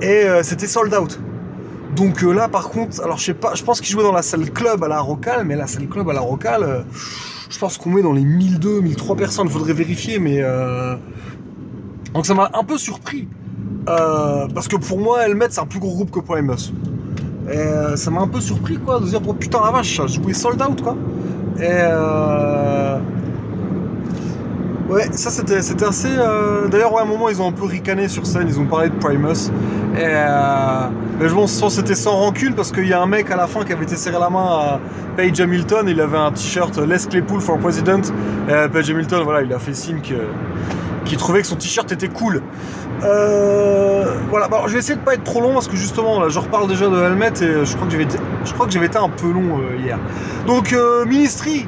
et 0.00 0.24
euh, 0.24 0.42
c'était 0.44 0.68
sold 0.68 0.94
out. 0.94 1.18
Donc 1.96 2.22
euh, 2.22 2.32
là 2.32 2.48
par 2.48 2.68
contre, 2.68 3.02
alors 3.02 3.18
je 3.18 3.24
sais 3.24 3.34
pas, 3.34 3.54
je 3.54 3.64
pense 3.64 3.80
qu'il 3.80 3.90
jouait 3.90 4.04
dans 4.04 4.12
la 4.12 4.22
salle 4.22 4.50
club 4.52 4.84
à 4.84 4.88
la 4.88 5.00
Rocale, 5.00 5.44
mais 5.44 5.56
la 5.56 5.66
salle 5.66 5.88
club 5.88 6.08
à 6.08 6.12
la 6.12 6.20
Rocale, 6.20 6.84
je 7.50 7.58
pense 7.58 7.76
qu'on 7.76 7.90
met 7.90 8.02
dans 8.02 8.12
les 8.12 8.24
1002, 8.24 8.82
1003 8.82 9.16
personnes, 9.16 9.48
faudrait 9.48 9.72
vérifier, 9.72 10.20
mais 10.20 10.42
donc 12.14 12.26
ça 12.26 12.34
m'a 12.34 12.50
un 12.54 12.64
peu 12.64 12.78
surpris. 12.78 13.26
Parce 13.86 14.68
que 14.68 14.76
pour 14.76 14.98
moi, 14.98 15.24
Helmet 15.24 15.46
c'est 15.50 15.60
un 15.60 15.66
plus 15.66 15.80
gros 15.80 15.94
groupe 15.94 16.10
que 16.12 16.20
Primus. 16.20 16.72
Et 17.50 17.96
ça 17.96 18.10
m'a 18.10 18.20
un 18.20 18.28
peu 18.28 18.40
surpris 18.40 18.76
quoi, 18.78 19.00
de 19.00 19.06
dire 19.06 19.20
oh, 19.26 19.32
putain 19.32 19.60
la 19.64 19.70
vache, 19.72 20.00
jouait 20.06 20.34
sold 20.34 20.62
out 20.62 20.82
quoi. 20.82 20.96
Et 21.58 21.82
Ouais, 24.88 25.08
ça 25.12 25.30
c'était 25.30 25.62
c'était 25.62 25.84
assez. 25.84 26.08
euh, 26.16 26.68
D'ailleurs, 26.68 26.92
ouais, 26.92 27.00
à 27.00 27.04
un 27.04 27.08
moment, 27.08 27.28
ils 27.28 27.42
ont 27.42 27.48
un 27.48 27.52
peu 27.52 27.64
ricané 27.64 28.06
sur 28.08 28.24
scène, 28.24 28.46
ils 28.48 28.60
ont 28.60 28.66
parlé 28.66 28.88
de 28.88 28.94
Primus. 28.94 29.50
Et 29.96 30.00
euh, 30.02 30.86
mais 31.18 31.28
je 31.28 31.34
pense 31.34 31.60
que 31.60 31.68
c'était 31.70 31.94
sans 31.96 32.12
rancune 32.16 32.54
parce 32.54 32.70
qu'il 32.70 32.86
y 32.86 32.92
a 32.92 33.00
un 33.00 33.06
mec 33.06 33.30
à 33.30 33.36
la 33.36 33.46
fin 33.48 33.64
qui 33.64 33.72
avait 33.72 33.84
été 33.84 33.96
serré 33.96 34.18
la 34.20 34.30
main 34.30 34.44
à 34.44 34.80
Page 35.16 35.40
Hamilton, 35.40 35.86
il 35.88 36.00
avait 36.00 36.18
un 36.18 36.30
t-shirt 36.30 36.76
Les 36.78 36.98
Claypool 36.98 37.40
for 37.40 37.58
President. 37.58 38.02
Et 38.48 38.52
euh, 38.52 38.68
Page 38.68 38.88
Hamilton, 38.90 39.22
voilà, 39.24 39.42
il 39.42 39.52
a 39.52 39.58
fait 39.58 39.74
signe 39.74 40.00
que- 40.00 40.14
qu'il 41.04 41.16
trouvait 41.18 41.40
que 41.40 41.46
son 41.48 41.56
t-shirt 41.56 41.90
était 41.90 42.08
cool. 42.08 42.42
Euh, 43.04 44.04
voilà, 44.30 44.48
bon, 44.48 44.58
je 44.66 44.72
vais 44.74 44.78
essayer 44.78 44.96
de 44.96 45.04
pas 45.04 45.14
être 45.14 45.24
trop 45.24 45.40
long 45.40 45.52
parce 45.52 45.68
que 45.68 45.76
justement, 45.76 46.20
là, 46.20 46.28
je 46.28 46.38
reparle 46.38 46.68
déjà 46.68 46.88
de 46.88 46.96
Helmet 46.96 47.32
et 47.42 47.64
je 47.64 47.74
crois 47.74 47.86
que 47.86 47.92
j'avais 47.92 48.04
été, 48.04 48.18
je 48.44 48.52
crois 48.52 48.66
que 48.66 48.72
j'avais 48.72 48.86
été 48.86 48.98
un 48.98 49.08
peu 49.08 49.30
long 49.32 49.58
euh, 49.58 49.76
hier. 49.82 49.98
Donc, 50.46 50.72
euh, 50.72 51.04
Ministry, 51.06 51.66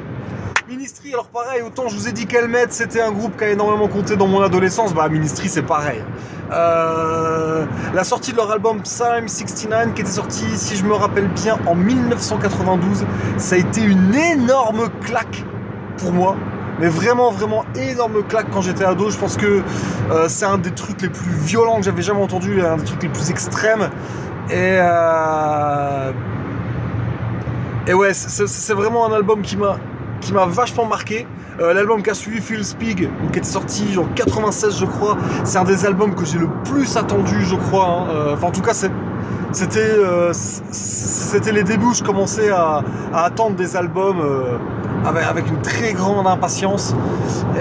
Alors 1.11 1.29
pareil, 1.29 1.63
autant 1.63 1.87
je 1.87 1.95
vous 1.95 2.07
ai 2.07 2.11
dit 2.11 2.27
qu'Helmet 2.27 2.67
c'était 2.69 3.01
un 3.01 3.11
groupe 3.11 3.35
qui 3.35 3.43
a 3.43 3.49
énormément 3.49 3.87
compté 3.87 4.15
dans 4.15 4.27
mon 4.27 4.41
adolescence, 4.41 4.93
bah 4.93 5.09
Ministry 5.09 5.49
c'est 5.49 5.63
pareil. 5.63 6.03
Euh, 6.51 7.65
la 7.95 8.03
sortie 8.03 8.31
de 8.31 8.37
leur 8.37 8.51
album 8.51 8.81
Psalm 8.83 9.27
69 9.27 9.95
qui 9.95 10.01
était 10.01 10.11
sorti, 10.11 10.45
si 10.55 10.75
je 10.75 10.85
me 10.85 10.93
rappelle 10.93 11.27
bien, 11.29 11.57
en 11.65 11.73
1992, 11.73 13.05
ça 13.37 13.55
a 13.55 13.57
été 13.57 13.81
une 13.81 14.13
énorme 14.13 14.89
claque 15.01 15.43
pour 15.97 16.11
moi. 16.11 16.35
Mais 16.79 16.87
vraiment, 16.87 17.31
vraiment 17.31 17.65
énorme 17.75 18.23
claque 18.23 18.51
quand 18.51 18.61
j'étais 18.61 18.85
ado. 18.85 19.09
Je 19.09 19.17
pense 19.17 19.35
que 19.35 19.63
euh, 20.11 20.27
c'est 20.27 20.45
un 20.45 20.59
des 20.59 20.71
trucs 20.71 21.01
les 21.01 21.09
plus 21.09 21.31
violents 21.31 21.77
que 21.77 21.83
j'avais 21.83 22.03
jamais 22.03 22.21
entendu, 22.21 22.61
un 22.61 22.77
des 22.77 22.85
trucs 22.85 23.01
les 23.01 23.09
plus 23.09 23.31
extrêmes. 23.31 23.89
Et 24.51 24.77
euh, 24.77 26.11
et 27.87 27.93
ouais, 27.95 28.13
c'est 28.13 28.73
vraiment 28.73 29.07
un 29.07 29.13
album 29.13 29.41
qui 29.41 29.57
m'a 29.57 29.77
qui 30.21 30.33
m'a 30.33 30.45
vachement 30.45 30.85
marqué. 30.85 31.25
Euh, 31.59 31.73
L'album 31.73 32.01
qui 32.01 32.09
a 32.09 32.13
suivi 32.13 32.39
Phil 32.41 32.63
Spig, 32.63 33.09
qui 33.31 33.37
était 33.37 33.43
sorti 33.47 33.97
en 33.97 34.05
96 34.15 34.79
je 34.79 34.85
crois, 34.85 35.17
c'est 35.43 35.57
un 35.57 35.63
des 35.65 35.85
albums 35.85 36.15
que 36.15 36.25
j'ai 36.25 36.39
le 36.39 36.47
plus 36.63 36.95
attendu 36.95 37.43
je 37.43 37.55
crois. 37.55 37.85
hein. 37.85 38.07
Euh, 38.09 38.33
Enfin 38.33 38.47
en 38.47 38.51
tout 38.51 38.61
cas 38.61 38.73
euh, 39.75 40.31
c'était 40.31 41.51
les 41.51 41.63
débuts 41.63 41.87
où 41.87 41.93
je 41.93 42.03
commençais 42.03 42.49
à, 42.49 42.83
attendre 43.13 43.55
des 43.55 43.75
albums 43.75 44.21
avec, 45.05 45.47
une 45.47 45.61
très 45.61 45.93
grande 45.93 46.27
impatience. 46.27 46.95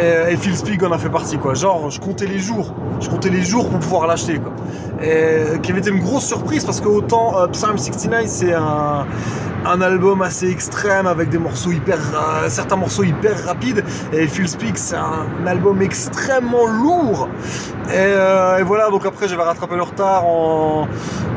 Et, 0.01 0.32
et 0.32 0.36
Phil 0.36 0.57
Spig 0.57 0.82
en 0.84 0.93
a 0.93 0.99
fait 0.99 1.11
partie 1.11 1.39
quoi. 1.39 1.55
Genre 1.55 1.91
je 1.91 2.01
comptais 2.01 2.26
les 2.26 2.39
jours, 2.39 2.74
je 3.01 3.09
comptais 3.09 3.30
les 3.30 3.43
jours 3.43 3.68
pour 3.68 3.78
pouvoir 3.78 4.07
l'acheter 4.07 4.39
quoi. 4.39 4.53
Et 5.03 5.61
qui 5.61 5.70
avait 5.70 5.80
été 5.80 5.91
une 5.91 6.01
grosse 6.01 6.26
surprise 6.26 6.64
parce 6.64 6.80
que 6.80 6.89
autant 6.89 7.39
euh, 7.39 7.47
Psalm 7.49 7.78
69 7.78 8.24
c'est 8.26 8.53
un 8.53 9.07
un 9.64 9.80
album 9.80 10.22
assez 10.22 10.51
extrême 10.51 11.07
avec 11.07 11.30
des 11.30 11.39
morceaux 11.39 11.72
hyper 11.72 11.99
euh, 11.99 12.49
certains 12.49 12.76
morceaux 12.76 13.03
hyper 13.03 13.45
rapides 13.45 13.84
et 14.12 14.26
Phil 14.26 14.49
Speak 14.49 14.78
c'est 14.78 14.97
un 14.97 15.47
album 15.47 15.82
extrêmement 15.82 16.66
lourd 16.66 17.28
et, 17.89 17.95
euh, 17.97 18.59
et 18.59 18.62
voilà 18.62 18.91
donc 18.91 19.05
après 19.05 19.28
j'avais 19.28 19.43
rattrapé 19.43 19.76
le 19.76 19.82
retard 19.82 20.26
en, 20.26 20.86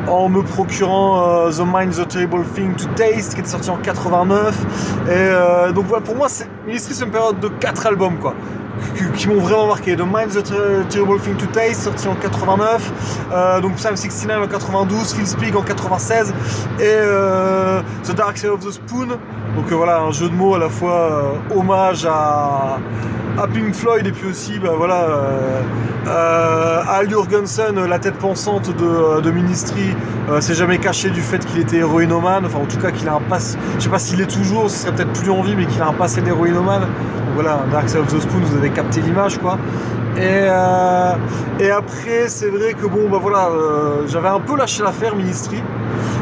en 0.07 0.29
me 0.29 0.43
procurant 0.43 1.47
euh, 1.47 1.51
The 1.51 1.63
Mind 1.65 1.93
the 1.93 2.07
Terrible 2.07 2.45
Thing 2.53 2.75
to 2.75 2.85
Taste 2.95 3.33
qui 3.33 3.41
était 3.41 3.49
sorti 3.49 3.69
en 3.69 3.77
89 3.77 4.65
et 5.09 5.73
donc 5.73 5.87
pour 5.99 6.15
moi 6.15 6.27
Ministry 6.65 6.93
c'est 6.93 7.03
une 7.03 7.11
période 7.11 7.39
de 7.39 7.49
4 7.49 7.87
albums 7.87 8.17
quoi 8.19 8.33
qui, 9.15 9.27
m'ont 9.27 9.39
vraiment 9.39 9.67
marqué. 9.67 9.95
The 9.95 10.01
Mind 10.01 10.29
the 10.29 10.43
Ter- 10.43 10.85
Terrible 10.89 11.19
Thing 11.19 11.35
to 11.35 11.45
Taste, 11.47 11.81
sorti 11.83 12.07
en 12.07 12.15
89. 12.15 12.91
Euh, 13.31 13.61
donc 13.61 13.75
Psalm 13.75 13.95
69 13.95 14.43
en 14.43 14.47
92, 14.47 15.13
Phil 15.13 15.27
Speak 15.27 15.55
en 15.55 15.61
96. 15.61 16.33
Et 16.79 16.83
euh, 16.83 17.81
The 18.03 18.15
Dark 18.15 18.37
Side 18.37 18.49
of 18.49 18.59
the 18.59 18.71
Spoon. 18.71 19.07
Donc 19.55 19.71
euh, 19.71 19.75
voilà, 19.75 20.01
un 20.01 20.11
jeu 20.11 20.29
de 20.29 20.33
mots 20.33 20.55
à 20.55 20.59
la 20.59 20.69
fois 20.69 20.93
euh, 20.93 21.55
hommage 21.55 22.05
à, 22.05 22.77
Pink 23.53 23.73
Floyd 23.73 24.05
et 24.05 24.11
puis 24.11 24.29
aussi 24.29 24.59
bah, 24.59 24.73
voilà, 24.77 25.07
à 26.05 26.97
Al 26.97 27.09
Jurgensen, 27.09 27.85
la 27.85 27.97
tête 27.97 28.15
pensante 28.15 28.69
de, 28.75 29.31
Ministry, 29.31 29.95
s'est 30.41 30.53
jamais 30.53 30.77
caché 30.77 31.09
du 31.09 31.21
fait 31.21 31.43
qu'il 31.43 31.59
était 31.59 31.77
héroïnomane. 31.77 32.45
Enfin, 32.45 32.59
en 32.59 32.65
tout 32.65 32.77
cas, 32.77 32.91
qu'il 32.91 33.07
a 33.07 33.13
un 33.13 33.21
pass. 33.21 33.57
Je 33.77 33.83
sais 33.83 33.89
pas 33.89 33.99
s'il 33.99 34.21
est 34.21 34.31
toujours, 34.31 34.69
ce 34.69 34.83
serait 34.83 34.93
peut-être 34.93 35.13
plus 35.13 35.31
en 35.31 35.41
vie, 35.41 35.55
mais 35.55 35.65
qu'il 35.65 35.81
a 35.81 35.87
un 35.87 35.93
passé 35.93 36.21
d'héroïnomane. 36.21 36.87
Voilà, 37.33 37.61
Dark 37.71 37.89
Side 37.89 37.99
of 37.99 38.13
the 38.13 38.19
Spoon, 38.19 38.41
vous 38.41 38.57
avez 38.57 38.69
capté 38.73 39.01
l'image, 39.01 39.37
quoi. 39.37 39.57
Et, 40.17 40.19
euh, 40.23 41.13
et 41.59 41.71
après, 41.71 42.27
c'est 42.27 42.49
vrai 42.49 42.73
que 42.73 42.85
bon, 42.85 43.09
bah 43.09 43.19
voilà, 43.21 43.47
euh, 43.47 44.07
j'avais 44.07 44.27
un 44.27 44.39
peu 44.39 44.57
lâché 44.57 44.83
l'affaire 44.83 45.15
Ministry. 45.15 45.61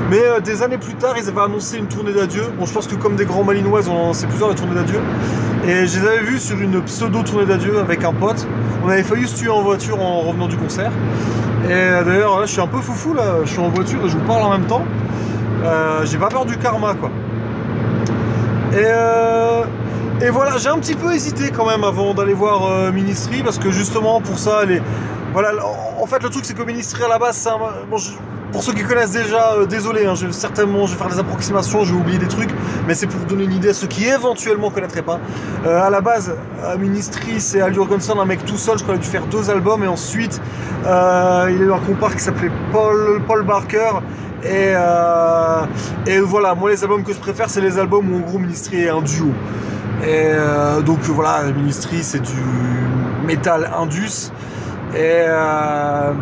Mais 0.09 0.21
euh, 0.21 0.39
des 0.39 0.61
années 0.63 0.77
plus 0.77 0.95
tard, 0.95 1.15
ils 1.17 1.27
avaient 1.27 1.41
annoncé 1.41 1.77
une 1.77 1.87
tournée 1.87 2.13
d'adieu. 2.13 2.43
Bon, 2.57 2.65
je 2.65 2.73
pense 2.73 2.87
que 2.87 2.95
comme 2.95 3.15
des 3.15 3.25
grands 3.25 3.43
malinois, 3.43 3.87
ont 3.89 4.07
lancé 4.07 4.27
plusieurs 4.27 4.49
les 4.49 4.55
tournées 4.55 4.75
d'adieu. 4.75 4.99
Et 5.67 5.87
je 5.87 5.99
les 5.99 6.07
avais 6.07 6.23
vus 6.23 6.39
sur 6.39 6.59
une 6.59 6.81
pseudo 6.83 7.23
tournée 7.23 7.45
d'adieu 7.45 7.79
avec 7.79 8.03
un 8.03 8.13
pote. 8.13 8.47
On 8.85 8.89
avait 8.89 9.03
failli 9.03 9.27
se 9.27 9.35
tuer 9.35 9.49
en 9.49 9.61
voiture 9.61 10.01
en 10.01 10.21
revenant 10.21 10.47
du 10.47 10.57
concert. 10.57 10.91
Et 11.65 12.05
d'ailleurs, 12.05 12.39
là, 12.39 12.45
je 12.45 12.51
suis 12.51 12.61
un 12.61 12.67
peu 12.67 12.77
foufou 12.77 13.13
là. 13.13 13.39
Je 13.43 13.49
suis 13.49 13.59
en 13.59 13.69
voiture 13.69 13.99
et 14.05 14.09
je 14.09 14.17
vous 14.17 14.25
parle 14.25 14.43
en 14.43 14.51
même 14.51 14.65
temps. 14.65 14.83
J'ai 16.05 16.17
pas 16.17 16.29
peur 16.29 16.45
du 16.45 16.57
karma, 16.57 16.93
quoi. 16.93 17.11
Et, 18.71 18.85
euh, 18.85 19.63
et 20.21 20.29
voilà, 20.29 20.57
j'ai 20.57 20.69
un 20.69 20.77
petit 20.79 20.95
peu 20.95 21.13
hésité 21.13 21.49
quand 21.55 21.65
même 21.65 21.83
avant 21.83 22.13
d'aller 22.13 22.33
voir 22.33 22.65
euh, 22.69 22.91
Ministry 22.91 23.41
parce 23.43 23.57
que 23.57 23.71
justement 23.71 24.21
pour 24.21 24.37
ça, 24.37 24.65
les, 24.65 24.81
voilà, 25.33 25.51
en- 26.01 26.05
fait 26.07 26.21
le 26.23 26.29
truc 26.29 26.43
c'est 26.45 26.55
que 26.57 26.63
Ministry 26.63 27.03
à 27.03 27.07
la 27.07 27.19
base, 27.19 27.37
c'est 27.37 27.49
un- 27.49 27.57
bon, 27.89 27.97
je- 27.97 28.11
pour 28.51 28.63
ceux 28.63 28.73
qui 28.73 28.83
connaissent 28.83 29.11
déjà, 29.11 29.53
euh, 29.53 29.65
désolé, 29.67 30.05
hein, 30.07 30.15
je 30.15 30.25
vais 30.25 30.31
certainement 30.33 30.87
je 30.87 30.93
vais 30.93 30.97
faire 30.97 31.07
des 31.07 31.19
approximations, 31.19 31.83
je 31.83 31.93
vais 31.93 31.99
oublier 32.01 32.17
des 32.17 32.27
trucs, 32.27 32.49
mais 32.87 32.95
c'est 32.95 33.05
pour 33.07 33.19
donner 33.27 33.43
une 33.43 33.53
idée 33.53 33.69
à 33.69 33.73
ceux 33.73 33.85
qui 33.87 34.05
éventuellement 34.07 34.71
connaîtraient 34.71 35.03
pas. 35.03 35.19
Euh, 35.67 35.81
à 35.83 35.89
la 35.91 36.01
base, 36.01 36.33
à 36.65 36.75
Ministry, 36.75 37.39
c'est 37.39 37.61
Al 37.61 37.73
Jurgensen, 37.73 38.17
un 38.17 38.25
mec 38.25 38.43
tout 38.45 38.57
seul, 38.57 38.77
je 38.79 38.83
crois 38.83 38.95
qu'il 38.95 39.03
a 39.03 39.05
dû 39.05 39.09
faire 39.11 39.25
deux 39.27 39.49
albums 39.51 39.83
et 39.83 39.87
ensuite 39.87 40.41
euh, 40.85 41.51
il 41.55 41.61
a 41.61 41.65
eu 41.65 41.71
un 41.71 41.79
compare 41.79 42.13
qui 42.15 42.21
s'appelait 42.23 42.51
Paul, 42.73 43.21
Paul 43.27 43.43
Barker. 43.45 43.91
Et, 44.41 44.47
euh, 44.73 45.61
et 46.07 46.19
voilà, 46.19 46.55
moi 46.55 46.69
les 46.71 46.81
albums 46.83 47.03
que 47.03 47.11
je 47.13 47.19
préfère, 47.19 47.49
c'est 47.49 47.59
les 47.61 47.77
albums 47.77 48.11
où 48.11 48.17
en 48.17 48.21
gros 48.21 48.39
Ministry 48.39 48.83
est 48.83 48.89
un 48.89 49.01
duo. 49.01 49.27
Et 50.03 50.31
euh, 50.31 50.81
donc 50.81 50.99
voilà, 51.01 51.43
Ministry 51.51 52.03
c'est 52.03 52.21
du 52.21 52.41
métal 53.25 53.69
indus. 53.77 54.31
Et, 54.95 55.25
euh, 55.27 56.13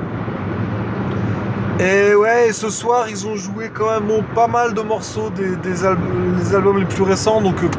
ouais, 1.79 2.51
ce 2.53 2.69
soir 2.69 3.05
ils 3.09 3.27
ont 3.27 3.35
joué 3.35 3.69
quand 3.73 3.99
même 3.99 4.23
pas 4.33 4.47
mal 4.47 4.73
de 4.73 4.81
morceaux 4.81 5.29
des, 5.29 5.85
albums 5.85 6.79
les 6.79 6.85
plus 6.85 7.03
récents. 7.03 7.41
Donc 7.41 7.63
euh, 7.63 7.69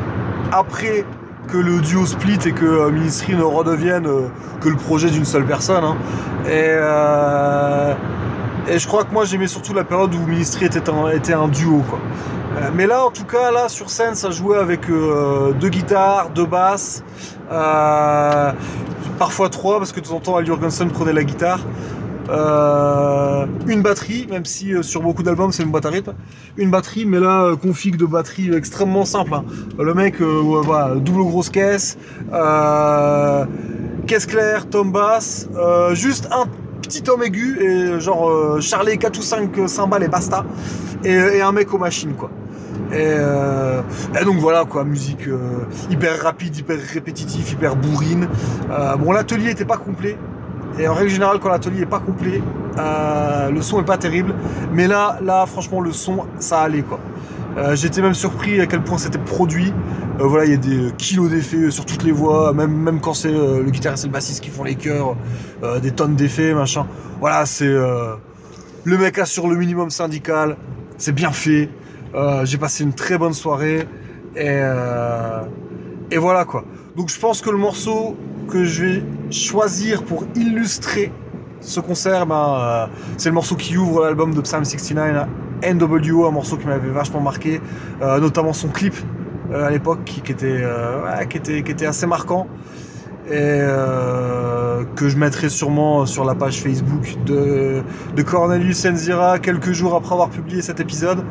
après 0.52 1.04
que 1.48 1.56
le 1.56 1.80
duo 1.80 2.06
split 2.06 2.38
et 2.46 2.52
que 2.52 2.90
Ministry 2.90 3.34
ne 3.34 3.42
redevienne 3.42 4.06
que 4.60 4.68
le 4.68 4.76
projet 4.76 5.10
d'une 5.10 5.24
seule 5.24 5.46
personne. 5.46 5.82
hein. 5.82 5.96
Et, 6.46 6.76
et 8.72 8.78
je 8.78 8.86
crois 8.86 9.04
que 9.04 9.12
moi 9.12 9.24
j'aimais 9.24 9.46
surtout 9.48 9.74
la 9.74 9.84
période 9.84 10.14
où 10.14 10.26
Ministry 10.26 10.66
était 10.66 10.88
un, 10.90 11.08
était 11.10 11.32
un 11.32 11.48
duo 11.48 11.82
quoi. 11.88 11.98
Euh, 12.58 12.70
Mais 12.74 12.86
là 12.86 13.04
en 13.04 13.10
tout 13.10 13.24
cas 13.24 13.50
là 13.50 13.68
sur 13.68 13.90
scène 13.90 14.14
ça 14.14 14.30
jouait 14.30 14.58
avec 14.58 14.88
euh, 14.90 15.52
deux 15.52 15.68
guitares, 15.68 16.30
deux 16.30 16.46
basses, 16.46 17.04
euh, 17.52 18.52
parfois 19.18 19.48
trois 19.48 19.78
parce 19.78 19.92
que 19.92 20.00
de 20.00 20.06
temps 20.06 20.16
en 20.16 20.20
temps 20.20 20.36
Al 20.36 20.46
Jurgensen 20.46 20.90
prenait 20.90 21.12
la 21.12 21.24
guitare. 21.24 21.60
Une 23.66 23.80
batterie, 23.80 24.26
même 24.30 24.44
si 24.44 24.72
sur 24.82 25.00
beaucoup 25.00 25.22
d'albums 25.22 25.50
c'est 25.50 25.62
une 25.62 25.70
boîte 25.70 25.86
à 25.86 25.90
rythme. 25.90 26.12
Une 26.58 26.70
batterie, 26.70 27.06
mais 27.06 27.20
là, 27.20 27.54
config 27.56 27.96
de 27.96 28.04
batterie 28.04 28.54
extrêmement 28.54 29.06
simple. 29.06 29.32
hein. 29.32 29.44
Le 29.78 29.94
mec, 29.94 30.20
voilà, 30.20 30.94
double 30.96 31.24
grosse 31.24 31.48
caisse, 31.48 31.96
caisse 34.06 34.26
claire, 34.26 34.68
tom 34.68 34.92
basse, 34.92 35.48
juste 35.92 36.28
un 36.30 36.44
petit 36.82 37.02
tom 37.02 37.22
aigu 37.22 37.58
et 37.62 37.98
genre 37.98 38.60
Charlet 38.60 38.98
4 38.98 39.18
ou 39.18 39.22
5 39.22 39.50
cymbales 39.66 40.02
et 40.02 40.08
basta. 40.08 40.44
Et 41.04 41.40
un 41.40 41.52
mec 41.52 41.72
aux 41.72 41.78
machines, 41.78 42.12
quoi. 42.12 42.28
Et, 42.90 42.94
euh, 42.96 43.82
et 44.18 44.24
donc 44.24 44.36
voilà 44.38 44.64
quoi, 44.64 44.84
musique 44.84 45.28
euh, 45.28 45.66
hyper 45.90 46.22
rapide, 46.22 46.56
hyper 46.56 46.78
répétitif, 46.94 47.52
hyper 47.52 47.76
bourrine. 47.76 48.28
Euh, 48.70 48.96
bon, 48.96 49.12
l'atelier 49.12 49.50
était 49.50 49.66
pas 49.66 49.76
complet. 49.76 50.16
Et 50.78 50.88
en 50.88 50.94
règle 50.94 51.10
générale, 51.10 51.38
quand 51.40 51.50
l'atelier 51.50 51.82
est 51.82 51.86
pas 51.86 52.00
complet, 52.00 52.40
le 52.76 53.60
son 53.60 53.80
est 53.80 53.84
pas 53.84 53.98
terrible. 53.98 54.34
Mais 54.72 54.86
là, 54.86 55.18
là, 55.22 55.44
franchement, 55.46 55.80
le 55.80 55.92
son, 55.92 56.24
ça 56.38 56.60
allait 56.60 56.82
quoi. 56.82 57.00
J'étais 57.74 58.00
même 58.00 58.14
surpris 58.14 58.60
à 58.60 58.66
quel 58.66 58.82
point 58.82 58.98
c'était 58.98 59.18
produit. 59.18 59.72
Voilà, 60.20 60.44
il 60.44 60.50
y 60.52 60.54
a 60.54 60.56
des 60.56 60.92
kilos 60.96 61.30
d'effets 61.30 61.72
sur 61.72 61.84
toutes 61.84 62.04
les 62.04 62.12
voix, 62.12 62.52
même, 62.52 62.70
même 62.70 63.00
quand 63.00 63.14
c'est 63.14 63.32
le 63.32 63.68
guitariste 63.70 64.04
et 64.04 64.06
le 64.06 64.12
bassiste 64.12 64.40
qui 64.40 64.50
font 64.50 64.62
les 64.62 64.76
chœurs, 64.76 65.16
des 65.82 65.90
tonnes 65.90 66.14
d'effets, 66.14 66.54
machin. 66.54 66.86
Voilà, 67.18 67.44
c'est 67.46 67.66
le 68.84 68.98
mec 68.98 69.18
assure 69.18 69.48
le 69.48 69.56
minimum 69.56 69.90
syndical, 69.90 70.56
c'est 70.96 71.12
bien 71.12 71.32
fait. 71.32 71.68
Euh, 72.14 72.44
J'ai 72.44 72.58
passé 72.58 72.84
une 72.84 72.94
très 72.94 73.18
bonne 73.18 73.34
soirée 73.34 73.86
et, 74.34 74.46
euh, 74.46 75.42
et 76.10 76.16
voilà 76.18 76.44
quoi. 76.44 76.64
Donc 76.96 77.10
je 77.10 77.18
pense 77.18 77.42
que 77.42 77.50
le 77.50 77.58
morceau 77.58 78.16
que 78.48 78.64
je 78.64 78.84
vais 78.84 79.02
choisir 79.30 80.02
pour 80.02 80.24
illustrer 80.34 81.12
ce 81.60 81.80
concert, 81.80 82.26
ben, 82.26 82.56
euh, 82.60 82.86
c'est 83.18 83.28
le 83.28 83.34
morceau 83.34 83.56
qui 83.56 83.76
ouvre 83.76 84.04
l'album 84.04 84.32
de 84.32 84.40
Psalm 84.40 84.64
69, 84.64 85.26
NWO, 85.74 86.26
un 86.26 86.30
morceau 86.30 86.56
qui 86.56 86.66
m'avait 86.66 86.90
vachement 86.90 87.20
marqué, 87.20 87.60
notamment 88.00 88.52
son 88.52 88.68
clip 88.68 88.94
à 89.52 89.70
l'époque 89.70 90.04
qui, 90.04 90.20
qui, 90.20 90.30
était, 90.30 90.62
qui 91.28 91.72
était 91.72 91.86
assez 91.86 92.06
marquant 92.06 92.46
et 93.30 93.60
euh, 93.60 94.84
que 94.96 95.08
je 95.08 95.16
mettrai 95.16 95.48
sûrement 95.48 96.06
sur 96.06 96.24
la 96.24 96.34
page 96.34 96.60
Facebook 96.60 97.16
de, 97.26 97.82
Cornelius 98.22 98.84
Enzira 98.86 99.38
quelques 99.38 99.72
jours 99.72 99.94
après 99.94 100.12
avoir 100.12 100.30
publié 100.30 100.62
cet 100.62 100.80
épisode. 100.80 101.24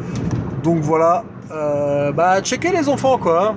Donc 0.63 0.79
voilà, 0.79 1.23
euh, 1.51 2.11
bah 2.11 2.41
checkez 2.41 2.71
les 2.71 2.89
enfants 2.89 3.17
quoi. 3.17 3.55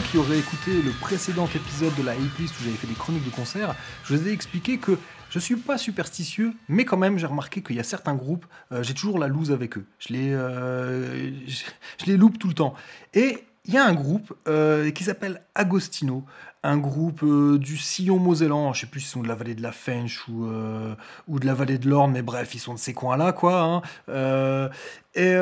Qui 0.00 0.18
auraient 0.18 0.38
écouté 0.38 0.82
le 0.82 0.90
précédent 0.90 1.46
épisode 1.54 1.94
de 1.94 2.02
la 2.02 2.14
List 2.14 2.54
où 2.60 2.64
j'avais 2.64 2.76
fait 2.76 2.86
des 2.86 2.94
chroniques 2.94 3.24
de 3.24 3.30
concerts, 3.30 3.74
je 4.04 4.14
vous 4.14 4.28
ai 4.28 4.32
expliqué 4.32 4.78
que 4.78 4.98
je 5.30 5.38
suis 5.38 5.56
pas 5.56 5.78
superstitieux, 5.78 6.52
mais 6.68 6.84
quand 6.84 6.96
même, 6.96 7.18
j'ai 7.18 7.26
remarqué 7.26 7.62
qu'il 7.62 7.76
y 7.76 7.80
a 7.80 7.84
certains 7.84 8.14
groupes, 8.14 8.46
euh, 8.72 8.82
j'ai 8.82 8.94
toujours 8.94 9.18
la 9.18 9.28
loose 9.28 9.52
avec 9.52 9.78
eux. 9.78 9.86
Je 9.98 10.12
les, 10.12 10.32
euh, 10.32 11.30
je, 11.46 12.06
les 12.06 12.16
loupe 12.16 12.38
tout 12.38 12.48
le 12.48 12.54
temps. 12.54 12.74
Et 13.14 13.44
il 13.64 13.74
y 13.74 13.78
a 13.78 13.84
un 13.84 13.94
groupe 13.94 14.34
euh, 14.48 14.90
qui 14.90 15.04
s'appelle 15.04 15.42
Agostino, 15.54 16.24
un 16.62 16.76
groupe 16.78 17.24
du 17.58 17.76
Sillon 17.76 18.18
Mosellan. 18.18 18.72
Je 18.72 18.80
sais 18.82 18.86
plus 18.86 19.00
s'ils 19.00 19.10
sont 19.10 19.22
de 19.22 19.28
la 19.28 19.34
vallée 19.34 19.54
de 19.54 19.62
la 19.62 19.72
Fench 19.72 20.26
ou, 20.28 20.48
ou 21.28 21.40
de 21.40 21.46
la 21.46 21.54
vallée 21.54 21.78
de 21.78 21.88
l'Orne, 21.88 22.12
mais 22.12 22.22
bref, 22.22 22.54
ils 22.54 22.58
sont 22.58 22.74
de 22.74 22.78
ces 22.78 22.92
coins-là, 22.92 23.32
quoi. 23.32 23.82
hein. 24.08 24.70
Et 25.14 25.34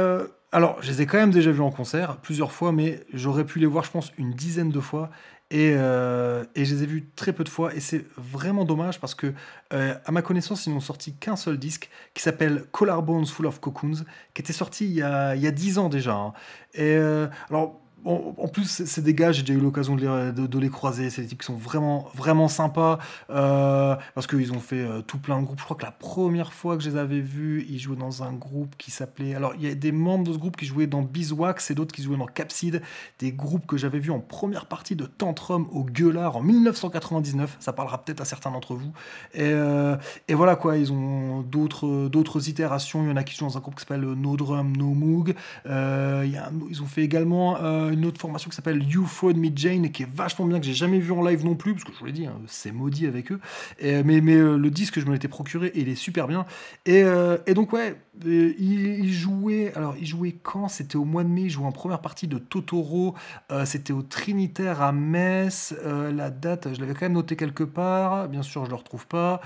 alors, 0.55 0.81
je 0.83 0.91
les 0.91 1.03
ai 1.03 1.07
quand 1.07 1.19
même 1.19 1.31
déjà 1.33 1.51
vus 1.51 1.61
en 1.61 1.71
concert 1.71 2.17
plusieurs 2.19 2.53
fois, 2.53 2.73
mais 2.73 3.05
j'aurais 3.13 3.45
pu 3.45 3.59
les 3.59 3.67
voir, 3.67 3.85
je 3.85 3.91
pense, 3.91 4.13
une 4.19 4.33
dizaine 4.33 4.71
de 4.71 4.81
fois. 4.81 5.11
Et, 5.51 5.75
euh, 5.77 6.45
et 6.55 6.65
je 6.65 6.75
les 6.75 6.83
ai 6.85 6.87
vus 6.87 7.11
très 7.17 7.33
peu 7.33 7.45
de 7.45 7.49
fois, 7.49 7.75
et 7.75 7.81
c'est 7.81 8.07
vraiment 8.17 8.65
dommage 8.65 8.99
parce 8.99 9.15
que, 9.15 9.35
euh, 9.73 9.95
à 10.05 10.11
ma 10.13 10.23
connaissance, 10.23 10.67
ils 10.67 10.73
n'ont 10.73 10.81
sorti 10.81 11.15
qu'un 11.17 11.37
seul 11.37 11.59
disque 11.59 11.91
qui 12.15 12.23
s'appelle 12.23 12.65
Collarbones 12.73 13.27
Full 13.27 13.47
of 13.47 13.61
Cocoons, 13.61 14.05
qui 14.33 14.43
était 14.43 14.53
sorti 14.55 14.87
il 14.87 14.93
y 14.93 15.03
a, 15.03 15.37
il 15.37 15.43
y 15.43 15.47
a 15.47 15.51
10 15.53 15.79
ans 15.79 15.89
déjà. 15.91 16.15
hein. 16.15 16.33
Et 16.73 16.97
euh, 16.97 17.29
alors, 17.51 17.81
en, 18.05 18.49
plus, 18.49 18.85
c'est 18.85 19.03
des 19.03 19.15
gars, 19.15 19.33
j'ai 19.33 19.43
déjà 19.43 19.55
eu 19.55 19.63
l'occasion 19.63 19.97
de, 19.97 20.59
les- 20.59 20.69
croiser. 20.69 21.09
C'est 21.11 21.23
des 21.23 21.29
types 21.29 21.41
qui 21.41 21.47
sont 21.47 21.57
vraiment, 21.57 22.09
vraiment 22.15 22.49
sympas 22.49 22.99
euh, 23.31 23.97
parce 24.15 24.27
qu'ils 24.27 24.53
ont 24.53 24.61
fait 24.61 24.85
euh, 24.85 25.01
tout 25.01 25.19
plein 25.19 25.41
de 25.41 25.47
groupes. 25.47 25.59
Je 25.59 25.65
crois 25.65 25.77
que 25.77 25.85
la 25.85 25.91
première 25.91 26.53
fois 26.53 26.77
que 26.77 26.83
je 26.83 26.91
les 26.91 26.97
avais 26.97 27.21
vus, 27.21 27.65
ils 27.69 27.79
jouaient 27.79 27.97
dans 27.97 28.23
un 28.23 28.33
groupe 28.33 28.75
qui 28.77 28.91
s'appelait. 28.91 29.35
Alors, 29.35 29.55
il 29.55 29.67
y 29.67 29.71
a 29.71 29.75
des 29.75 29.93
membres 29.93 30.25
de 30.25 30.33
ce 30.33 30.39
groupe 30.39 30.57
qui 30.57 30.67
jouaient 30.67 30.87
dans 30.87 31.03
Beeswax 31.03 31.71
et 31.71 31.75
d'autres 31.75 31.95
qui 31.95 32.03
jouaient 32.03 32.19
dans 32.19 32.27
Capsid. 32.27 32.83
Des 33.21 33.33
groupes 33.33 33.67
que 33.67 33.77
j'avais 33.77 33.99
vus 33.99 34.11
en 34.11 34.21
première 34.21 34.67
partie 34.67 34.97
de 34.97 35.07
Tantrum 35.07 35.67
au 35.73 35.85
Gueulard 35.85 36.37
en 36.37 36.43
1999. 36.43 37.57
Ça 37.61 37.73
parlera 37.73 38.05
peut-être 38.05 38.21
à 38.21 38.25
certains 38.27 38.51
d'entre 38.51 38.75
vous. 38.75 38.93
Et, 39.33 39.41
euh, 39.43 39.97
voilà 40.31 40.57
quoi, 40.57 40.77
ils 40.77 40.93
ont 40.93 41.41
d'autres 41.41 42.49
itérations. 42.49 43.03
Il 43.05 43.09
y 43.09 43.13
en 43.13 43.17
a 43.17 43.25
qui 43.25 43.35
jouent 43.35 43.47
dans 43.47 43.57
un 43.57 43.61
groupe 43.61 43.77
qui 43.77 43.81
s'appelle 43.81 44.03
No 44.03 44.37
Drum, 44.37 44.77
No 44.77 44.87
Moog. 44.93 45.35
Ils 45.67 46.83
ont 46.83 46.87
fait 46.87 47.03
également 47.03 47.57
une 47.95 48.07
autre 48.07 48.21
formation 48.21 48.51
qui 48.51 48.57
s'appelle 48.57 48.83
You 48.83 49.07
Phone 49.07 49.39
Me 49.39 49.51
Jane, 49.55 49.91
qui 49.91 50.03
est 50.03 50.11
vachement 50.13 50.47
bien, 50.47 50.61
que 50.61 50.67
j'ai 50.67 50.75
jamais 50.75 50.99
vu 50.99 51.13
en 51.13 51.23
live 51.23 51.45
non 51.45 51.55
plus, 51.55 51.73
parce 51.73 51.85
que 51.85 51.93
je 51.93 51.99
vous 51.99 52.07
l'ai 52.07 52.13
dit, 52.13 52.27
hein, 52.27 52.41
c'est 52.47 52.73
maudit 52.73 53.07
avec 53.07 53.33
eux. 53.33 53.41
Et, 53.79 54.03
mais 54.03 54.21
mais 54.21 54.37
euh, 54.37 54.57
le 54.57 54.71
disque, 54.71 55.01
je 55.01 55.07
me 55.07 55.13
l'étais 55.13 55.29
procuré 55.29 55.73
il 55.75 55.89
est 55.89 55.95
super 55.95 56.29
bien. 56.29 56.47
Et, 56.87 57.03
euh, 57.03 57.39
et 57.47 57.55
donc, 57.55 57.73
ouais, 57.73 57.97
euh, 58.27 58.53
il, 58.59 59.05
il 59.05 59.13
jouait. 59.13 59.73
Alors, 59.75 59.95
il 59.99 60.07
jouait 60.07 60.33
quand? 60.43 60.69
C'était 60.69 60.97
au 60.97 61.05
mois 61.05 61.25
de 61.25 61.29
mai. 61.29 61.43
Il 61.43 61.51
jouait 61.51 61.67
en 61.67 61.73
première 61.73 62.01
partie 62.01 62.29
de 62.29 62.39
Totoro. 62.39 63.15
Euh, 63.51 63.65
C'était 63.65 63.93
au 63.93 64.03
Trinitaire 64.03 64.83
à 64.83 64.93
Metz. 64.93 65.75
Euh, 65.85 66.13
la 66.13 66.31
date, 66.31 66.75
je 66.75 66.81
l'avais 66.81 66.95
quand 66.95 67.03
même 67.03 67.13
noté 67.13 67.37
quelque 67.37 67.65
part. 67.65 68.29
Bien 68.29 68.43
sûr, 68.43 68.65
je 68.65 68.71
le 68.71 68.77
retrouve 68.77 69.07
pas. 69.07 69.41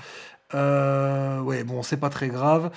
Euh, 0.55 1.39
ouais, 1.41 1.63
bon, 1.63 1.83
c'est 1.83 1.97
pas 1.99 2.09
très 2.09 2.27
grave. 2.29 2.71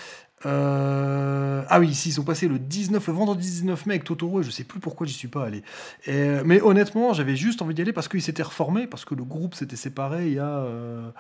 Euh, 0.47 1.65
Ah 1.69 1.81
oui, 1.81 1.89
ici, 1.89 2.09
ils 2.11 2.13
sont 2.13 2.25
passés 2.25 2.49
le 2.49 2.59
19, 2.59 3.07
le 3.07 3.13
vendredi 3.13 3.47
19 3.49 3.87
mai 3.87 3.95
avec 3.95 4.05
Totoro 4.05 4.41
et 4.41 4.45
je 4.45 4.51
sais 4.51 4.65
plus 4.65 4.81
pourquoi 4.81 5.07
j'y 5.07 5.13
suis 5.15 5.29
pas 5.29 5.45
allé. 5.45 5.63
Et, 6.07 6.29
mais 6.45 6.61
honnêtement, 6.61 7.13
j'avais 7.15 7.37
juste 7.37 7.63
envie 7.63 7.75
d'y 7.75 7.83
aller 7.83 7.93
parce 7.93 8.09
qu'ils 8.09 8.23
s'étaient 8.23 8.43
reformés, 8.43 8.87
parce 8.87 9.05
que 9.05 9.15
le 9.15 9.25
groupe 9.25 9.55
s'était 9.55 9.77
séparé 9.77 10.29
il 10.29 10.35
y 10.35 10.39
a. 10.39 10.47
euh, 10.49 11.11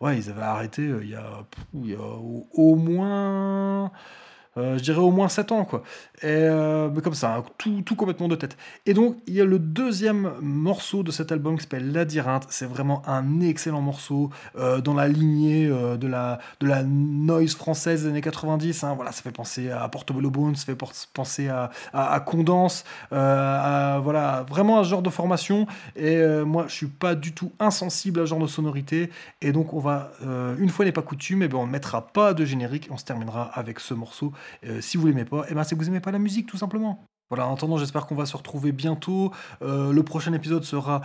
Ouais, 0.00 0.18
ils 0.18 0.30
avaient 0.30 0.42
arrêté 0.42 0.82
euh, 0.82 1.00
il 1.02 1.10
y 1.10 1.14
a, 1.14 1.24
y 1.84 1.94
a 1.94 1.98
au 2.54 2.74
moins. 2.76 3.92
Euh, 4.58 4.76
je 4.76 4.82
dirais 4.82 4.98
au 4.98 5.10
moins 5.10 5.28
7 5.28 5.50
ans, 5.52 5.64
quoi. 5.64 5.82
Et, 6.20 6.26
euh, 6.26 6.90
mais 6.94 7.00
comme 7.00 7.14
ça, 7.14 7.36
hein, 7.36 7.44
tout, 7.56 7.82
tout 7.82 7.96
complètement 7.96 8.28
de 8.28 8.36
tête. 8.36 8.56
Et 8.84 8.92
donc, 8.92 9.16
il 9.26 9.34
y 9.34 9.40
a 9.40 9.44
le 9.44 9.58
deuxième 9.58 10.32
morceau 10.40 11.02
de 11.02 11.10
cet 11.10 11.32
album 11.32 11.56
qui 11.56 11.62
s'appelle 11.62 11.90
Labyrinthe. 11.90 12.46
C'est 12.50 12.66
vraiment 12.66 13.02
un 13.08 13.40
excellent 13.40 13.80
morceau 13.80 14.30
euh, 14.58 14.80
dans 14.80 14.94
la 14.94 15.08
lignée 15.08 15.66
de, 15.68 16.06
la, 16.06 16.38
de 16.60 16.66
la 16.66 16.82
noise 16.82 17.54
française 17.54 18.02
des 18.02 18.10
années 18.10 18.20
90. 18.20 18.84
hein. 18.84 18.92
Voilà, 18.94 19.12
ça 19.12 19.22
fait 19.22 19.32
penser 19.32 19.70
à 19.70 19.88
Portobello 19.88 20.30
Bones, 20.30 20.54
ça 20.54 20.66
fait 20.66 20.78
penser 21.14 21.48
à, 21.48 21.70
à, 21.92 22.20
Condense, 22.20 22.84
voilà, 23.10 24.44
vraiment 24.48 24.84
ce 24.84 24.88
genre 24.90 25.02
de 25.02 25.10
formation. 25.10 25.66
Et 25.96 26.22
moi, 26.44 26.66
je 26.68 26.74
suis 26.74 26.86
pas 26.86 27.14
du 27.14 27.32
tout 27.32 27.52
insensible 27.58 28.20
à 28.20 28.24
ce 28.24 28.30
genre 28.30 28.38
de 28.40 28.46
sonorité. 28.46 29.10
Et 29.40 29.52
donc, 29.52 29.72
on 29.72 29.80
va, 29.80 30.12
une 30.58 30.68
fois 30.68 30.84
n'est 30.84 30.92
pas 30.92 31.02
coutume, 31.02 31.42
et 31.42 31.48
ben, 31.48 31.58
on 31.58 31.66
ne 31.66 31.72
mettra 31.72 32.08
pas 32.08 32.34
de 32.34 32.44
générique. 32.44 32.88
On 32.90 32.96
se 32.96 33.04
terminera 33.04 33.44
avec 33.54 33.80
ce 33.80 33.94
morceau. 33.94 34.32
Euh, 34.64 34.80
si 34.80 34.96
vous 34.96 35.06
l'aimez 35.06 35.24
pas, 35.24 35.44
et 35.48 35.54
ben, 35.54 35.64
c'est 35.64 35.74
que 35.74 35.80
vous 35.80 35.88
aimez 35.88 36.00
pas 36.00 36.10
la 36.10 36.18
musique, 36.18 36.46
tout 36.46 36.56
simplement. 36.56 37.04
Voilà, 37.32 37.48
en 37.48 37.54
attendant, 37.54 37.78
j'espère 37.78 38.04
qu'on 38.04 38.14
va 38.14 38.26
se 38.26 38.36
retrouver 38.36 38.72
bientôt. 38.72 39.32
Euh, 39.62 39.90
le 39.90 40.02
prochain 40.02 40.34
épisode 40.34 40.64
sera 40.64 41.00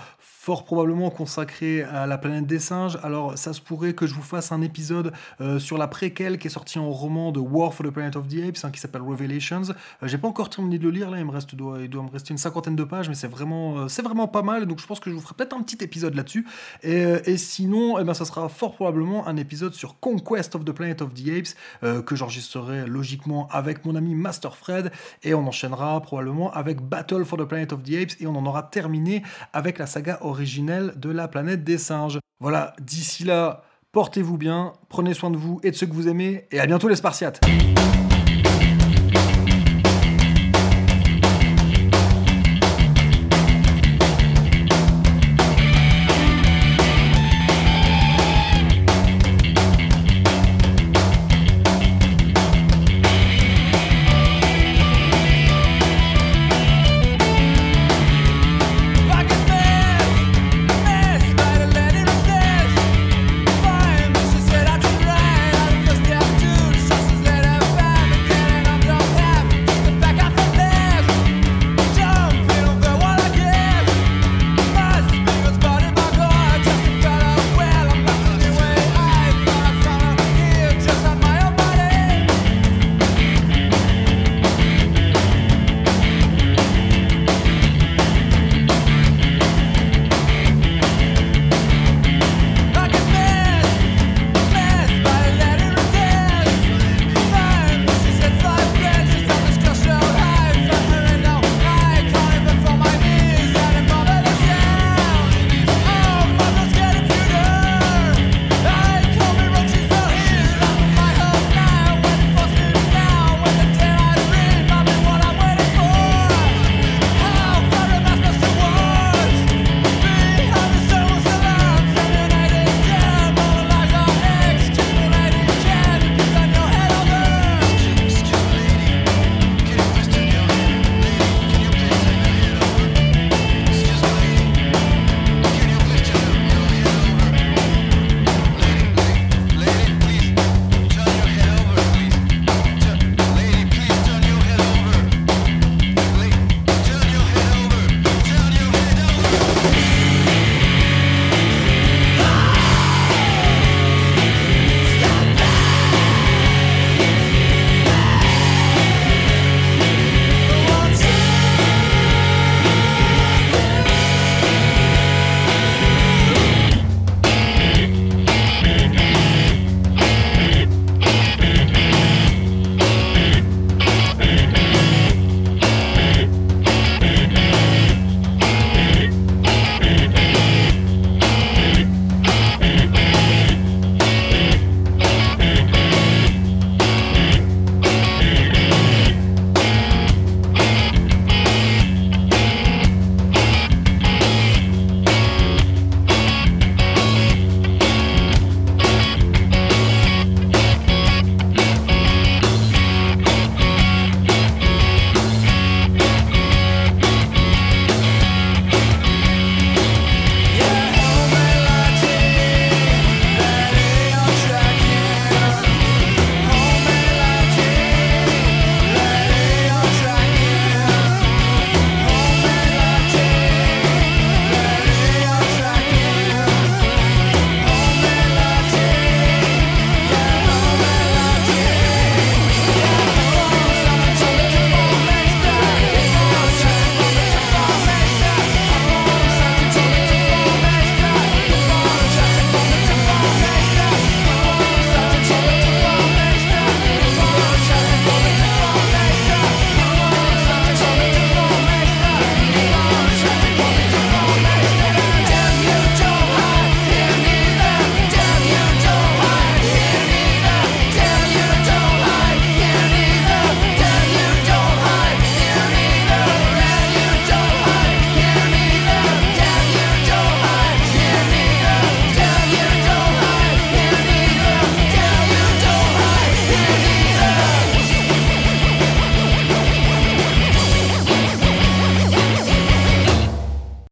fort 0.48 0.64
probablement 0.64 1.10
consacré 1.10 1.84
à 1.84 2.08
la 2.08 2.18
planète 2.18 2.48
des 2.48 2.60
singes. 2.60 2.98
Alors, 3.04 3.38
ça 3.38 3.52
se 3.52 3.60
pourrait 3.60 3.91
que 3.91 4.08
je 4.08 4.14
vous 4.14 4.22
fasse 4.22 4.54
un 4.54 4.62
épisode 4.62 5.12
euh, 5.41 5.60
sur 5.60 5.78
la 5.78 5.90
préquelle 5.90 6.38
qui 6.38 6.48
est 6.48 6.49
sortie 6.49 6.80
en 6.80 6.90
roman 6.90 7.34
de 7.34 7.41
War 7.41 7.74
for 7.74 7.86
the 7.86 7.90
Planet 7.90 8.16
of 8.16 8.30
the 8.30 8.45
Apes, 8.48 8.64
hein, 8.64 8.72
qui 8.72 8.80
s'appelle 8.80 9.02
Revelations. 9.02 9.64
Euh, 10.04 10.08
J'ai 10.08 10.18
pas 10.18 10.30
encore 10.30 10.49
terminé 10.49 10.80
de 10.80 10.84
le 10.86 10.91
lire, 10.91 11.10
là, 11.10 11.20
il 11.20 11.26
me 11.26 11.32
reste, 11.32 11.52
il 11.52 11.58
doit 11.58 12.04
me 12.04 12.10
rester 12.10 12.32
une 12.32 12.38
cinquantaine 12.38 12.78
de 12.78 12.86
pages, 12.86 13.10
mais 13.10 13.16
c'est 13.16 13.28
vraiment, 13.28 13.78
euh, 13.78 13.88
c'est 13.90 14.04
vraiment 14.04 14.30
pas 14.30 14.41
mal. 14.41 14.68
Donc, 14.68 14.80
je 14.80 14.88
pense 14.88 15.02
que 15.02 15.10
je 15.10 15.16
vous 15.16 15.22
ferai 15.22 15.36
peut-être 15.36 15.54
un 15.54 15.62
petit 15.62 15.84
épisode 15.84 16.16
là-dessus. 16.16 16.48
Et, 16.82 17.36
sinon, 17.36 17.99
eh 17.99 18.06
ben, 18.06 18.14
ça 18.14 18.24
sera 18.24 18.48
fort 18.48 18.74
probablement 18.76 19.28
un 19.28 19.36
épisode 19.36 19.74
sur 19.74 19.99
Conquest 19.99 20.56
of 20.56 20.64
the 20.64 20.72
Planet 20.72 21.02
of 21.02 21.14
the 21.14 21.28
Apes, 21.28 22.04
que 22.06 22.16
j'enregistrerai 22.16 22.86
logiquement 22.86 23.49
avec 23.52 23.84
mon 23.86 23.95
ami 23.95 24.16
Master 24.16 24.56
Fred, 24.56 24.94
et 25.24 25.34
on 25.34 25.45
enchaînera 25.45 25.94
probablement 26.18 26.52
avec 26.52 26.81
Battle 26.81 27.26
for 27.26 27.38
the 27.38 27.44
Planet 27.44 27.73
of 27.73 27.84
the 27.84 27.94
Apes, 27.94 28.19
et 28.19 28.26
on 28.26 28.35
en 28.35 28.44
aura 28.48 28.64
terminé 28.64 29.22
avec 29.53 29.77
la 29.77 29.85
saga 29.85 30.18
originelle 30.22 30.94
de 30.95 31.11
la 31.11 31.27
planète 31.27 31.64
des 31.64 31.77
singes. 31.77 32.18
Voilà, 32.39 32.76
d'ici 32.81 33.23
là, 33.23 33.61
portez-vous 33.91 34.35
bien, 34.35 34.73
prenez 34.89 35.14
soin 35.14 35.30
de 35.30 35.38
vous 35.38 35.60
et 35.61 35.69
de 35.69 35.76
ceux 35.76 35.85
que 35.85 35.94
vous 35.94 36.07
aimez, 36.07 36.48
et 36.49 36.60
à 36.60 36.65
bientôt 36.65 36.88
les 36.88 36.95
Spartiates 36.95 37.39